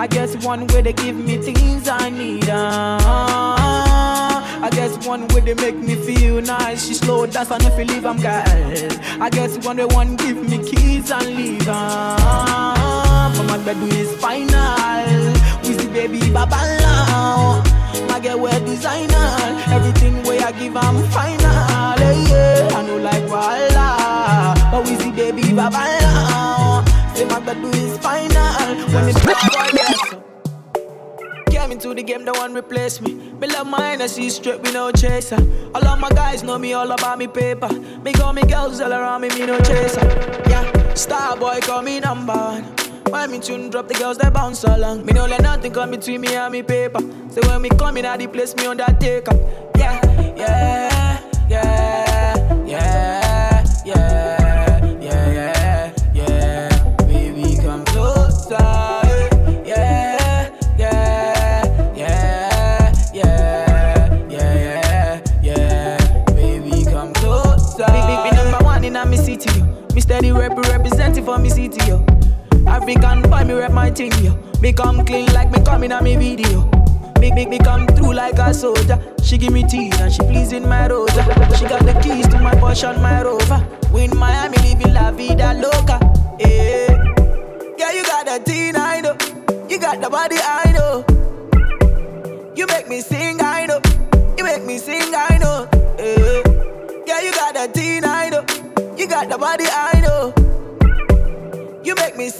[0.00, 2.48] I guess one way they give me things I need.
[2.48, 6.86] Uh, I guess one way they make me feel nice.
[6.86, 8.42] She slow dance and if you leave, I'm girl.
[9.20, 11.68] I guess one way one give me keys and leave.
[11.68, 15.34] Uh, for my bed is final.
[15.64, 17.62] We see baby baba now.
[18.08, 19.36] My girl wear designer.
[19.68, 21.98] Everything way I give, I'm final.
[21.98, 22.70] Hey, yeah.
[22.74, 24.54] I know like Walla.
[24.70, 26.86] But we see baby baba.
[27.14, 28.76] Say my bed is final.
[28.94, 29.59] When yes.
[31.60, 33.12] Came into the game, the one replace me.
[33.12, 35.36] Me love my energy straight, me no chaser.
[35.74, 37.68] All of my guys know me all about me paper.
[38.02, 40.00] Me got me girls all around me, me no chaser.
[40.48, 42.64] Yeah, star boy call me number one.
[43.10, 45.04] When me tune drop, the girls they bounce along.
[45.04, 47.00] Me no let nothing come between me and me paper.
[47.28, 49.36] So when me come in, at the place me undertaker.
[49.76, 50.00] Yeah,
[50.36, 54.19] yeah, yeah, yeah, yeah,
[74.60, 76.68] Me come clean like me coming on me video.
[77.18, 78.98] Make me come through like a soldier.
[79.22, 81.22] She give me tea and she pleasing my rosa.
[81.56, 83.66] She got the keys to my Porsche and my Rover.
[83.92, 85.98] We in Miami, living la vida loca.
[86.38, 86.92] Yeah,
[87.78, 89.16] yeah, you got the teen, I know.
[89.68, 91.04] You got the body, I know.
[92.56, 93.80] You make me sing, I know.
[94.36, 95.68] You make me sing, I know.
[95.98, 96.42] Yeah,
[97.06, 98.44] yeah, you got the teen, I know.
[98.96, 100.34] You got the body, I know.
[101.84, 102.39] You make me sing,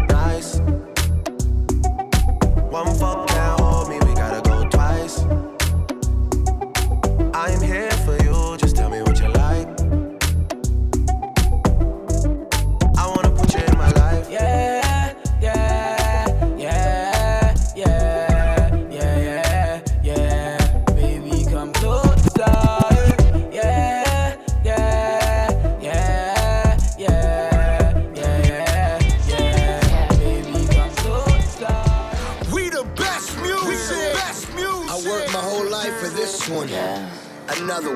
[2.71, 3.30] One fuck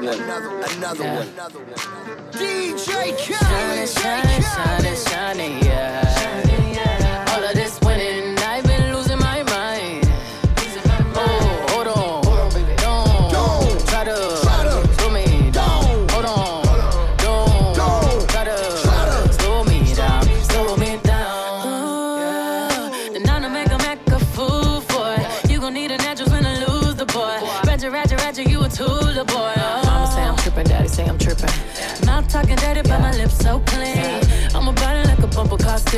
[0.06, 1.74] one, another one, another one, another one.
[2.32, 6.45] DJ Khaled, Shining, shining, shining, shining, yeah.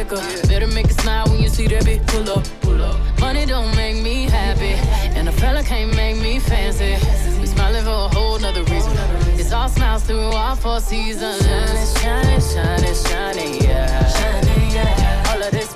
[0.09, 0.47] liquor.
[0.47, 2.45] Better make a smile when you see that bitch pull up.
[2.61, 3.19] Pull up.
[3.19, 4.73] Money don't make me happy,
[5.17, 6.93] and a fella can't make me fancy.
[7.39, 8.93] We smiling for a whole nother reason.
[9.39, 11.41] It's all smiles through all four seasons.
[11.99, 13.61] Shining, shining, shining.
[13.61, 15.29] Shining, yeah.
[15.29, 15.66] All of this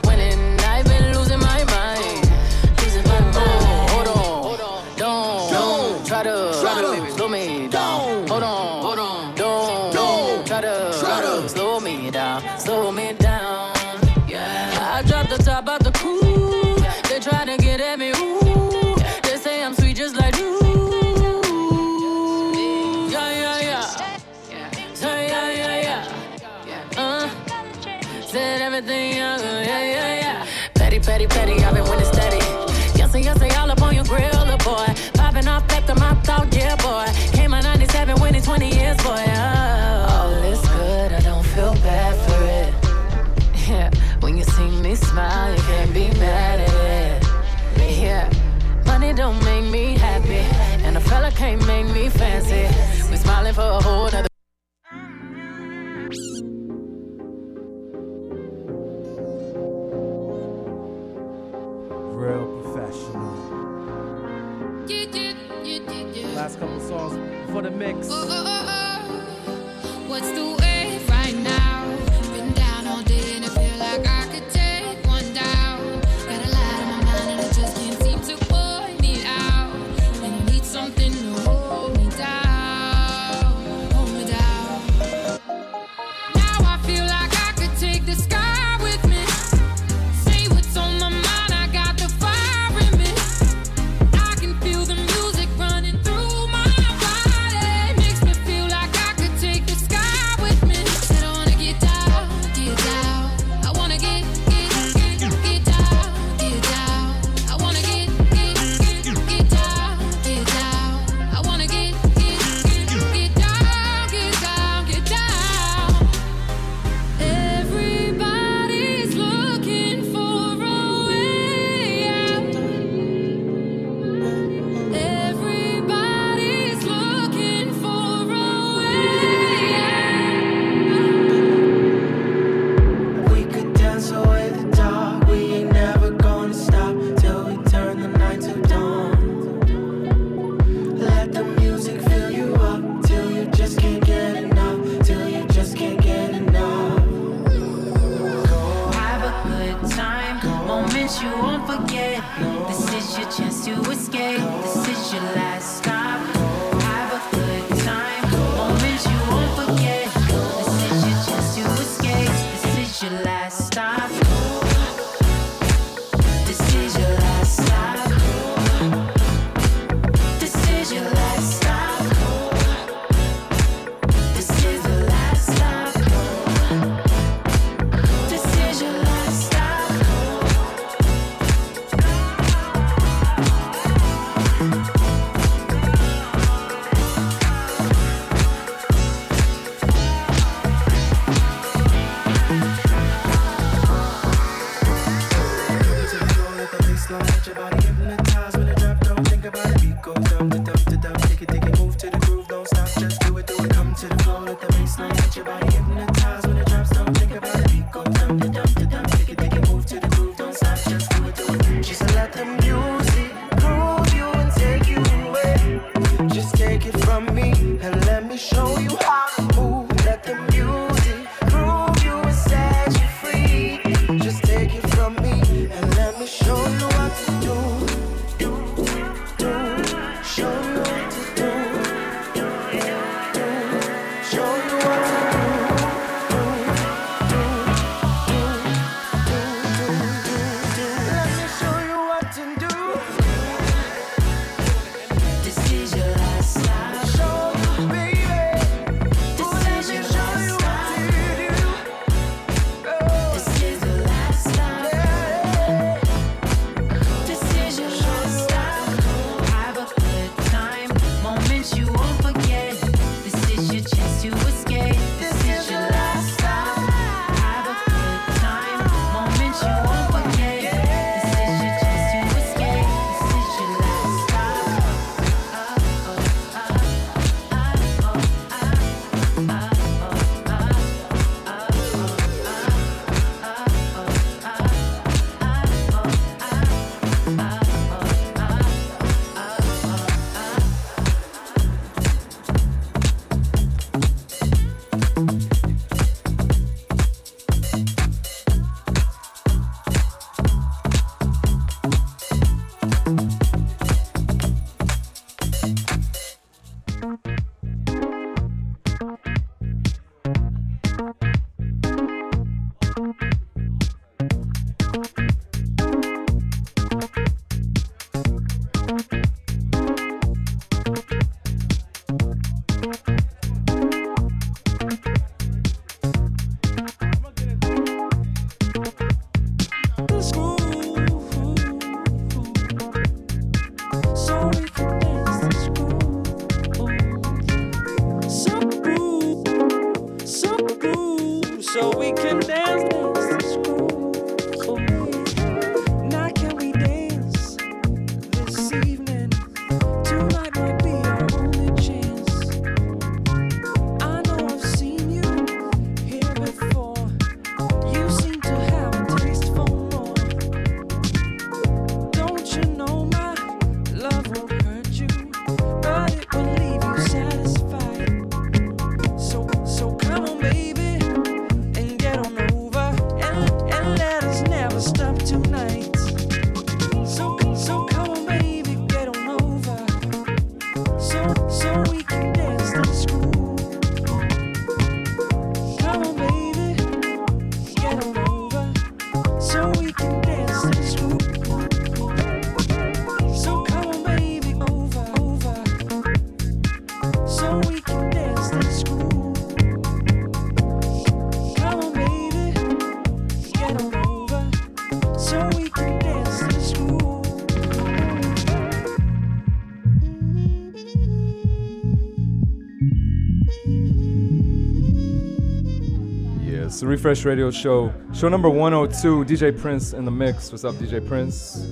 [416.81, 417.93] the Refresh Radio Show.
[418.11, 420.51] Show number 102, DJ Prince in the mix.
[420.51, 421.67] What's up, DJ Prince?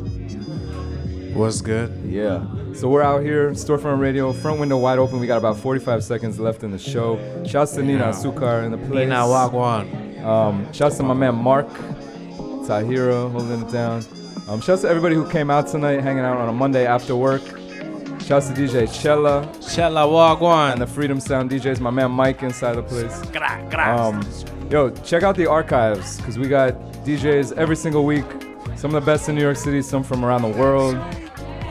[1.34, 1.92] What's good?
[2.06, 2.46] Yeah.
[2.76, 5.20] So we're out here, Storefront Radio, front window wide open.
[5.20, 7.18] We got about 45 seconds left in the show.
[7.44, 9.08] Shouts to Nina Sukar in the place.
[9.08, 10.24] Nina Wagwan.
[10.24, 11.68] Um, shouts to my man Mark
[12.68, 14.06] Tahira holding it down.
[14.48, 17.42] Um, shouts to everybody who came out tonight, hanging out on a Monday after work.
[18.30, 19.52] Shouts to DJ Chella.
[19.74, 20.74] Chella Wagwan.
[20.74, 23.20] And the Freedom Sound DJs, my man Mike inside the place.
[23.74, 24.22] Um,
[24.70, 26.74] yo, check out the archives because we got
[27.06, 28.26] DJs every single week.
[28.76, 30.96] Some of the best in New York City, some from around the world.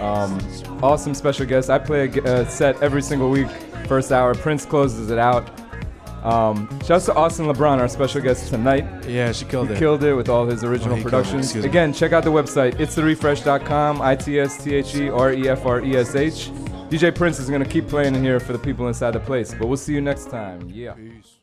[0.01, 0.39] Um,
[0.83, 1.71] awesome special guests.
[1.71, 3.49] I play a set every single week,
[3.87, 4.35] first hour.
[4.35, 5.49] Prince closes it out.
[6.25, 8.85] Um, shouts to Austin Lebrón, our special guest tonight.
[9.07, 9.79] Yeah, she killed he it.
[9.79, 11.05] killed it with all his original Oh, he it.
[11.05, 11.55] productions.
[11.55, 12.79] Again, check out the website.
[12.81, 14.03] It's therefresh.com.
[14.03, 16.51] I T S T H E R E F R E S H.
[16.91, 19.55] DJ Prince is going to keep playing in here for the people inside the place.
[19.55, 20.69] But we'll see you next time.
[20.69, 20.93] Yeah.
[20.95, 21.38] Peace.